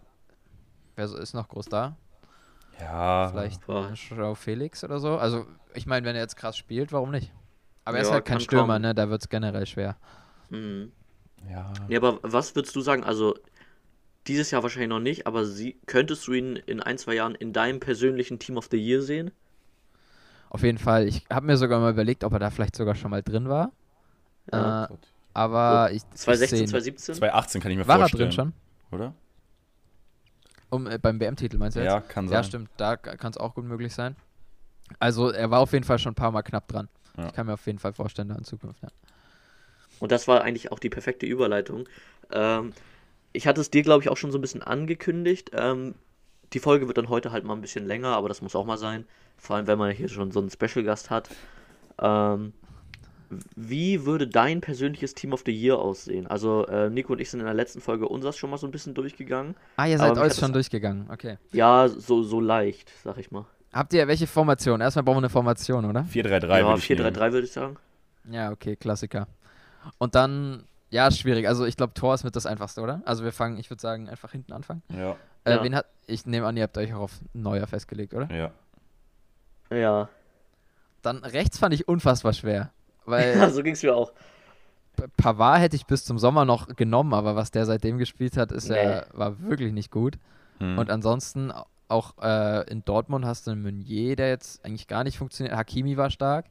Wer 0.96 1.08
so 1.08 1.16
ist 1.16 1.34
noch 1.34 1.48
groß 1.48 1.68
da? 1.68 1.96
ja, 2.80 3.30
Vielleicht. 3.30 3.62
Joao 4.10 4.34
Felix 4.34 4.84
oder 4.84 4.98
so. 4.98 5.16
Also, 5.18 5.46
ich 5.74 5.86
meine, 5.86 6.06
wenn 6.06 6.14
er 6.16 6.22
jetzt 6.22 6.36
krass 6.36 6.56
spielt, 6.56 6.92
warum 6.92 7.10
nicht? 7.10 7.32
Aber 7.84 7.98
er 7.98 8.02
ist 8.02 8.10
Ja, 8.10 8.12
halt 8.12 8.24
kein 8.24 8.40
Stürmer, 8.40 8.78
kommen. 8.78 8.80
ne? 8.80 8.94
Da 8.94 9.08
wird 9.10 9.22
es 9.22 9.28
generell 9.28 9.66
schwer. 9.66 9.96
Mhm. 10.50 10.92
ja. 11.48 11.72
Ja, 11.88 11.98
aber 12.00 12.20
was 12.22 12.54
würdest 12.56 12.76
du 12.76 12.80
sagen? 12.82 13.04
Also, 13.04 13.36
dieses 14.28 14.50
Jahr 14.50 14.62
wahrscheinlich 14.64 14.90
noch 14.90 15.00
nicht, 15.00 15.26
aber 15.26 15.46
sie, 15.46 15.80
könntest 15.86 16.26
du 16.28 16.34
ihn 16.34 16.56
in 16.56 16.80
ein, 16.80 16.98
zwei 16.98 17.14
Jahren 17.14 17.34
in 17.36 17.52
deinem 17.52 17.80
persönlichen 17.80 18.38
Team 18.38 18.56
of 18.58 18.68
the 18.70 18.78
Year 18.78 19.02
sehen? 19.02 19.32
Auf 20.54 20.62
jeden 20.62 20.78
Fall. 20.78 21.08
Ich 21.08 21.24
habe 21.28 21.46
mir 21.46 21.56
sogar 21.56 21.80
mal 21.80 21.90
überlegt, 21.90 22.22
ob 22.22 22.32
er 22.32 22.38
da 22.38 22.48
vielleicht 22.48 22.76
sogar 22.76 22.94
schon 22.94 23.10
mal 23.10 23.24
drin 23.24 23.48
war. 23.48 23.72
Ja. 24.52 24.84
Äh, 24.84 24.88
aber 25.32 25.90
ich. 25.90 25.96
ich 25.96 26.10
2016, 26.20 26.58
seh- 26.58 26.64
2017? 26.66 27.14
2018 27.16 27.60
kann 27.60 27.72
ich 27.72 27.78
mir 27.78 27.88
War 27.88 27.96
er 27.96 28.00
vorstellen. 28.02 28.30
drin 28.30 28.32
schon? 28.32 28.52
Oder? 28.92 29.14
Um, 30.70 30.86
äh, 30.86 30.96
beim 30.98 31.18
WM-Titel 31.18 31.58
meinst 31.58 31.76
du 31.76 31.80
jetzt? 31.80 31.90
Ja, 31.90 32.00
kann 32.00 32.28
sein. 32.28 32.36
Ja, 32.36 32.44
stimmt, 32.44 32.70
da 32.76 32.96
kann 32.96 33.32
es 33.32 33.36
auch 33.36 33.56
gut 33.56 33.64
möglich 33.64 33.92
sein. 33.92 34.14
Also 35.00 35.30
er 35.30 35.50
war 35.50 35.58
auf 35.58 35.72
jeden 35.72 35.84
Fall 35.84 35.98
schon 35.98 36.12
ein 36.12 36.14
paar 36.14 36.30
Mal 36.30 36.42
knapp 36.42 36.68
dran. 36.68 36.88
Ja. 37.16 37.26
Ich 37.26 37.32
kann 37.32 37.46
mir 37.46 37.54
auf 37.54 37.66
jeden 37.66 37.80
Fall 37.80 37.92
vorstellen, 37.92 38.28
da 38.28 38.36
in 38.36 38.44
Zukunft. 38.44 38.80
Ja. 38.80 38.90
Und 39.98 40.12
das 40.12 40.28
war 40.28 40.42
eigentlich 40.42 40.70
auch 40.70 40.78
die 40.78 40.88
perfekte 40.90 41.26
Überleitung. 41.26 41.88
Ähm, 42.30 42.72
ich 43.32 43.48
hatte 43.48 43.60
es 43.60 43.70
dir, 43.72 43.82
glaube 43.82 44.04
ich, 44.04 44.08
auch 44.08 44.16
schon 44.16 44.30
so 44.30 44.38
ein 44.38 44.40
bisschen 44.40 44.62
angekündigt. 44.62 45.50
Ähm, 45.52 45.96
die 46.52 46.58
Folge 46.60 46.86
wird 46.86 46.98
dann 46.98 47.08
heute 47.08 47.32
halt 47.32 47.44
mal 47.44 47.54
ein 47.54 47.60
bisschen 47.60 47.86
länger, 47.86 48.08
aber 48.08 48.28
das 48.28 48.42
muss 48.42 48.54
auch 48.54 48.64
mal 48.66 48.78
sein. 48.78 49.04
Vor 49.36 49.56
allem, 49.56 49.66
wenn 49.66 49.78
man 49.78 49.90
hier 49.92 50.08
schon 50.08 50.30
so 50.30 50.40
einen 50.40 50.50
Special-Gast 50.50 51.10
hat. 51.10 51.28
Ähm, 52.00 52.52
wie 53.56 54.04
würde 54.06 54.28
dein 54.28 54.60
persönliches 54.60 55.14
Team 55.14 55.32
of 55.32 55.42
the 55.44 55.52
Year 55.52 55.78
aussehen? 55.78 56.26
Also, 56.26 56.66
äh, 56.66 56.88
Nico 56.90 57.12
und 57.14 57.20
ich 57.20 57.30
sind 57.30 57.40
in 57.40 57.46
der 57.46 57.54
letzten 57.54 57.80
Folge 57.80 58.06
unseres 58.08 58.36
schon 58.36 58.50
mal 58.50 58.58
so 58.58 58.66
ein 58.66 58.70
bisschen 58.70 58.94
durchgegangen. 58.94 59.56
Ah, 59.76 59.86
ihr 59.86 59.98
seid 59.98 60.10
mich 60.14 60.20
euch 60.22 60.34
schon 60.34 60.42
das- 60.42 60.52
durchgegangen. 60.52 61.08
Okay. 61.10 61.38
Ja, 61.52 61.88
so, 61.88 62.22
so 62.22 62.40
leicht, 62.40 62.92
sag 63.02 63.18
ich 63.18 63.30
mal. 63.30 63.46
Habt 63.72 63.92
ihr 63.92 64.06
welche 64.06 64.28
Formation? 64.28 64.80
Erstmal 64.80 65.02
brauchen 65.02 65.16
wir 65.16 65.22
eine 65.22 65.30
Formation, 65.30 65.84
oder? 65.84 66.02
4-3-3 66.02 66.58
ja, 66.58 66.66
würde 66.66 66.78
ich 66.78 66.84
4-3-3 66.84 67.32
würde 67.32 67.46
ich 67.46 67.52
sagen. 67.52 67.76
Ja, 68.30 68.52
okay, 68.52 68.76
Klassiker. 68.76 69.26
Und 69.98 70.14
dann, 70.14 70.64
ja, 70.94 71.10
schwierig. 71.10 71.48
Also 71.48 71.64
ich 71.66 71.76
glaube, 71.76 71.92
Tor 71.94 72.14
ist 72.14 72.24
mit 72.24 72.36
das 72.36 72.46
einfachste, 72.46 72.80
oder? 72.80 73.02
Also 73.04 73.24
wir 73.24 73.32
fangen, 73.32 73.58
ich 73.58 73.68
würde 73.70 73.80
sagen, 73.80 74.08
einfach 74.08 74.30
hinten 74.32 74.52
anfangen. 74.52 74.82
Ja, 74.88 75.16
Äh, 75.44 75.56
Ja. 75.56 75.62
wen 75.64 75.74
hat, 75.74 75.86
ich 76.06 76.24
nehme 76.26 76.46
an, 76.46 76.56
ihr 76.56 76.62
habt 76.62 76.78
euch 76.78 76.94
auch 76.94 77.00
auf 77.00 77.20
Neuer 77.32 77.66
festgelegt, 77.66 78.14
oder? 78.14 78.30
ja. 78.34 78.50
Ja, 79.70 80.08
Dann 81.02 81.18
rechts 81.24 81.58
fand 81.58 81.74
ich 81.74 81.88
unfassbar 81.88 82.32
schwer. 82.32 82.70
Weil 83.06 83.34
ja 83.36 83.50
so 83.50 83.62
ging 83.62 83.72
es 83.74 83.82
mir 83.82 83.94
auch. 83.96 84.12
Pavard 85.16 85.60
hätte 85.60 85.74
ich 85.76 85.86
bis 85.86 86.04
zum 86.04 86.18
Sommer 86.18 86.44
noch 86.44 86.68
genommen, 86.76 87.12
aber 87.14 87.34
was 87.34 87.50
der 87.50 87.66
seitdem 87.66 87.98
gespielt 87.98 88.36
hat, 88.36 88.52
ist 88.52 88.68
Nee. 88.70 88.76
ja, 88.84 89.04
war 89.12 89.40
wirklich 89.42 89.72
nicht 89.72 89.90
gut. 89.90 90.18
Hm. 90.60 90.78
Und 90.78 90.90
ansonsten 90.90 91.50
au- 91.50 91.66
auch 91.88 92.14
äh, 92.22 92.70
in 92.70 92.84
Dortmund 92.84 93.24
hast 93.24 93.46
du 93.46 93.50
einen 93.50 93.62
Meunier, 93.62 94.14
der 94.16 94.28
jetzt 94.28 94.64
eigentlich 94.64 94.86
gar 94.86 95.02
nicht 95.02 95.18
funktioniert. 95.18 95.56
Hakimi 95.56 95.96
war 95.96 96.10
stark, 96.10 96.46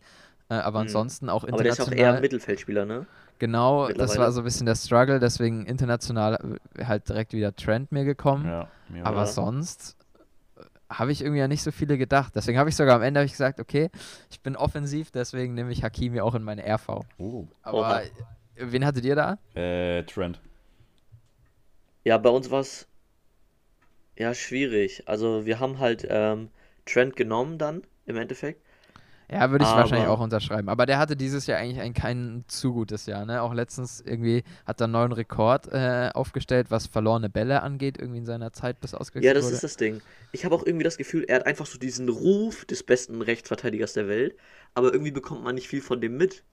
äh, 0.50 0.56
aber 0.56 0.80
Mhm. 0.80 0.88
ansonsten 0.88 1.30
auch 1.30 1.44
Aber 1.44 1.64
der 1.64 1.72
ist 1.72 1.80
international. 1.80 2.00
auch 2.00 2.10
eher 2.12 2.16
ein 2.16 2.22
Mittelfeldspieler, 2.22 2.86
ne? 2.86 3.06
Genau, 3.48 3.90
das 3.90 4.18
war 4.18 4.32
so 4.32 4.42
ein 4.42 4.44
bisschen 4.44 4.66
der 4.66 4.76
Struggle, 4.76 5.20
deswegen 5.20 5.66
international 5.66 6.60
äh, 6.78 6.86
halt 6.86 7.10
direkt 7.10 7.34
wieder 7.34 7.56
Trend 7.56 7.92
mir 7.92 8.06
gekommen. 8.06 8.46
ja, 8.46 8.68
mir 8.90 9.06
Aber 9.06 9.22
Ja. 9.22 9.26
sonst 9.26 9.98
äh, 10.56 10.62
habe 10.90 11.12
ich 11.12 11.22
irgendwie 11.22 11.40
ja 11.40 11.48
nicht 11.48 11.62
so 11.64 11.72
viele 11.72 11.98
gedacht. 11.98 12.34
Deswegen 12.36 12.58
habe 12.58 12.70
ich 12.70 12.76
sogar 12.76 12.96
am 12.96 13.02
Ende 13.02 13.24
ich 13.24 13.32
gesagt, 13.32 13.60
okay, 13.60 13.90
ich 14.30 14.40
bin 14.42 14.56
offensiv, 14.56 15.12
deswegen 15.12 15.54
nehme 15.54 15.72
ich 15.72 15.84
Hakimi 15.84 16.22
auch 16.22 16.36
in 16.36 16.44
meine 16.44 16.64
RV. 16.64 16.90
auch. 16.90 17.06
Oh. 17.18 17.48
Aber 17.62 18.04
äh, 18.04 18.10
wen 18.56 18.86
hattet 18.86 19.04
ihr 19.06 19.16
da? 19.16 19.38
Äh, 19.56 20.04
Trent. 20.04 20.40
Ja, 22.06 22.18
bei 22.18 22.30
uns 22.30 22.50
war 22.52 22.62
es 22.62 22.88
ja 24.18 24.34
schwierig. 24.34 25.04
Also 25.08 25.46
wir 25.46 25.60
haben 25.60 25.80
halt 25.80 26.06
ähm, 26.10 26.50
Trent 26.86 27.16
genommen 27.16 27.58
dann 27.58 27.84
im 28.06 28.18
Endeffekt. 28.18 28.62
Ja, 29.32 29.50
würde 29.52 29.64
ich 29.64 29.70
Aber- 29.70 29.82
wahrscheinlich 29.82 30.08
auch 30.08 30.20
unterschreiben. 30.20 30.70
Aber 30.70 30.86
der 30.86 31.00
hatte 31.00 31.16
dieses 31.16 31.48
Jahr 31.48 31.60
eigentlich 31.60 31.80
ein 31.82 31.94
kein 31.94 32.44
zu 32.48 32.74
gutes 32.74 33.06
Jahr. 33.06 33.26
Ne? 33.26 33.42
Auch 33.42 33.54
letztens 33.54 34.02
irgendwie 34.02 34.44
hat 34.66 34.80
er 34.82 34.86
einen 34.86 34.94
neuen 34.94 35.12
Rekord 35.12 35.68
äh, 35.72 36.10
aufgestellt, 36.14 36.68
was 36.70 36.88
verlorene 36.88 37.30
Bälle 37.30 37.62
angeht, 37.64 37.98
irgendwie 37.98 38.20
in 38.20 38.26
seiner 38.26 38.54
Zeit, 38.54 38.80
bis 38.80 38.94
ausgewechselt 38.94 39.26
Ja, 39.26 39.34
das 39.34 39.46
wurde. 39.46 39.56
ist 39.56 39.64
das 39.64 39.78
Ding. 39.78 40.02
Ich 40.32 40.46
habe 40.46 40.54
auch 40.56 40.66
irgendwie 40.66 40.84
das 40.84 40.98
Gefühl, 40.98 41.24
er 41.28 41.38
hat 41.38 41.46
einfach 41.46 41.66
so 41.66 41.78
diesen 41.80 42.10
Ruf 42.10 42.66
des 42.66 42.84
besten 42.84 43.22
Rechtsverteidigers 43.22 43.94
der 43.94 44.08
Welt, 44.08 44.36
aber 44.76 44.94
irgendwie 44.94 45.12
bekommt 45.12 45.44
man 45.44 45.56
nicht 45.56 45.68
viel 45.68 45.82
von 45.82 46.00
dem 46.02 46.18
mit. 46.18 46.44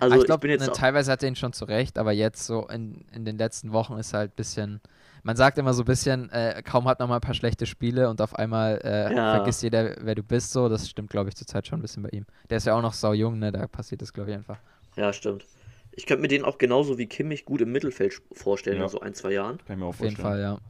Also 0.00 0.14
Ah, 0.14 0.16
ich 0.16 0.22
ich 0.22 0.26
glaube, 0.26 0.48
ne, 0.48 0.58
teilweise 0.72 1.12
hat 1.12 1.22
er 1.22 1.28
ihn 1.28 1.36
schon 1.36 1.52
zurecht, 1.52 1.98
aber 1.98 2.12
jetzt 2.12 2.44
so 2.44 2.66
in, 2.68 3.04
in 3.12 3.24
den 3.24 3.38
letzten 3.38 3.72
Wochen 3.72 3.96
ist 3.98 4.12
halt 4.12 4.32
ein 4.32 4.36
bisschen. 4.36 4.80
Man 5.24 5.36
sagt 5.36 5.56
immer 5.58 5.72
so 5.74 5.82
ein 5.82 5.86
bisschen, 5.86 6.30
äh, 6.30 6.62
kaum 6.64 6.84
hat 6.86 7.00
noch 7.00 7.08
mal 7.08 7.14
ein 7.16 7.20
paar 7.22 7.34
schlechte 7.34 7.64
Spiele 7.66 8.08
und 8.10 8.20
auf 8.20 8.34
einmal 8.36 8.78
äh, 8.84 9.14
Ja. 9.14 9.36
vergisst 9.36 9.62
jeder, 9.62 9.96
wer 10.02 10.14
du 10.14 10.22
bist. 10.22 10.52
So, 10.52 10.68
das 10.68 10.88
stimmt, 10.88 11.10
glaube 11.10 11.30
ich, 11.30 11.34
zurzeit 11.34 11.66
schon 11.66 11.78
ein 11.78 11.82
bisschen 11.82 12.02
bei 12.02 12.10
ihm. 12.10 12.26
Der 12.50 12.58
ist 12.58 12.66
ja 12.66 12.74
auch 12.76 12.82
noch 12.82 12.92
sau 12.92 13.12
jung, 13.14 13.38
ne? 13.38 13.50
Da 13.50 13.66
passiert 13.66 14.02
das, 14.02 14.12
glaube 14.12 14.30
ich, 14.30 14.36
einfach. 14.36 14.58
ja, 14.96 15.12
stimmt. 15.12 15.46
Ich 15.92 16.06
könnte 16.06 16.22
mir 16.22 16.28
den 16.28 16.44
auch 16.44 16.58
genauso 16.58 16.98
wie 16.98 17.06
Kimmich 17.06 17.44
gut 17.44 17.60
im 17.62 17.72
Mittelfeld 17.72 18.20
vorstellen 18.32 18.78
Ja. 18.78 18.84
in 18.84 18.88
so 18.90 19.00
ein, 19.00 19.14
zwei 19.14 19.32
Jahren. 19.32 19.58
Kann 19.58 19.76
ich 19.76 19.78
mir 19.78 19.84
auch 19.86 19.88
Auf 19.90 20.00
jeden 20.00 20.16
vorstellen. 20.16 20.48
Fall, 20.52 20.60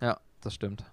ja. 0.00 0.08
Ja, 0.08 0.20
das 0.40 0.54
stimmt. 0.54 0.84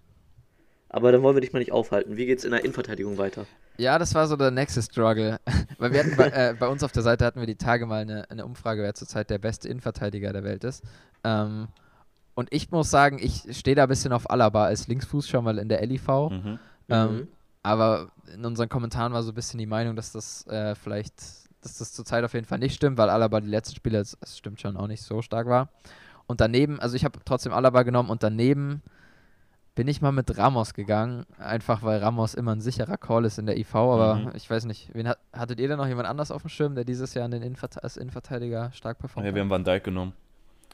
Aber 0.89 1.12
dann 1.12 1.21
wollen 1.21 1.35
wir 1.35 1.41
dich 1.41 1.53
mal 1.53 1.59
nicht 1.59 1.71
aufhalten. 1.71 2.17
Wie 2.17 2.25
geht's 2.25 2.43
in 2.43 2.51
der 2.51 2.62
Innenverteidigung 2.62 3.17
weiter? 3.17 3.45
Ja, 3.77 3.97
das 3.99 4.13
war 4.15 4.27
so 4.27 4.35
der 4.35 4.51
nächste 4.51 4.81
Struggle. 4.81 5.39
Weil 5.77 5.93
wir 5.93 5.99
hatten 5.99 6.17
bei, 6.17 6.27
äh, 6.29 6.55
bei 6.59 6.67
uns 6.67 6.83
auf 6.83 6.91
der 6.91 7.03
Seite 7.03 7.23
hatten 7.25 7.39
wir 7.39 7.47
die 7.47 7.55
Tage 7.55 7.85
mal 7.85 8.01
eine, 8.01 8.29
eine 8.29 8.43
Umfrage, 8.43 8.81
wer 8.81 8.93
zurzeit 8.95 9.29
der 9.29 9.38
beste 9.38 9.69
Innenverteidiger 9.69 10.33
der 10.33 10.43
Welt 10.43 10.63
ist. 10.63 10.83
Ähm, 11.23 11.67
und 12.39 12.47
ich 12.52 12.71
muss 12.71 12.89
sagen, 12.89 13.19
ich 13.21 13.43
stehe 13.58 13.75
da 13.75 13.84
ein 13.84 13.89
bisschen 13.89 14.13
auf 14.13 14.30
Alaba 14.30 14.65
als 14.65 14.88
Linksfuß 14.88 15.28
schon 15.28 15.43
mal 15.43 15.58
in 15.58 15.69
der 15.69 15.82
LIV. 15.86 16.08
Mhm. 16.08 16.60
Ähm, 16.89 17.12
Mhm. 17.15 17.28
aber 17.63 18.08
in 18.34 18.45
unseren 18.45 18.69
Kommentaren 18.69 19.13
war 19.13 19.21
so 19.23 19.32
ein 19.32 19.36
bisschen 19.36 19.58
die 19.60 19.65
Meinung, 19.67 19.95
dass 19.95 20.12
das 20.12 20.47
äh, 20.47 20.73
vielleicht, 20.75 21.15
dass 21.62 21.78
das 21.78 21.91
zurzeit 21.93 22.23
auf 22.23 22.34
jeden 22.34 22.45
Fall 22.45 22.60
nicht 22.60 22.73
stimmt, 22.75 22.97
weil 22.97 23.10
Alaba 23.10 23.41
die 23.41 23.47
letzten 23.49 23.75
Spiele, 23.75 23.99
es 23.99 24.17
es 24.21 24.38
stimmt 24.38 24.60
schon, 24.62 24.78
auch 24.78 24.88
nicht 24.88 25.02
so 25.04 25.21
stark 25.21 25.47
war. 25.47 25.69
Und 26.28 26.41
daneben, 26.41 26.80
also 26.80 26.95
ich 26.95 27.04
habe 27.06 27.19
trotzdem 27.25 27.54
Alaba 27.54 27.84
genommen 27.84 28.10
und 28.10 28.23
daneben 28.23 28.82
bin 29.75 29.88
ich 29.88 30.02
mal 30.02 30.12
mit 30.12 30.38
Ramos 30.38 30.73
gegangen, 30.73 31.25
einfach 31.38 31.84
weil 31.84 31.99
Ramos 31.99 32.34
immer 32.34 32.54
ein 32.54 32.62
sicherer 32.62 32.97
Call 32.97 33.23
ist 33.25 33.39
in 33.39 33.45
der 33.45 33.58
IV, 33.58 33.75
aber 33.75 34.15
Mhm. 34.15 34.32
ich 34.36 34.49
weiß 34.49 34.65
nicht, 34.65 34.89
wen 34.93 35.08
hat, 35.08 35.19
hattet 35.34 35.60
ihr 35.60 35.67
denn 35.69 35.78
noch 35.78 35.88
jemand 35.88 36.08
anders 36.08 36.32
auf 36.32 36.41
dem 36.43 36.49
Schirm, 36.49 36.75
der 36.75 36.84
dieses 36.86 37.13
Jahr 37.13 37.25
an 37.25 37.32
den 37.32 37.41
Innenverte 37.43 37.82
als 37.84 37.95
Innenverteidiger 37.97 38.71
stark 38.73 38.99
performt 38.99 39.25
Ja, 39.28 39.34
wir 39.34 39.41
haben 39.41 39.49
Van 39.49 39.63
Dijk 39.63 39.84
genommen. 39.86 40.13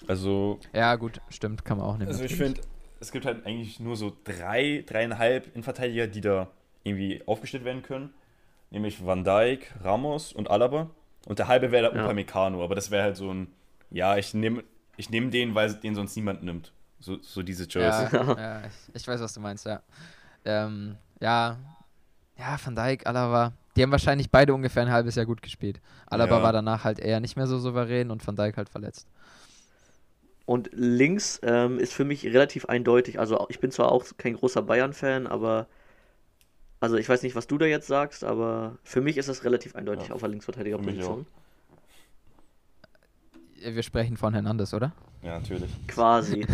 Also? 0.08 0.60
Ja, 0.74 0.96
gut, 0.96 1.22
stimmt, 1.30 1.66
kann 1.66 1.78
man 1.78 1.88
auch 1.88 1.98
nehmen. 1.98 2.10
also 2.10 2.24
ich 2.24 2.36
finde, 2.36 2.62
es 3.00 3.12
gibt 3.12 3.26
halt 3.26 3.46
eigentlich 3.46 3.80
nur 3.80 3.96
so 3.96 4.16
drei, 4.24 4.84
dreieinhalb 4.86 5.48
Innenverteidiger, 5.54 6.08
die 6.08 6.22
da 6.22 6.48
irgendwie 6.84 7.22
aufgestellt 7.26 7.64
werden 7.66 7.82
können. 7.82 8.14
Nämlich 8.72 9.06
Van 9.06 9.24
Dijk, 9.24 9.74
Ramos 9.84 10.34
und 10.34 10.50
Alaba. 10.50 10.90
Und 11.28 11.40
der 11.40 11.48
halbe 11.48 11.72
wäre 11.72 11.90
der 11.90 11.96
Ja. 12.00 12.06
Upamecano, 12.06 12.64
aber 12.64 12.76
das 12.76 12.92
wäre 12.92 13.04
halt 13.04 13.16
so 13.18 13.34
ein, 13.34 13.48
ja, 13.90 14.18
ich 14.18 14.34
nehme 14.34 14.64
ich 14.98 15.10
nehm 15.10 15.30
den, 15.32 15.56
weil 15.56 15.74
den 15.74 15.96
sonst 15.96 16.16
niemand 16.16 16.44
nimmt. 16.44 16.72
So, 17.00 17.18
so 17.22 17.44
diese 17.44 17.68
Jersey. 17.70 18.08
Ja, 18.16 18.38
ja 18.38 18.62
ich, 18.66 18.96
ich 19.02 19.08
weiß, 19.08 19.20
was 19.22 19.34
du 19.34 19.40
meinst, 19.40 19.66
ja. 19.66 19.82
Ähm, 20.46 20.96
ja, 21.20 21.58
ja, 22.38 22.58
Van 22.64 22.76
Dijk, 22.76 23.06
Alaba. 23.06 23.54
Die 23.76 23.84
haben 23.84 23.92
wahrscheinlich 23.92 24.32
beide 24.32 24.54
ungefähr 24.54 24.84
ein 24.84 24.92
halbes 24.92 25.16
Jahr 25.16 25.26
gut 25.26 25.42
gespielt. 25.42 25.82
Alaba 26.06 26.38
Ja. 26.38 26.44
war 26.44 26.54
danach 26.54 26.84
halt 26.86 27.00
eher 27.00 27.20
nicht 27.20 27.36
mehr 27.36 27.48
so 27.48 27.60
souverän 27.60 28.10
und 28.10 28.26
Van 28.26 28.36
Dijk 28.36 28.56
halt 28.58 28.70
verletzt. 28.70 29.08
Und 30.46 30.70
links 30.74 31.40
ähm, 31.44 31.80
ist 31.80 31.94
für 31.94 32.06
mich 32.06 32.24
relativ 32.26 32.66
eindeutig. 32.66 33.20
Also 33.20 33.48
ich 33.50 33.60
bin 33.60 33.72
zwar 33.72 33.92
auch 33.92 34.06
kein 34.18 34.36
großer 34.36 34.62
Bayern-Fan, 34.62 35.26
aber 35.26 35.68
also 36.80 36.98
ich 36.98 37.10
weiß 37.10 37.24
nicht, 37.24 37.36
was 37.36 37.48
du 37.48 37.58
da 37.58 37.66
jetzt 37.66 37.88
sagst, 37.88 38.24
aber 38.24 38.78
für 38.84 39.02
mich 39.02 39.18
ist 39.18 39.28
das 39.28 39.44
relativ 39.44 39.76
eindeutig 39.76 40.10
Ja, 40.10 40.14
auf 40.14 40.22
der 40.22 40.30
Linksverteidigerposition. 40.30 41.26
Wir 43.56 43.84
sprechen 43.84 44.18
von 44.18 44.34
Hernandez, 44.34 44.74
oder? 44.74 44.92
Ja, 45.24 45.40
natürlich. 45.40 45.72
Quasi. 45.88 46.46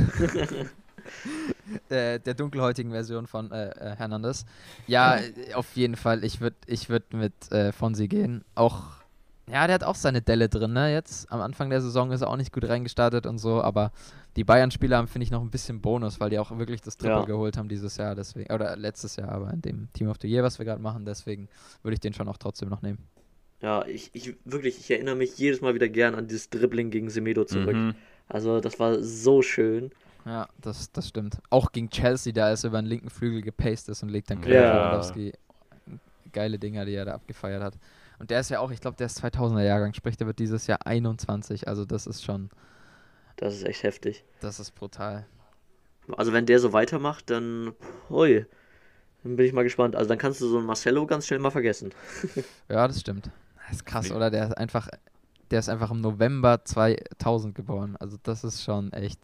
der, 1.90 2.20
der 2.20 2.34
dunkelhäutigen 2.34 2.92
Version 2.92 3.28
von 3.28 3.52
äh, 3.52 3.72
äh, 3.72 3.96
Hernandez. 3.98 4.46
Ja, 4.88 5.18
äh, 5.18 5.54
auf 5.56 5.76
jeden 5.76 5.98
Fall. 5.98 6.24
Ich 6.24 6.40
würde 6.40 6.56
ich 6.68 6.90
würd 6.90 7.14
mit 7.14 7.52
äh, 7.52 7.74
Fonsi 7.74 8.08
gehen. 8.08 8.46
Auch, 8.56 9.01
ja, 9.50 9.68
der 9.68 9.76
hat 9.76 9.84
auch 9.84 9.96
seine 9.96 10.22
Delle 10.22 10.50
drin, 10.50 10.74
ne? 10.74 10.92
Jetzt 10.94 11.32
am 11.32 11.42
Anfang 11.42 11.70
der 11.70 11.82
Saison 11.82 12.12
ist 12.12 12.22
er 12.22 12.30
auch 12.30 12.38
nicht 12.38 12.54
gut 12.54 12.68
reingestartet 12.68 13.26
und 13.26 13.38
so, 13.38 13.62
aber 13.62 13.92
die 14.36 14.44
Bayern-Spieler 14.44 14.98
haben, 14.98 15.08
finde 15.08 15.24
ich, 15.24 15.32
noch 15.32 15.42
ein 15.42 15.50
bisschen 15.50 15.82
Bonus, 15.82 16.20
weil 16.20 16.30
die 16.30 16.40
auch 16.40 16.58
wirklich 16.58 16.82
das 16.82 16.98
Triple 16.98 17.20
Ja. 17.20 17.26
geholt 17.26 17.58
haben 17.58 17.68
dieses 17.68 17.98
Jahr, 17.98 18.16
deswegen, 18.16 18.54
oder 18.54 18.76
letztes 18.78 19.16
Jahr, 19.18 19.30
aber 19.30 19.52
in 19.52 19.62
dem 19.62 19.88
Team 19.94 20.08
of 20.10 20.18
the 20.22 20.28
Year, 20.28 20.44
was 20.44 20.58
wir 20.60 20.66
gerade 20.66 20.82
machen, 20.82 21.06
deswegen 21.06 21.50
würde 21.84 21.94
ich 21.96 22.00
den 22.00 22.14
schon 22.14 22.28
auch 22.30 22.38
trotzdem 22.38 22.70
noch 22.70 22.82
nehmen. 22.82 23.00
Ja, 23.62 23.86
ich, 23.86 24.10
ich 24.14 24.36
wirklich, 24.46 24.80
ich 24.80 24.90
erinnere 24.90 25.16
mich 25.16 25.38
jedes 25.38 25.62
Mal 25.62 25.76
wieder 25.76 25.90
gern 25.90 26.16
an 26.16 26.28
dieses 26.28 26.50
Dribbling 26.50 26.90
gegen 26.90 27.10
Semedo 27.10 27.44
zurück. 27.44 27.76
Mhm. 27.76 27.96
Also 28.28 28.60
das 28.60 28.80
war 28.80 29.04
so 29.04 29.42
schön. 29.42 29.92
Ja, 30.26 30.48
das, 30.60 30.92
das 30.92 31.10
stimmt. 31.10 31.38
Auch 31.50 31.72
gegen 31.72 31.90
Chelsea, 31.90 32.32
da 32.32 32.52
ist 32.52 32.64
er 32.64 32.70
über 32.70 32.82
den 32.82 32.88
linken 32.88 33.10
Flügel 33.10 33.42
gepaced 33.42 33.90
ist 33.90 34.02
und 34.02 34.10
legt 34.10 34.30
dann 34.32 34.42
Ja. 34.44 34.50
Lewandowski 34.74 35.34
geile 36.32 36.58
Dinger, 36.58 36.86
die 36.86 36.94
er 36.94 37.06
da 37.06 37.14
abgefeiert 37.16 37.62
hat. 37.62 37.74
Und 38.22 38.30
der 38.30 38.40
ist 38.40 38.50
ja 38.50 38.60
auch, 38.60 38.70
ich 38.70 38.80
glaube, 38.80 38.98
der 38.98 39.08
ist 39.08 39.20
2000er 39.24 39.64
Jahrgang, 39.64 39.94
sprich, 39.96 40.16
der 40.16 40.28
wird 40.28 40.38
dieses 40.38 40.68
Jahr 40.68 40.86
21. 40.86 41.68
Also 41.68 41.86
das 41.86 42.06
ist 42.06 42.24
schon, 42.24 42.50
Das 43.36 43.56
ist 43.56 43.64
echt 43.64 43.82
heftig. 43.82 44.24
das 44.42 44.60
ist 44.60 44.76
brutal. 44.76 45.26
Also 46.16 46.32
wenn 46.32 46.46
der 46.46 46.60
so 46.60 46.72
weitermacht, 46.72 47.30
dann, 47.32 47.74
hui, 48.10 48.46
dann 49.24 49.36
bin 49.36 49.46
ich 49.46 49.54
mal 49.54 49.64
gespannt. 49.64 49.96
Also 49.96 50.08
dann 50.08 50.20
kannst 50.20 50.40
du 50.40 50.48
so 50.48 50.58
einen 50.60 50.68
Marcelo 50.68 51.08
ganz 51.08 51.26
schnell 51.26 51.40
mal 51.40 51.50
vergessen. 51.50 51.92
Ja, 52.70 52.88
das 52.88 53.00
stimmt. 53.02 53.32
Das 53.68 53.78
ist 53.78 53.86
krass, 53.86 54.10
Nee. 54.10 54.16
oder? 54.16 54.30
Der 54.30 54.46
ist 54.50 54.54
einfach, 54.58 54.88
der 55.50 55.58
ist 55.60 55.70
einfach 55.70 55.90
im 55.90 56.02
November 56.02 56.64
2000 56.64 57.56
geboren. 57.56 57.96
Also 58.00 58.18
das 58.22 58.44
ist 58.44 58.64
schon 58.64 58.94
echt 58.94 59.20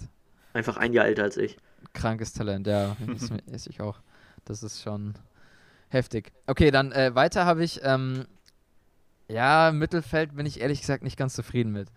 Einfach 0.54 0.78
ein 0.78 0.92
Jahr 0.94 1.06
älter 1.06 1.22
als 1.24 1.38
ich. 1.38 1.56
krankes 1.94 2.34
Talent, 2.34 2.66
ja. 2.66 2.98
Das 3.08 3.30
ist 3.52 3.68
ich 3.68 3.80
auch. 3.80 4.00
Das 4.46 4.64
ist 4.64 4.82
schon 4.82 5.14
heftig. 5.90 6.32
Okay, 6.48 6.72
dann 6.72 6.92
äh, 6.94 7.14
weiter 7.14 7.46
habe 7.46 7.64
ich, 7.64 7.82
ähm, 7.84 8.26
ja, 9.30 9.70
im 9.70 9.80
Mittelfeld 9.80 10.36
bin 10.36 10.46
ich 10.46 10.62
ehrlich 10.62 10.82
gesagt 10.82 11.04
nicht 11.04 11.18
ganz 11.18 11.34
zufrieden 11.34 11.72
mit. 11.72 11.90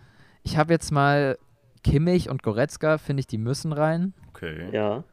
Ich 0.43 0.57
habe 0.57 0.73
jetzt 0.73 0.91
mal 0.91 1.39
Kimmich 1.85 2.29
und 2.29 2.43
Goretzka, 2.43 2.99
finde 2.99 3.21
ich, 3.21 3.27
die 3.27 3.39
müssen 3.39 3.73
rein. 3.73 4.15
Okay. 4.29 4.69
Ja. 4.73 5.05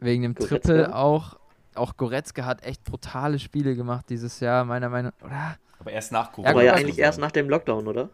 Wegen 0.00 0.22
dem 0.22 0.34
Goretzka? 0.34 0.58
Triple 0.58 0.94
auch. 0.94 1.38
Auch 1.74 1.96
Goretzka 1.96 2.44
hat 2.44 2.64
echt 2.64 2.84
brutale 2.84 3.38
Spiele 3.38 3.76
gemacht 3.76 4.06
dieses 4.08 4.40
Jahr, 4.40 4.64
meiner 4.64 4.88
Meinung 4.88 5.12
nach. 5.20 5.26
Oder? 5.26 5.56
Aber 5.78 5.92
erst 5.92 6.10
nach 6.12 6.32
Corona. 6.32 6.50
Aber 6.50 6.64
ja 6.64 6.74
eigentlich 6.74 6.98
erst 6.98 7.20
nach 7.20 7.30
dem 7.30 7.48
Lockdown, 7.48 7.86
oder? 7.86 8.10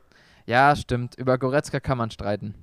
Ja, 0.47 0.76
stimmt. 0.76 1.14
Über 1.14 1.39
Goretzka 1.39 1.80
kann 1.80 1.97
man 1.97 2.11
streiten. 2.11 2.55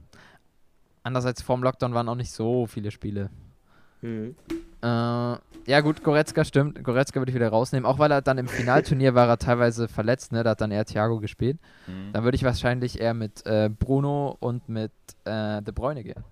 Andererseits 1.04 1.42
vorm 1.42 1.64
Lockdown 1.64 1.94
waren 1.96 2.08
auch 2.08 2.16
nicht 2.16 2.32
so 2.32 2.68
viele 2.68 2.92
Spiele. 2.92 3.32
Mhm. 4.02 4.36
Äh, 4.82 4.88
ja 5.68 5.82
gut, 5.82 6.04
Goretzka 6.04 6.44
stimmt. 6.44 6.84
Goretzka 6.84 7.20
würde 7.20 7.32
ich 7.32 7.36
wieder 7.36 7.50
rausnehmen. 7.50 7.86
Auch 7.86 8.00
weil 8.00 8.12
er 8.12 8.22
dann 8.22 8.38
im 8.38 8.48
Finalturnier 8.48 9.14
war 9.14 9.28
er 9.28 9.38
teilweise 9.38 9.88
verletzt, 9.88 10.32
ne? 10.32 10.44
Da 10.44 10.52
hat 10.52 10.62
dann 10.62 10.72
eher 10.72 10.86
Thiago 10.86 11.20
gespielt. 11.20 11.60
Mhm. 11.88 12.14
Dann 12.14 12.24
würde 12.24 12.36
ich 12.36 12.44
wahrscheinlich 12.44 13.00
eher 13.00 13.14
mit 13.14 13.46
äh, 13.46 13.70
Bruno 13.70 14.36
und 14.40 14.68
mit 14.70 14.92
äh, 15.26 15.62
De 15.62 15.72
Bruyne 15.74 16.04
gehen. 16.04 16.24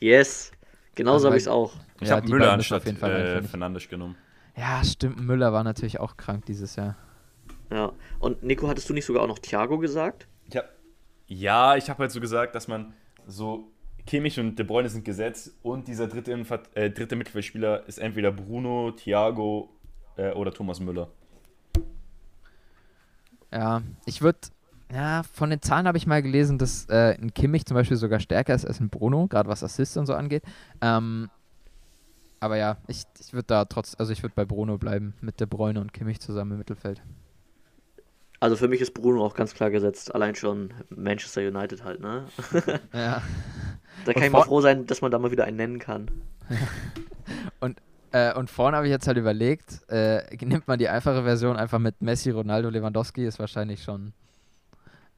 Yes. 0.00 0.50
Genauso 0.94 1.14
Also 1.14 1.26
habe 1.28 1.36
ich 1.36 1.42
es 1.44 1.48
auch. 1.48 1.72
Ich 2.00 2.08
Ja, 2.08 2.16
habe 2.16 2.28
Müller 2.28 2.52
anstatt 2.52 2.78
auf 2.78 2.86
jeden 2.86 2.98
Fall 2.98 3.12
äh. 3.12 3.42
Fernandes 3.42 3.88
genommen. 3.88 4.16
Ja, 4.56 4.82
stimmt. 4.84 5.20
Müller 5.20 5.52
war 5.52 5.64
natürlich 5.64 6.00
auch 6.00 6.16
krank 6.16 6.46
dieses 6.46 6.76
Jahr. 6.76 6.96
Ja. 7.72 7.92
Und 8.18 8.42
Nico, 8.42 8.68
hattest 8.68 8.88
du 8.88 8.92
nicht 8.94 9.04
sogar 9.04 9.22
auch 9.22 9.28
noch 9.28 9.38
Thiago 9.38 9.78
gesagt? 9.78 10.26
Hab, 10.54 10.68
ja, 11.26 11.76
ich 11.76 11.90
habe 11.90 12.00
halt 12.00 12.12
so 12.12 12.20
gesagt, 12.20 12.54
dass 12.54 12.68
man 12.68 12.92
so 13.26 13.72
Kimmich 14.06 14.38
und 14.38 14.58
De 14.58 14.66
Bruyne 14.66 14.88
sind 14.88 15.04
gesetzt 15.04 15.52
und 15.62 15.88
dieser 15.88 16.06
dritte, 16.08 16.32
äh, 16.74 16.90
dritte 16.90 17.16
Mittelfeldspieler 17.16 17.86
ist 17.86 17.98
entweder 17.98 18.32
Bruno, 18.32 18.92
Thiago 18.92 19.70
äh, 20.16 20.32
oder 20.32 20.52
Thomas 20.52 20.80
Müller. 20.80 21.08
Ja, 23.52 23.82
ich 24.04 24.20
würde. 24.20 24.38
Ja, 24.92 25.22
von 25.22 25.50
den 25.50 25.62
Zahlen 25.62 25.88
habe 25.88 25.96
ich 25.96 26.06
mal 26.06 26.22
gelesen, 26.22 26.58
dass 26.58 26.86
äh, 26.88 27.16
ein 27.18 27.32
Kimmich 27.32 27.64
zum 27.64 27.74
Beispiel 27.74 27.96
sogar 27.96 28.20
stärker 28.20 28.54
ist 28.54 28.66
als 28.66 28.80
ein 28.80 28.90
Bruno, 28.90 29.26
gerade 29.26 29.48
was 29.48 29.64
Assists 29.64 29.96
und 29.96 30.06
so 30.06 30.14
angeht. 30.14 30.44
Ähm, 30.82 31.30
aber 32.38 32.58
ja, 32.58 32.76
ich, 32.86 33.02
ich 33.18 33.32
würde 33.32 33.46
da 33.46 33.64
trotz, 33.64 33.96
also 33.98 34.12
ich 34.12 34.22
würde 34.22 34.34
bei 34.36 34.44
Bruno 34.44 34.76
bleiben, 34.76 35.14
mit 35.20 35.40
De 35.40 35.46
Bruyne 35.46 35.80
und 35.80 35.94
Kimmich 35.94 36.20
zusammen 36.20 36.52
im 36.52 36.58
Mittelfeld. 36.58 37.02
Also 38.38 38.56
für 38.56 38.68
mich 38.68 38.82
ist 38.82 38.92
Bruno 38.92 39.24
auch 39.24 39.34
ganz 39.34 39.54
klar 39.54 39.70
gesetzt. 39.70 40.14
Allein 40.14 40.34
schon 40.34 40.74
Manchester 40.90 41.40
United 41.40 41.82
halt, 41.82 42.00
ne? 42.00 42.26
Ja. 42.92 43.22
Da 44.04 44.12
kann 44.12 44.22
Und 44.22 44.26
ich 44.26 44.32
mal 44.32 44.42
froh 44.44 44.60
sein, 44.60 44.86
dass 44.86 45.00
man 45.00 45.10
da 45.10 45.18
mal 45.18 45.30
wieder 45.30 45.44
einen 45.44 45.56
nennen 45.56 45.78
kann. 45.78 46.10
Äh, 48.12 48.32
und 48.34 48.48
vorne 48.48 48.76
habe 48.76 48.86
ich 48.86 48.92
jetzt 48.92 49.08
halt 49.08 49.16
überlegt, 49.18 49.80
äh, 49.90 50.22
nimmt 50.44 50.68
man 50.68 50.78
die 50.78 50.88
einfache 50.88 51.24
Version 51.24 51.56
einfach 51.56 51.80
mit 51.80 52.00
Messi, 52.00 52.30
Ronaldo, 52.30 52.68
Lewandowski, 52.68 53.26
ist 53.26 53.40
wahrscheinlich 53.40 53.82
schon. 53.82 54.12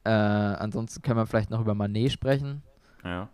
Äh, 0.05 0.09
ansonsten 0.09 1.03
können 1.03 1.19
wir 1.19 1.27
vielleicht 1.27 1.51
noch 1.51 1.61
über 1.61 1.75
Manet 1.75 2.13
sprechen. 2.13 2.63
Ja. 3.05 3.29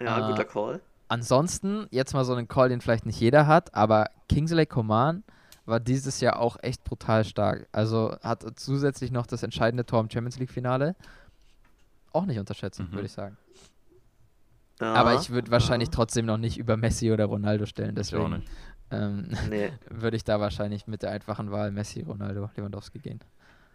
Ja, 0.00 0.16
Ah. 0.16 0.30
guter 0.30 0.46
Call. 0.46 0.80
Ansonsten, 1.08 1.86
jetzt 1.90 2.14
mal 2.14 2.24
so 2.24 2.34
einen 2.34 2.48
Call, 2.48 2.70
den 2.70 2.80
vielleicht 2.80 3.04
nicht 3.04 3.20
jeder 3.20 3.46
hat, 3.46 3.74
aber 3.74 4.08
Kingsley 4.30 4.64
Coman 4.64 5.22
war 5.66 5.78
dieses 5.78 6.20
Jahr 6.22 6.38
auch 6.38 6.56
echt 6.62 6.82
brutal 6.82 7.24
stark. 7.26 7.68
Also 7.72 8.16
hat 8.22 8.42
zusätzlich 8.58 9.10
noch 9.10 9.26
das 9.26 9.42
entscheidende 9.42 9.84
Tor 9.84 10.00
im 10.00 10.08
Champions 10.08 10.38
League-Finale. 10.38 10.96
Auch 12.14 12.24
nicht 12.24 12.38
unterschätzen, 12.38 12.86
Mhm. 12.88 12.94
würde 12.94 13.04
ich 13.06 13.12
sagen. 13.12 13.36
Ja, 14.80 14.94
aber 14.94 15.14
ich 15.14 15.30
würde 15.30 15.50
wahrscheinlich 15.50 15.88
ja. 15.88 15.94
trotzdem 15.94 16.26
noch 16.26 16.36
nicht 16.36 16.58
über 16.58 16.76
Messi 16.76 17.10
oder 17.10 17.26
Ronaldo 17.26 17.66
stellen. 17.66 17.94
Deswegen 17.94 18.42
ähm, 18.90 19.28
Nee. 19.48 19.70
würde 19.90 20.16
ich 20.16 20.24
da 20.24 20.38
wahrscheinlich 20.40 20.86
mit 20.86 21.02
der 21.02 21.10
einfachen 21.10 21.50
Wahl 21.50 21.70
Messi, 21.70 22.02
Ronaldo, 22.02 22.50
Lewandowski 22.56 22.98
gehen. 22.98 23.20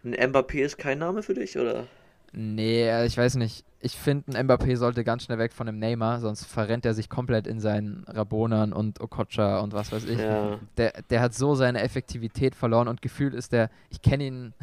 Ein 0.04 0.14
Mbappé 0.14 0.64
ist 0.64 0.78
kein 0.78 0.98
Name 0.98 1.22
für 1.22 1.34
dich, 1.34 1.56
oder? 1.58 1.86
Nee, 2.32 2.88
äh, 2.88 3.04
ich 3.06 3.18
weiß 3.18 3.36
nicht. 3.36 3.64
Ich 3.80 3.96
finde, 3.96 4.38
ein 4.38 4.46
Mbappé 4.46 4.76
sollte 4.76 5.04
ganz 5.04 5.24
schnell 5.24 5.38
weg 5.38 5.52
von 5.52 5.66
dem 5.66 5.78
Neymar, 5.78 6.20
sonst 6.20 6.44
verrennt 6.44 6.86
er 6.86 6.94
sich 6.94 7.08
komplett 7.08 7.46
in 7.46 7.60
seinen 7.60 8.04
Rabonern 8.06 8.72
und 8.72 9.00
Okocha 9.00 9.58
und 9.58 9.74
was 9.74 9.92
weiß 9.92 10.04
ich. 10.04 10.18
Ja. 10.18 10.58
Der, 10.76 10.92
der 11.10 11.20
hat 11.20 11.34
so 11.34 11.54
seine 11.54 11.82
Effektivität 11.82 12.54
verloren 12.54 12.88
und 12.88 13.02
gefühlt 13.02 13.34
ist 13.34 13.52
der, 13.52 13.70
ich 13.90 14.00
kenne 14.00 14.24
ihn 14.24 14.54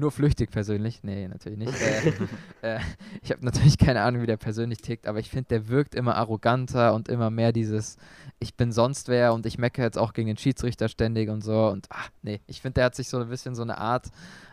nur 0.00 0.10
flüchtig 0.10 0.50
persönlich. 0.50 1.02
Nee, 1.02 1.28
natürlich 1.28 1.58
nicht. 1.58 1.72
äh, 2.62 2.76
äh, 2.76 2.80
ich 3.22 3.30
habe 3.30 3.44
natürlich 3.44 3.78
keine 3.78 4.02
Ahnung, 4.02 4.22
wie 4.22 4.26
der 4.26 4.36
persönlich 4.36 4.78
tickt, 4.78 5.06
aber 5.06 5.18
ich 5.20 5.30
finde, 5.30 5.48
der 5.48 5.68
wirkt 5.68 5.94
immer 5.94 6.16
arroganter 6.16 6.94
und 6.94 7.08
immer 7.08 7.30
mehr 7.30 7.52
dieses, 7.52 7.96
ich 8.40 8.56
bin 8.56 8.72
sonst 8.72 9.08
wer 9.08 9.32
und 9.34 9.46
ich 9.46 9.58
meckere 9.58 9.84
jetzt 9.84 9.98
auch 9.98 10.12
gegen 10.12 10.26
den 10.26 10.36
Schiedsrichter 10.36 10.88
ständig 10.88 11.28
und 11.28 11.42
so. 11.42 11.68
Und 11.68 11.86
ach, 11.90 12.10
nee, 12.22 12.40
ich 12.46 12.60
finde, 12.60 12.74
der 12.74 12.84
hat 12.86 12.94
sich 12.94 13.08
so 13.08 13.18
ein 13.18 13.28
bisschen 13.28 13.54
so 13.54 13.62
eine 13.62 13.78
Art 13.78 14.08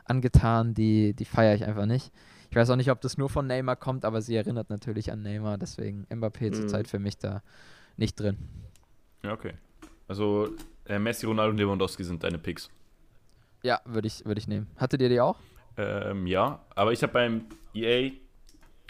angetan, 0.05 0.73
die, 0.73 1.13
die 1.13 1.25
feiere 1.25 1.55
ich 1.55 1.65
einfach 1.65 1.85
nicht. 1.85 2.11
Ich 2.49 2.55
weiß 2.55 2.69
auch 2.69 2.75
nicht, 2.77 2.91
ob 2.91 3.01
das 3.01 3.17
nur 3.17 3.29
von 3.29 3.45
Neymar 3.47 3.75
kommt, 3.75 4.05
aber 4.05 4.21
sie 4.21 4.35
erinnert 4.35 4.69
natürlich 4.69 5.11
an 5.11 5.21
Neymar, 5.21 5.57
deswegen 5.57 6.05
Mbappé 6.09 6.49
Mhm. 6.49 6.53
zurzeit 6.53 6.87
für 6.87 6.99
mich 6.99 7.17
da 7.17 7.41
nicht 7.97 8.19
drin. 8.19 8.37
Ja, 9.23 9.33
okay. 9.33 9.53
Also 10.07 10.49
äh, 10.85 10.99
Messi, 10.99 11.25
Ronaldo 11.25 11.51
und 11.51 11.57
Lewandowski 11.57 12.03
sind 12.03 12.23
deine 12.23 12.37
Picks. 12.37 12.69
Ja, 13.67 13.81
würde 13.83 14.07
ich, 14.07 14.23
würd 14.23 14.37
ich 14.37 14.47
nehmen. 14.47 14.67
Hattet 14.77 15.01
ihr 15.01 15.09
die 15.09 15.19
auch? 15.19 15.35
Ähm, 15.75 16.25
ja, 16.25 16.61
aber 16.73 16.93
ich 16.93 17.03
habe 17.03 17.11
beim 17.11 17.47
EA, 17.73 18.11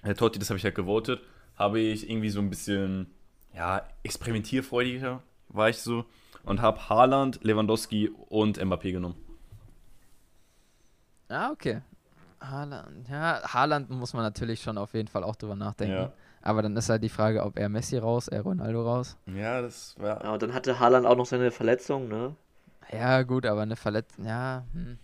äh, 0.03 0.13
Totti, 0.13 0.37
das 0.37 0.51
habe 0.51 0.59
ich 0.59 0.63
halt 0.63 0.75
gewotet, 0.75 1.19
habe 1.55 1.79
ich 1.79 2.07
irgendwie 2.07 2.29
so 2.29 2.39
ein 2.39 2.51
bisschen, 2.51 3.11
ja, 3.55 3.81
experimentierfreudiger 4.03 5.23
war 5.49 5.69
ich 5.69 5.79
so 5.79 6.05
und 6.43 6.61
habe 6.61 6.89
Haaland, 6.89 7.43
Lewandowski 7.43 8.11
und 8.29 8.59
Mbappé 8.59 8.91
genommen. 8.91 9.15
Ah, 11.27 11.49
okay. 11.49 11.81
Haaland, 12.39 13.09
ja, 13.09 13.41
Haaland 13.51 13.89
muss 13.89 14.13
man 14.13 14.21
natürlich 14.21 14.61
schon 14.61 14.77
auf 14.77 14.93
jeden 14.93 15.07
Fall 15.07 15.23
auch 15.23 15.37
drüber 15.37 15.55
nachdenken. 15.55 15.95
Ja. 15.95 16.13
Aber 16.43 16.61
dann 16.61 16.77
ist 16.77 16.87
halt 16.87 17.01
die 17.01 17.09
Frage, 17.09 17.43
ob 17.43 17.57
er 17.57 17.67
Messi 17.67 17.97
raus, 17.97 18.27
er 18.27 18.43
Ronaldo 18.43 18.83
raus. 18.83 19.17
Ja, 19.25 19.59
das 19.59 19.95
war. 19.97 20.23
Ja, 20.23 20.33
und 20.33 20.41
dann 20.43 20.53
hatte 20.53 20.79
Haaland 20.79 21.07
auch 21.07 21.17
noch 21.17 21.25
seine 21.25 21.49
Verletzung, 21.49 22.07
ne? 22.07 22.35
Ja, 22.91 23.23
gut, 23.23 23.45
aber 23.45 23.61
eine 23.61 23.75
Verletzung, 23.75 24.25
ja, 24.25 24.65
hm. 24.73 24.97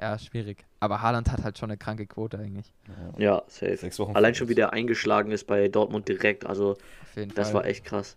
ja, 0.00 0.18
schwierig. 0.18 0.64
Aber 0.80 1.02
Haaland 1.02 1.30
hat 1.30 1.44
halt 1.44 1.58
schon 1.58 1.70
eine 1.70 1.76
kranke 1.78 2.06
Quote 2.06 2.38
eigentlich. 2.38 2.72
Ja, 3.18 3.42
safe. 3.46 3.76
Sechs 3.76 3.98
Wochen 3.98 4.16
Allein 4.16 4.34
schon 4.34 4.48
wie 4.48 4.54
der 4.54 4.72
eingeschlagen 4.72 5.30
ist 5.30 5.46
bei 5.46 5.68
Dortmund 5.68 6.08
direkt, 6.08 6.46
also 6.46 6.72
Auf 6.72 7.16
jeden 7.16 7.34
das 7.34 7.48
Fall. 7.50 7.54
war 7.60 7.66
echt 7.66 7.84
krass. 7.84 8.16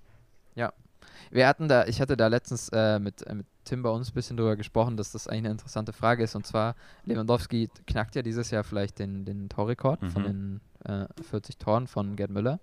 Wir 1.31 1.47
hatten 1.47 1.67
da, 1.67 1.85
ich 1.85 2.01
hatte 2.01 2.15
da 2.17 2.27
letztens 2.27 2.69
äh, 2.69 2.99
mit, 2.99 3.25
äh, 3.27 3.33
mit 3.35 3.47
Tim 3.63 3.81
bei 3.81 3.89
uns 3.89 4.11
ein 4.11 4.13
bisschen 4.13 4.37
drüber 4.37 4.55
gesprochen, 4.55 4.95
dass 4.95 5.11
das 5.11 5.27
eigentlich 5.27 5.39
eine 5.45 5.51
interessante 5.51 5.91
Frage 5.93 6.23
ist. 6.23 6.35
Und 6.35 6.45
zwar, 6.45 6.75
Lewandowski 7.03 7.69
knackt 7.87 8.15
ja 8.15 8.21
dieses 8.21 8.51
Jahr 8.51 8.63
vielleicht 8.63 8.99
den, 8.99 9.25
den 9.25 9.49
Torrekord 9.49 10.01
Mhm. 10.01 10.09
von 10.11 10.23
den 10.23 10.61
äh, 10.85 11.05
40 11.29 11.57
Toren 11.57 11.87
von 11.87 12.15
Gerd 12.15 12.29
Müller. 12.31 12.59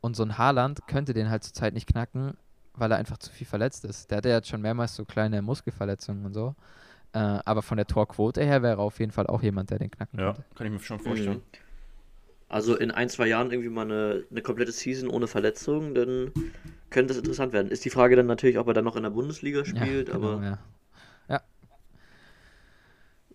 Und 0.00 0.16
so 0.16 0.22
ein 0.22 0.38
Haaland 0.38 0.86
könnte 0.86 1.12
den 1.12 1.28
halt 1.30 1.44
zurzeit 1.44 1.74
nicht 1.74 1.88
knacken, 1.88 2.36
weil 2.74 2.90
er 2.92 2.98
einfach 2.98 3.18
zu 3.18 3.30
viel 3.32 3.46
verletzt 3.46 3.84
ist. 3.84 4.10
Der 4.10 4.18
hatte 4.18 4.28
ja 4.30 4.36
jetzt 4.36 4.48
schon 4.48 4.62
mehrmals 4.62 4.94
so 4.96 5.04
kleine 5.04 5.42
Muskelverletzungen 5.42 6.24
und 6.26 6.34
so. 6.34 6.54
Äh, 7.12 7.18
aber 7.18 7.62
von 7.62 7.76
der 7.78 7.86
Torquote 7.86 8.44
her 8.44 8.62
wäre 8.62 8.74
er 8.74 8.80
auf 8.80 8.98
jeden 9.00 9.12
Fall 9.12 9.26
auch 9.28 9.42
jemand, 9.42 9.70
der 9.70 9.78
den 9.78 9.90
knacken 9.90 10.18
Ja, 10.18 10.32
könnte. 10.34 10.44
kann 10.54 10.66
ich 10.66 10.72
mir 10.72 10.80
schon 10.80 11.00
vorstellen. 11.00 11.38
Mhm. 11.38 11.42
Also 12.48 12.76
in 12.76 12.90
ein, 12.90 13.08
zwei 13.08 13.26
Jahren 13.26 13.50
irgendwie 13.50 13.70
mal 13.70 13.82
eine, 13.82 14.24
eine 14.30 14.42
komplette 14.42 14.72
Season 14.72 15.08
ohne 15.08 15.26
Verletzung, 15.26 15.94
dann 15.94 16.32
könnte 16.90 17.08
das 17.08 17.18
interessant 17.18 17.52
werden. 17.52 17.70
Ist 17.70 17.84
die 17.84 17.90
Frage 17.90 18.16
dann 18.16 18.26
natürlich, 18.26 18.58
ob 18.58 18.68
er 18.68 18.74
dann 18.74 18.84
noch 18.84 18.96
in 18.96 19.02
der 19.02 19.10
Bundesliga 19.10 19.64
spielt, 19.64 20.08
ja, 20.08 20.14
genau, 20.14 20.36
aber 20.36 20.44
ja. 20.44 20.58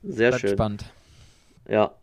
sehr 0.03 0.29
Bleibt 0.29 0.41
schön. 0.41 0.49
spannend. 0.49 0.85
Ja. 1.67 1.95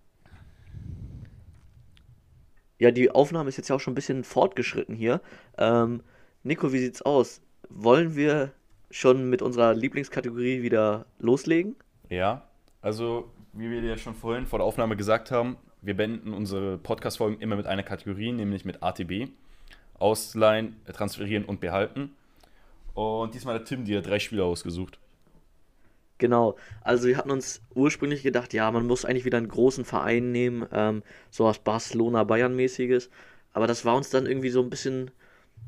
Ja, 2.79 2.91
die 2.91 3.11
Aufnahme 3.11 3.49
ist 3.49 3.57
jetzt 3.57 3.69
ja 3.69 3.77
auch 3.77 3.81
schon 3.81 3.93
ein 3.93 3.95
bisschen 3.95 4.23
fortgeschritten 4.25 4.95
hier. 4.95 5.21
Ähm, 5.57 6.03
Nico, 6.47 6.73
wie 6.73 6.79
sieht's 6.79 7.03
aus? 7.03 7.41
Wollen 7.71 8.15
wir 8.15 8.53
schon 8.93 9.29
mit 9.29 9.43
unserer 9.43 9.75
Lieblingskategorie 9.75 10.63
wieder 10.63 11.07
loslegen? 11.19 11.75
Ja, 12.09 12.47
also 12.81 13.33
wie 13.53 13.69
wir 13.69 13.81
dir 13.81 13.99
schon 13.99 14.15
vorhin 14.15 14.47
vor 14.47 14.61
der 14.61 14.67
Aufnahme 14.67 14.95
gesagt 14.95 15.33
haben, 15.33 15.57
wir 15.83 15.97
beenden 15.97 16.33
unsere 16.33 16.79
Podcast-Folgen 16.79 17.41
immer 17.41 17.57
mit 17.57 17.67
einer 17.67 17.83
Kategorie, 17.83 18.31
nämlich 18.31 18.65
mit 18.65 18.81
ATB. 18.81 19.29
Ausleihen, 19.95 20.77
transferieren 20.93 21.45
und 21.45 21.59
behalten. 21.59 22.15
Und 22.95 23.35
diesmal 23.35 23.57
hat 23.57 23.65
Tim 23.65 23.85
dir 23.85 24.01
drei 24.01 24.21
Spieler 24.21 24.45
ausgesucht. 24.45 25.01
Genau. 26.19 26.55
Also 26.81 27.09
wir 27.09 27.17
hatten 27.17 27.33
uns 27.33 27.61
ursprünglich 27.75 28.23
gedacht, 28.23 28.55
ja, 28.55 28.71
man 28.71 28.87
muss 28.87 29.05
eigentlich 29.05 29.25
wieder 29.25 29.39
einen 29.39 29.49
großen 29.49 29.85
Verein 29.85 30.31
nehmen, 30.31 30.65
ähm, 30.71 31.03
sowas 31.29 31.59
Barcelona-Bayern-mäßiges. 31.59 33.11
Aber 33.53 33.67
das 33.67 33.85
war 33.85 33.97
uns 33.97 34.11
dann 34.11 34.27
irgendwie 34.27 34.51
so 34.51 34.63
ein 34.63 34.71
bisschen 34.71 35.11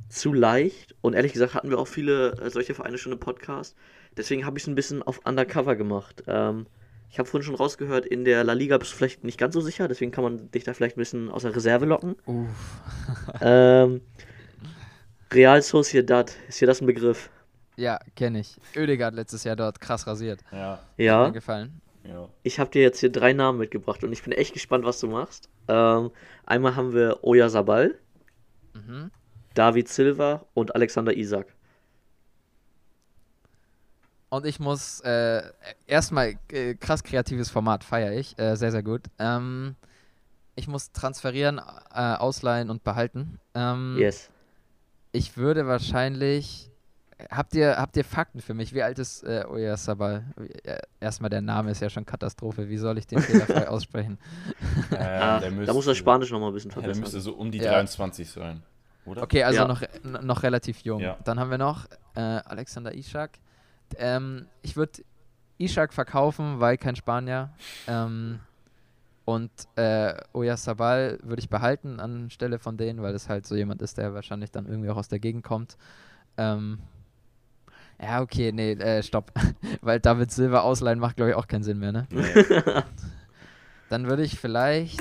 zu 0.08 0.32
leicht. 0.32 0.94
Und 1.00 1.14
ehrlich 1.14 1.32
gesagt 1.32 1.54
hatten 1.54 1.70
wir 1.70 1.78
auch 1.78 1.88
viele 1.88 2.32
äh, 2.40 2.50
solche 2.50 2.74
Vereine 2.74 2.98
schon 2.98 3.12
im 3.12 3.20
Podcast. 3.20 3.76
Deswegen 4.16 4.46
habe 4.46 4.58
ich 4.58 4.64
es 4.64 4.68
ein 4.68 4.74
bisschen 4.74 5.02
auf 5.02 5.20
Undercover 5.26 5.76
gemacht. 5.76 6.24
Ähm, 6.26 6.66
ich 7.10 7.18
habe 7.18 7.28
vorhin 7.28 7.44
schon 7.46 7.54
rausgehört, 7.54 8.04
in 8.06 8.24
der 8.24 8.44
La 8.44 8.52
Liga 8.52 8.76
bist 8.78 8.92
du 8.92 8.96
vielleicht 8.96 9.24
nicht 9.24 9.38
ganz 9.38 9.54
so 9.54 9.60
sicher, 9.62 9.88
deswegen 9.88 10.10
kann 10.12 10.24
man 10.24 10.50
dich 10.50 10.64
da 10.64 10.74
vielleicht 10.74 10.96
ein 10.96 11.00
bisschen 11.00 11.30
aus 11.30 11.42
der 11.42 11.54
Reserve 11.56 11.86
locken. 11.86 12.16
Uff. 12.26 12.82
ähm, 13.40 14.02
Real 15.32 15.60
Sociedad, 15.62 16.34
ist 16.48 16.58
hier 16.58 16.66
das 16.68 16.80
ein 16.80 16.86
Begriff? 16.86 17.30
Ja, 17.76 17.98
kenne 18.16 18.40
ich. 18.40 18.56
Oedegaard 18.76 19.14
letztes 19.14 19.44
Jahr 19.44 19.56
dort 19.56 19.80
krass 19.80 20.06
rasiert. 20.06 20.40
Ja, 20.52 20.72
Hat 20.72 20.80
Ja. 20.96 21.26
mir 21.26 21.32
gefallen. 21.32 21.80
ja. 22.04 22.28
Ich 22.42 22.58
habe 22.58 22.70
dir 22.70 22.82
jetzt 22.82 22.98
hier 23.00 23.10
drei 23.12 23.32
Namen 23.32 23.58
mitgebracht 23.58 24.02
und 24.04 24.12
ich 24.12 24.22
bin 24.22 24.32
echt 24.32 24.52
gespannt, 24.52 24.84
was 24.84 25.00
du 25.00 25.06
machst. 25.06 25.48
Ähm, 25.68 26.10
einmal 26.44 26.76
haben 26.76 26.92
wir 26.92 27.22
Oya 27.22 27.48
Sabal, 27.48 27.94
Mhm. 28.74 29.10
David 29.58 29.88
Silva 29.88 30.44
und 30.54 30.74
Alexander 30.76 31.16
Isak. 31.16 31.46
Und 34.30 34.46
ich 34.46 34.60
muss 34.60 35.00
äh, 35.00 35.42
erstmal 35.86 36.34
äh, 36.52 36.74
krass 36.74 37.02
kreatives 37.02 37.50
Format 37.50 37.82
feiere 37.82 38.12
ich. 38.12 38.38
Äh, 38.38 38.56
sehr, 38.56 38.70
sehr 38.70 38.82
gut. 38.82 39.02
Ähm, 39.18 39.74
ich 40.54 40.68
muss 40.68 40.92
transferieren, 40.92 41.58
äh, 41.92 42.14
ausleihen 42.14 42.70
und 42.70 42.84
behalten. 42.84 43.40
Ähm, 43.54 43.96
Yes. 43.98 44.30
Ich 45.12 45.36
würde 45.36 45.66
wahrscheinlich. 45.66 46.70
Habt 47.30 47.52
ihr, 47.56 47.78
habt 47.78 47.96
ihr 47.96 48.04
Fakten 48.04 48.40
für 48.40 48.54
mich? 48.54 48.72
Wie 48.74 48.82
alt 48.82 48.98
ist 49.00 49.24
äh, 49.24 49.44
Oyarzabal? 49.48 50.24
Äh, 50.62 50.78
Erstmal 51.00 51.30
der 51.30 51.40
Name 51.40 51.72
ist 51.72 51.80
ja 51.80 51.90
schon 51.90 52.04
Katastrophe. 52.06 52.68
Wie 52.68 52.76
soll 52.76 52.96
ich 52.98 53.06
den 53.08 53.18
fehlerfrei 53.20 53.66
aussprechen? 53.68 54.18
Ähm, 54.92 54.98
Ah, 55.00 55.40
der 55.40 55.50
da 55.50 55.72
muss 55.72 55.86
das 55.86 55.96
Spanisch 55.96 56.30
noch 56.30 56.38
mal 56.38 56.48
ein 56.48 56.52
bisschen 56.54 56.70
Ja, 56.70 56.74
der 56.76 56.82
verbessern. 56.84 57.02
müsste 57.02 57.20
so 57.20 57.32
um 57.34 57.50
die 57.50 57.58
Ja. 57.58 57.72
23 57.72 58.30
sein. 58.30 58.62
Oder? 59.08 59.22
Okay, 59.22 59.42
also 59.42 59.60
Ja. 59.60 59.66
noch, 59.68 59.82
noch 60.22 60.42
relativ 60.42 60.80
jung. 60.80 61.00
Ja. 61.00 61.16
Dann 61.24 61.38
haben 61.40 61.50
wir 61.50 61.58
noch 61.58 61.86
äh, 62.14 62.20
Alexander 62.20 62.94
Ishak. 62.94 63.38
Ähm, 63.96 64.46
ich 64.62 64.76
würde 64.76 65.02
Ishak 65.58 65.92
verkaufen, 65.92 66.60
weil 66.60 66.76
kein 66.76 66.96
Spanier. 66.96 67.50
Ähm, 67.86 68.40
und 69.24 69.50
äh, 69.76 70.14
Oyarzabal 70.32 71.18
würde 71.22 71.40
ich 71.40 71.50
behalten 71.50 72.00
anstelle 72.00 72.58
von 72.58 72.76
denen, 72.78 73.02
weil 73.02 73.14
es 73.14 73.28
halt 73.28 73.46
so 73.46 73.54
jemand 73.56 73.82
ist, 73.82 73.98
der 73.98 74.14
wahrscheinlich 74.14 74.50
dann 74.50 74.66
irgendwie 74.66 74.88
auch 74.88 74.96
aus 74.96 75.08
der 75.08 75.18
Gegend 75.18 75.44
kommt. 75.44 75.76
Ähm, 76.38 76.78
ja, 78.00 78.22
okay, 78.22 78.52
nee, 78.52 78.72
äh, 78.72 79.02
stopp. 79.02 79.32
weil 79.82 80.00
David 80.00 80.30
Silva 80.30 80.60
ausleihen 80.60 80.98
macht, 80.98 81.16
glaube 81.16 81.32
ich, 81.32 81.36
auch 81.36 81.46
keinen 81.48 81.64
Sinn 81.64 81.78
mehr, 81.78 81.92
ne? 81.92 82.06
Nee. 82.10 82.24
Dann 83.90 84.06
würde 84.06 84.22
ich 84.22 84.38
vielleicht 84.38 85.00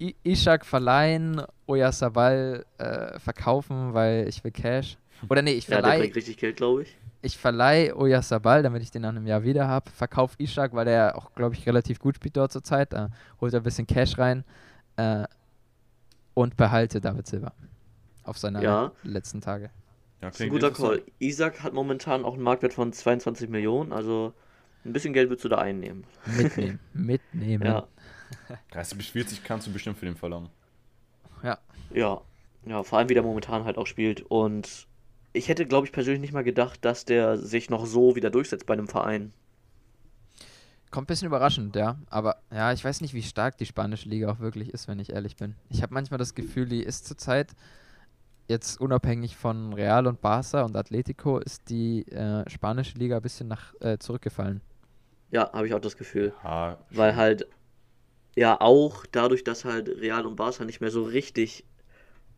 I 0.00 0.16
Ishak 0.24 0.64
verleihen, 0.64 1.42
Oyarzabal 1.66 2.64
äh, 2.78 3.18
verkaufen, 3.18 3.92
weil 3.94 4.26
ich 4.28 4.42
will 4.42 4.50
Cash. 4.50 4.96
Oder 5.28 5.42
nee, 5.42 5.52
ich 5.52 5.64
Ja, 5.68 5.76
der 5.76 5.82
verleihe 5.82 6.00
bringt 6.00 6.16
richtig 6.16 6.38
Geld, 6.38 6.56
glaube 6.56 6.82
ich. 6.84 6.96
ich 7.22 7.36
verleih 7.36 7.94
Oyarzabal, 7.94 8.62
damit 8.62 8.82
ich 8.82 8.90
den 8.90 9.02
nach 9.02 9.10
einem 9.10 9.26
Jahr 9.26 9.42
wieder 9.44 9.68
habe. 9.68 9.90
Verkauf 9.90 10.34
Ishak, 10.38 10.72
weil 10.74 10.86
der 10.86 11.16
auch, 11.18 11.34
glaube 11.34 11.54
ich, 11.54 11.66
relativ 11.66 11.98
gut 11.98 12.16
spielt 12.16 12.36
dort 12.36 12.50
zur 12.52 12.64
Zeit. 12.64 12.92
Da 12.94 13.10
holt 13.40 13.52
er 13.52 13.60
ein 13.60 13.64
bisschen 13.64 13.86
Cash 13.86 14.16
rein. 14.18 14.44
Äh, 14.96 15.24
und 16.34 16.56
behalte 16.56 17.00
David 17.00 17.26
Silva. 17.26 17.52
Auf 18.24 18.38
seine 18.38 18.62
Ja. 18.62 18.92
letzten 19.02 19.40
Tage. 19.40 19.64
Ja, 19.64 19.70
Das 20.28 20.34
ist 20.36 20.40
ein 20.42 20.48
klingt 20.50 20.62
guter. 20.62 20.70
Call. 20.70 21.02
Isak 21.18 21.62
hat 21.62 21.72
momentan 21.74 22.24
auch 22.24 22.34
einen 22.34 22.42
Marktwert 22.42 22.72
von 22.74 22.92
22 22.92 23.48
Millionen, 23.50 23.92
also 23.92 24.32
ein 24.84 24.92
bisschen 24.94 25.12
Geld 25.12 25.28
würdest 25.28 25.44
du 25.44 25.48
da 25.50 25.58
einnehmen. 25.58 26.04
Mitnehmen. 26.38 26.78
Mitnehmen. 26.94 27.66
Ja, 27.66 27.86
30 28.70 28.98
bis 28.98 29.08
40 29.08 29.44
kannst 29.44 29.66
du 29.66 29.72
bestimmt 29.72 29.98
für 29.98 30.06
den 30.06 30.16
verlangen. 30.16 30.50
ja. 31.92 32.20
Ja, 32.66 32.82
vor 32.82 32.98
allem 32.98 33.08
wie 33.08 33.14
der 33.14 33.22
momentan 33.22 33.64
halt 33.64 33.78
auch 33.78 33.86
spielt. 33.86 34.20
Und 34.20 34.86
ich 35.32 35.48
hätte, 35.48 35.66
glaube 35.66 35.86
ich, 35.86 35.92
persönlich 35.92 36.20
nicht 36.20 36.32
mal 36.32 36.44
gedacht, 36.44 36.84
dass 36.84 37.04
der 37.04 37.38
sich 37.38 37.70
noch 37.70 37.86
so 37.86 38.16
wieder 38.16 38.30
durchsetzt 38.30 38.66
bei 38.66 38.74
einem 38.74 38.88
Verein. 38.88 39.32
Kommt 40.90 41.04
ein 41.04 41.06
bisschen 41.06 41.28
überraschend, 41.28 41.76
ja. 41.76 41.98
Aber 42.10 42.36
ja, 42.52 42.72
ich 42.72 42.84
weiß 42.84 43.00
nicht, 43.00 43.14
wie 43.14 43.22
stark 43.22 43.56
die 43.56 43.66
spanische 43.66 44.08
Liga 44.08 44.30
auch 44.30 44.40
wirklich 44.40 44.74
ist, 44.74 44.88
wenn 44.88 44.98
ich 44.98 45.10
ehrlich 45.10 45.36
bin. 45.36 45.54
Ich 45.68 45.82
habe 45.82 45.94
manchmal 45.94 46.18
das 46.18 46.34
Gefühl, 46.34 46.68
die 46.68 46.82
ist 46.82 47.06
zurzeit 47.06 47.54
jetzt 48.48 48.80
unabhängig 48.80 49.36
von 49.36 49.72
Real 49.72 50.08
und 50.08 50.20
Barca 50.20 50.62
und 50.62 50.76
Atletico 50.76 51.38
ist 51.38 51.70
die 51.70 52.02
äh, 52.08 52.48
spanische 52.50 52.98
Liga 52.98 53.16
ein 53.16 53.22
bisschen 53.22 53.46
nach 53.46 53.72
äh, 53.80 53.98
zurückgefallen. 53.98 54.60
Ja, 55.30 55.52
habe 55.52 55.68
ich 55.68 55.74
auch 55.74 55.80
das 55.80 55.96
Gefühl. 55.96 56.32
Ja, 56.42 56.78
Weil 56.90 57.14
halt, 57.14 57.46
ja, 58.36 58.60
auch 58.60 59.04
dadurch, 59.12 59.44
dass 59.44 59.64
halt 59.64 59.88
Real 59.88 60.26
und 60.26 60.36
Barca 60.36 60.64
nicht 60.64 60.80
mehr 60.80 60.90
so 60.90 61.02
richtig, 61.02 61.64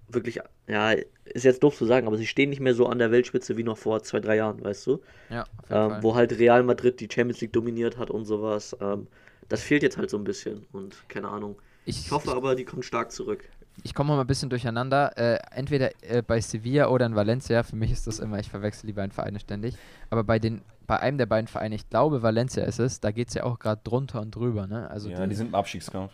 wirklich, 0.08 0.40
ja, 0.68 0.92
ist 1.24 1.44
jetzt 1.44 1.62
doof 1.62 1.76
zu 1.76 1.86
sagen, 1.86 2.06
aber 2.06 2.16
sie 2.18 2.26
stehen 2.26 2.50
nicht 2.50 2.60
mehr 2.60 2.74
so 2.74 2.86
an 2.86 2.98
der 2.98 3.10
Weltspitze 3.10 3.56
wie 3.56 3.64
noch 3.64 3.78
vor 3.78 4.02
zwei, 4.02 4.20
drei 4.20 4.36
Jahren, 4.36 4.62
weißt 4.62 4.86
du? 4.86 5.00
Ja, 5.30 5.44
Ähm, 5.70 5.98
wo 6.00 6.14
halt 6.14 6.38
Real 6.38 6.62
Madrid 6.62 7.00
die 7.00 7.08
Champions 7.12 7.40
League 7.40 7.52
dominiert 7.52 7.98
hat 7.98 8.10
und 8.10 8.24
sowas. 8.24 8.76
Ähm, 8.80 9.06
das 9.48 9.62
fehlt 9.62 9.82
jetzt 9.82 9.96
halt 9.98 10.10
so 10.10 10.18
ein 10.18 10.24
bisschen 10.24 10.66
und 10.72 11.08
keine 11.08 11.28
Ahnung. 11.28 11.56
Ich, 11.84 12.06
Ich 12.06 12.10
hoffe 12.10 12.32
aber, 12.32 12.54
die 12.54 12.64
kommen 12.64 12.82
stark 12.82 13.12
zurück. 13.12 13.44
ich 13.84 13.94
komme 13.94 14.14
mal 14.14 14.20
ein 14.20 14.26
bisschen 14.26 14.50
durcheinander. 14.50 15.16
Äh, 15.16 15.38
entweder 15.54 15.90
äh, 16.02 16.22
bei 16.22 16.40
Sevilla 16.40 16.88
oder 16.88 17.06
in 17.06 17.14
Valencia. 17.14 17.62
Für 17.62 17.76
mich 17.76 17.90
ist 17.90 18.06
das 18.06 18.18
immer, 18.18 18.38
ich 18.38 18.48
verwechsel 18.50 18.86
die 18.86 18.92
beiden 18.92 19.12
Vereine 19.12 19.40
ständig. 19.40 19.76
Aber 20.10 20.24
bei, 20.24 20.38
den, 20.38 20.62
bei 20.92 21.00
einem 21.00 21.16
der 21.16 21.24
beiden 21.24 21.46
Vereine, 21.48 21.74
ich 21.74 21.88
glaube 21.88 22.20
Valencia 22.22 22.64
ist 22.64 22.78
es, 22.78 23.00
da 23.00 23.12
geht 23.12 23.28
es 23.28 23.34
ja 23.34 23.44
auch 23.44 23.58
gerade 23.58 23.80
drunter 23.82 24.20
und 24.20 24.32
drüber. 24.34 24.66
Ne? 24.66 24.90
Also 24.90 25.08
ja, 25.08 25.26
die 25.26 25.34
sind 25.34 25.46
im 25.46 25.54
Abstiegskampf. 25.54 26.12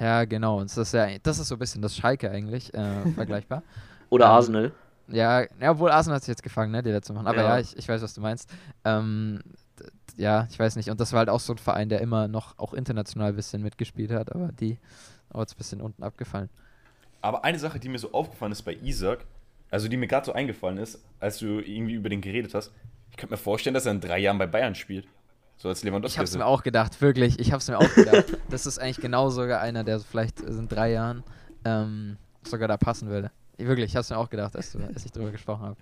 Ja, 0.00 0.24
genau. 0.24 0.60
Und 0.60 0.70
das 0.70 0.78
ist 0.78 0.94
ja, 0.94 1.06
das 1.22 1.38
ist 1.38 1.48
so 1.48 1.56
ein 1.56 1.58
bisschen 1.58 1.82
das 1.82 1.94
Schalke 1.94 2.30
eigentlich, 2.30 2.72
äh, 2.72 3.02
vergleichbar. 3.14 3.62
Oder 4.08 4.24
Ähm, 4.24 4.30
Arsenal. 4.30 4.72
Ja, 5.08 5.42
ja, 5.60 5.72
obwohl 5.72 5.90
Arsenal 5.90 6.16
hat 6.16 6.22
sich 6.22 6.32
jetzt 6.32 6.42
gefangen, 6.42 6.72
ne, 6.72 6.82
die 6.82 6.88
letzte 6.90 7.12
machen. 7.12 7.26
Aber 7.26 7.42
ja, 7.42 7.48
Ja. 7.56 7.58
ich, 7.60 7.76
ich 7.76 7.86
weiß, 7.86 8.00
was 8.00 8.14
du 8.14 8.22
meinst. 8.22 8.48
Ähm, 8.86 9.42
ja, 10.16 10.46
ich 10.50 10.58
weiß 10.58 10.76
nicht. 10.76 10.88
Und 10.88 10.98
das 10.98 11.12
war 11.12 11.18
halt 11.18 11.28
auch 11.28 11.40
so 11.40 11.52
ein 11.52 11.58
Verein, 11.58 11.90
der 11.90 12.00
immer 12.00 12.28
noch 12.28 12.58
auch 12.58 12.72
international 12.72 13.28
ein 13.28 13.36
bisschen 13.36 13.62
mitgespielt 13.62 14.10
hat, 14.10 14.34
aber 14.34 14.52
die 14.52 14.78
auch 15.34 15.40
jetzt 15.40 15.52
ein 15.52 15.58
bisschen 15.58 15.82
unten 15.82 16.02
abgefallen. 16.02 16.48
Aber 17.20 17.44
eine 17.44 17.58
Sache, 17.58 17.78
die 17.78 17.90
mir 17.90 17.98
so 17.98 18.12
aufgefallen 18.14 18.52
ist 18.52 18.62
bei 18.62 18.72
Isaac, 18.82 19.26
also 19.70 19.86
die 19.88 19.98
mir 19.98 20.06
gerade 20.06 20.24
so 20.24 20.32
eingefallen 20.32 20.78
ist, 20.78 20.98
als 21.20 21.36
du 21.38 21.60
irgendwie 21.60 21.92
über 21.92 22.08
den 22.08 22.22
geredet 22.22 22.54
hast, 22.54 22.72
ich 23.12 23.16
könnte 23.18 23.34
mir 23.34 23.38
vorstellen, 23.38 23.74
dass 23.74 23.86
er 23.86 23.92
in 23.92 24.00
drei 24.00 24.18
Jahren 24.18 24.38
bei 24.38 24.46
Bayern 24.46 24.74
spielt. 24.74 25.06
So 25.58 25.68
als 25.68 25.84
Lewandowski. 25.84 26.14
Ich 26.16 26.18
hab's 26.18 26.30
ist. 26.32 26.38
mir 26.38 26.46
auch 26.46 26.64
gedacht, 26.64 27.00
wirklich. 27.00 27.38
Ich 27.38 27.52
hab's 27.52 27.68
mir 27.68 27.78
auch 27.78 27.94
gedacht. 27.94 28.24
das 28.50 28.66
ist 28.66 28.78
eigentlich 28.78 28.96
genau 29.00 29.30
sogar 29.30 29.60
einer, 29.60 29.84
der 29.84 30.00
vielleicht 30.00 30.40
in 30.40 30.66
drei 30.66 30.90
Jahren 30.90 31.22
ähm, 31.64 32.16
sogar 32.42 32.66
da 32.66 32.76
passen 32.76 33.08
würde. 33.08 33.30
Ich, 33.58 33.66
wirklich, 33.66 33.84
ich 33.90 33.96
hab's 33.96 34.10
mir 34.10 34.16
auch 34.16 34.28
gedacht, 34.30 34.56
als, 34.56 34.72
du, 34.72 34.78
als 34.80 35.04
ich 35.04 35.12
drüber 35.12 35.30
gesprochen 35.30 35.62
habe. 35.62 35.76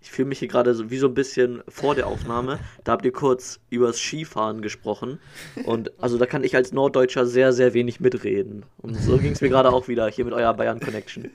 Ich 0.00 0.10
fühle 0.10 0.28
mich 0.28 0.38
hier 0.38 0.48
gerade 0.48 0.74
so, 0.74 0.90
wie 0.90 0.98
so 0.98 1.06
ein 1.08 1.14
bisschen 1.14 1.62
vor 1.68 1.94
der 1.94 2.06
Aufnahme. 2.06 2.58
Da 2.84 2.92
habt 2.92 3.04
ihr 3.04 3.12
kurz 3.12 3.60
übers 3.70 3.98
Skifahren 3.98 4.62
gesprochen. 4.62 5.18
Und 5.64 5.92
also 6.02 6.16
da 6.18 6.26
kann 6.26 6.44
ich 6.44 6.54
als 6.56 6.72
Norddeutscher 6.72 7.26
sehr, 7.26 7.52
sehr 7.52 7.74
wenig 7.74 8.00
mitreden. 8.00 8.64
Und 8.78 8.94
so 8.94 9.18
ging 9.18 9.32
es 9.32 9.40
mir 9.40 9.48
gerade 9.48 9.70
auch 9.72 9.86
wieder 9.88 10.08
hier 10.08 10.24
mit 10.24 10.34
eurer 10.34 10.54
Bayern-Connection. 10.54 11.30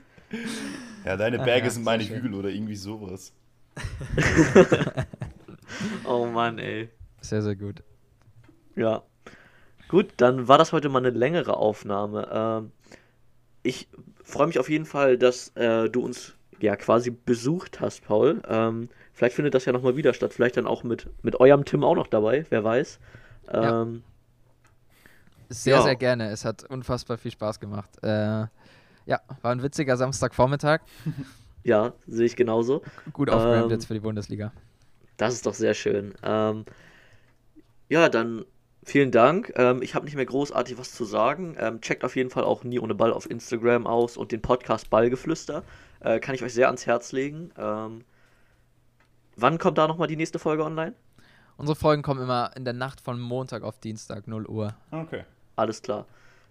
Ja, 1.06 1.18
deine 1.18 1.40
Ah, 1.42 1.44
Berge 1.44 1.66
ja, 1.66 1.72
sind 1.72 1.84
meine 1.84 2.04
schön. 2.04 2.18
Hügel 2.18 2.34
oder 2.34 2.50
irgendwie 2.50 2.76
sowas. 2.76 3.34
oh 6.06 6.26
Mann, 6.26 6.58
ey. 6.60 6.90
Sehr, 7.22 7.42
sehr 7.42 7.56
gut. 7.56 7.84
Ja. 8.76 9.04
Gut, 9.88 10.14
dann 10.18 10.48
war 10.48 10.58
das 10.58 10.74
heute 10.74 10.90
mal 10.90 11.00
eine 11.00 11.10
längere 11.10 11.58
Aufnahme. 11.58 12.28
Ähm, 12.32 12.72
ich 13.64 13.90
freue 14.24 14.48
mich 14.48 14.60
auf 14.60 14.70
jeden 14.70 14.86
Fall, 14.86 15.18
dass 15.18 15.50
äh, 15.56 15.90
du 15.90 16.04
uns 16.04 16.34
ja 16.60 16.76
quasi 16.76 17.12
besucht 17.12 17.82
hast, 17.82 18.04
Paul. 18.06 18.42
Ähm, 18.48 18.90
vielleicht 19.14 19.36
findet 19.36 19.54
das 19.54 19.66
ja 19.66 19.74
nochmal 19.74 19.96
wieder 19.98 20.14
statt. 20.14 20.34
Vielleicht 20.34 20.58
dann 20.58 20.68
auch 20.68 20.84
mit, 20.84 21.10
mit 21.24 21.40
eurem 21.40 21.66
Tim 21.66 21.84
auch 21.84 21.96
noch 21.96 22.08
dabei, 22.08 22.46
wer 22.50 22.64
weiß. 22.64 23.00
Ja. 23.52 23.82
Ähm, 23.82 24.04
Sehr, 25.50 25.78
Ja. 25.78 25.82
sehr 25.82 25.96
gerne. 25.96 26.30
Es 26.30 26.46
hat 26.46 26.64
unfassbar 26.64 27.18
viel 27.18 27.32
Spaß 27.32 27.60
gemacht. 27.60 27.90
Äh, 28.04 28.46
ja, 29.06 29.20
war 29.42 29.52
ein 29.52 29.64
witziger 29.64 29.98
Samstagvormittag. 29.98 30.82
ja, 31.64 31.94
sehe 32.08 32.26
ich 32.26 32.36
genauso. 32.36 32.82
Gut 33.14 33.30
aufgewärmt 33.30 33.66
Ähm, 33.66 33.72
jetzt 33.72 33.86
für 33.86 33.94
die 33.94 34.00
Bundesliga. 34.00 34.52
Das 35.18 35.34
ist 35.34 35.46
doch 35.46 35.54
sehr 35.54 35.74
schön. 35.74 36.14
Ähm, 36.24 36.66
ja, 37.90 38.10
dann 38.10 38.46
vielen 38.84 39.12
Dank. 39.12 39.54
Ähm, 39.56 39.82
ich 39.82 39.96
habe 39.96 40.06
nicht 40.06 40.16
mehr 40.16 40.26
großartig 40.26 40.78
was 40.78 40.94
zu 40.94 41.06
sagen. 41.06 41.56
Ähm, 41.60 41.82
checkt 41.82 42.04
auf 42.04 42.16
jeden 42.16 42.30
Fall 42.30 42.44
auch 42.44 42.64
Nie 42.64 42.80
ohne 42.80 42.96
Ball 42.96 43.14
auf 43.14 43.30
Instagram 43.30 43.86
aus 43.86 44.18
und 44.18 44.32
den 44.32 44.42
Podcast 44.42 44.90
Ballgeflüster. 44.90 45.64
Äh, 46.00 46.20
kann 46.20 46.34
ich 46.36 46.44
euch 46.44 46.54
sehr 46.54 46.68
ans 46.68 46.86
Herz 46.86 47.12
legen. 47.12 47.52
Ähm, 47.58 48.04
wann 49.36 49.58
kommt 49.60 49.78
da 49.78 49.88
nochmal 49.88 50.08
die 50.08 50.16
nächste 50.16 50.40
Folge 50.40 50.64
online? 50.64 50.94
Unsere 51.58 51.76
Folgen 51.76 52.02
kommen 52.02 52.22
immer 52.22 52.52
in 52.56 52.66
der 52.66 52.74
Nacht 52.74 53.02
von 53.02 53.20
Montag 53.20 53.62
auf 53.62 53.78
Dienstag, 53.80 54.28
0 54.28 54.48
Uhr. 54.48 54.74
Okay. 54.90 55.26
Alles 55.56 55.84
klar. 55.84 56.08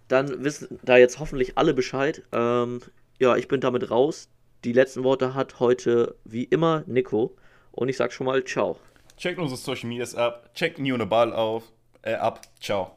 Dann 0.07 0.43
wissen 0.43 0.79
da 0.83 0.95
jetzt 0.97 1.19
hoffentlich 1.19 1.57
alle 1.57 1.73
Bescheid. 1.73 2.23
Ähm, 2.31 2.79
ja, 3.19 3.35
ich 3.35 3.47
bin 3.47 3.59
damit 3.59 3.91
raus. 3.91 4.29
Die 4.63 4.73
letzten 4.73 5.03
Worte 5.03 5.33
hat 5.33 5.59
heute 5.59 6.15
wie 6.23 6.43
immer 6.43 6.83
Nico. 6.85 7.35
Und 7.71 7.89
ich 7.89 7.97
sag 7.97 8.11
schon 8.11 8.25
mal 8.25 8.43
ciao. 8.43 8.77
Checkt 9.17 9.39
unsere 9.39 9.57
Social 9.57 9.89
Medias 9.89 10.15
ab. 10.15 10.53
Checkt 10.53 10.79
Ball 11.05 11.33
auf. 11.33 11.71
Äh, 12.03 12.13
ab. 12.13 12.41
Ciao. 12.59 12.95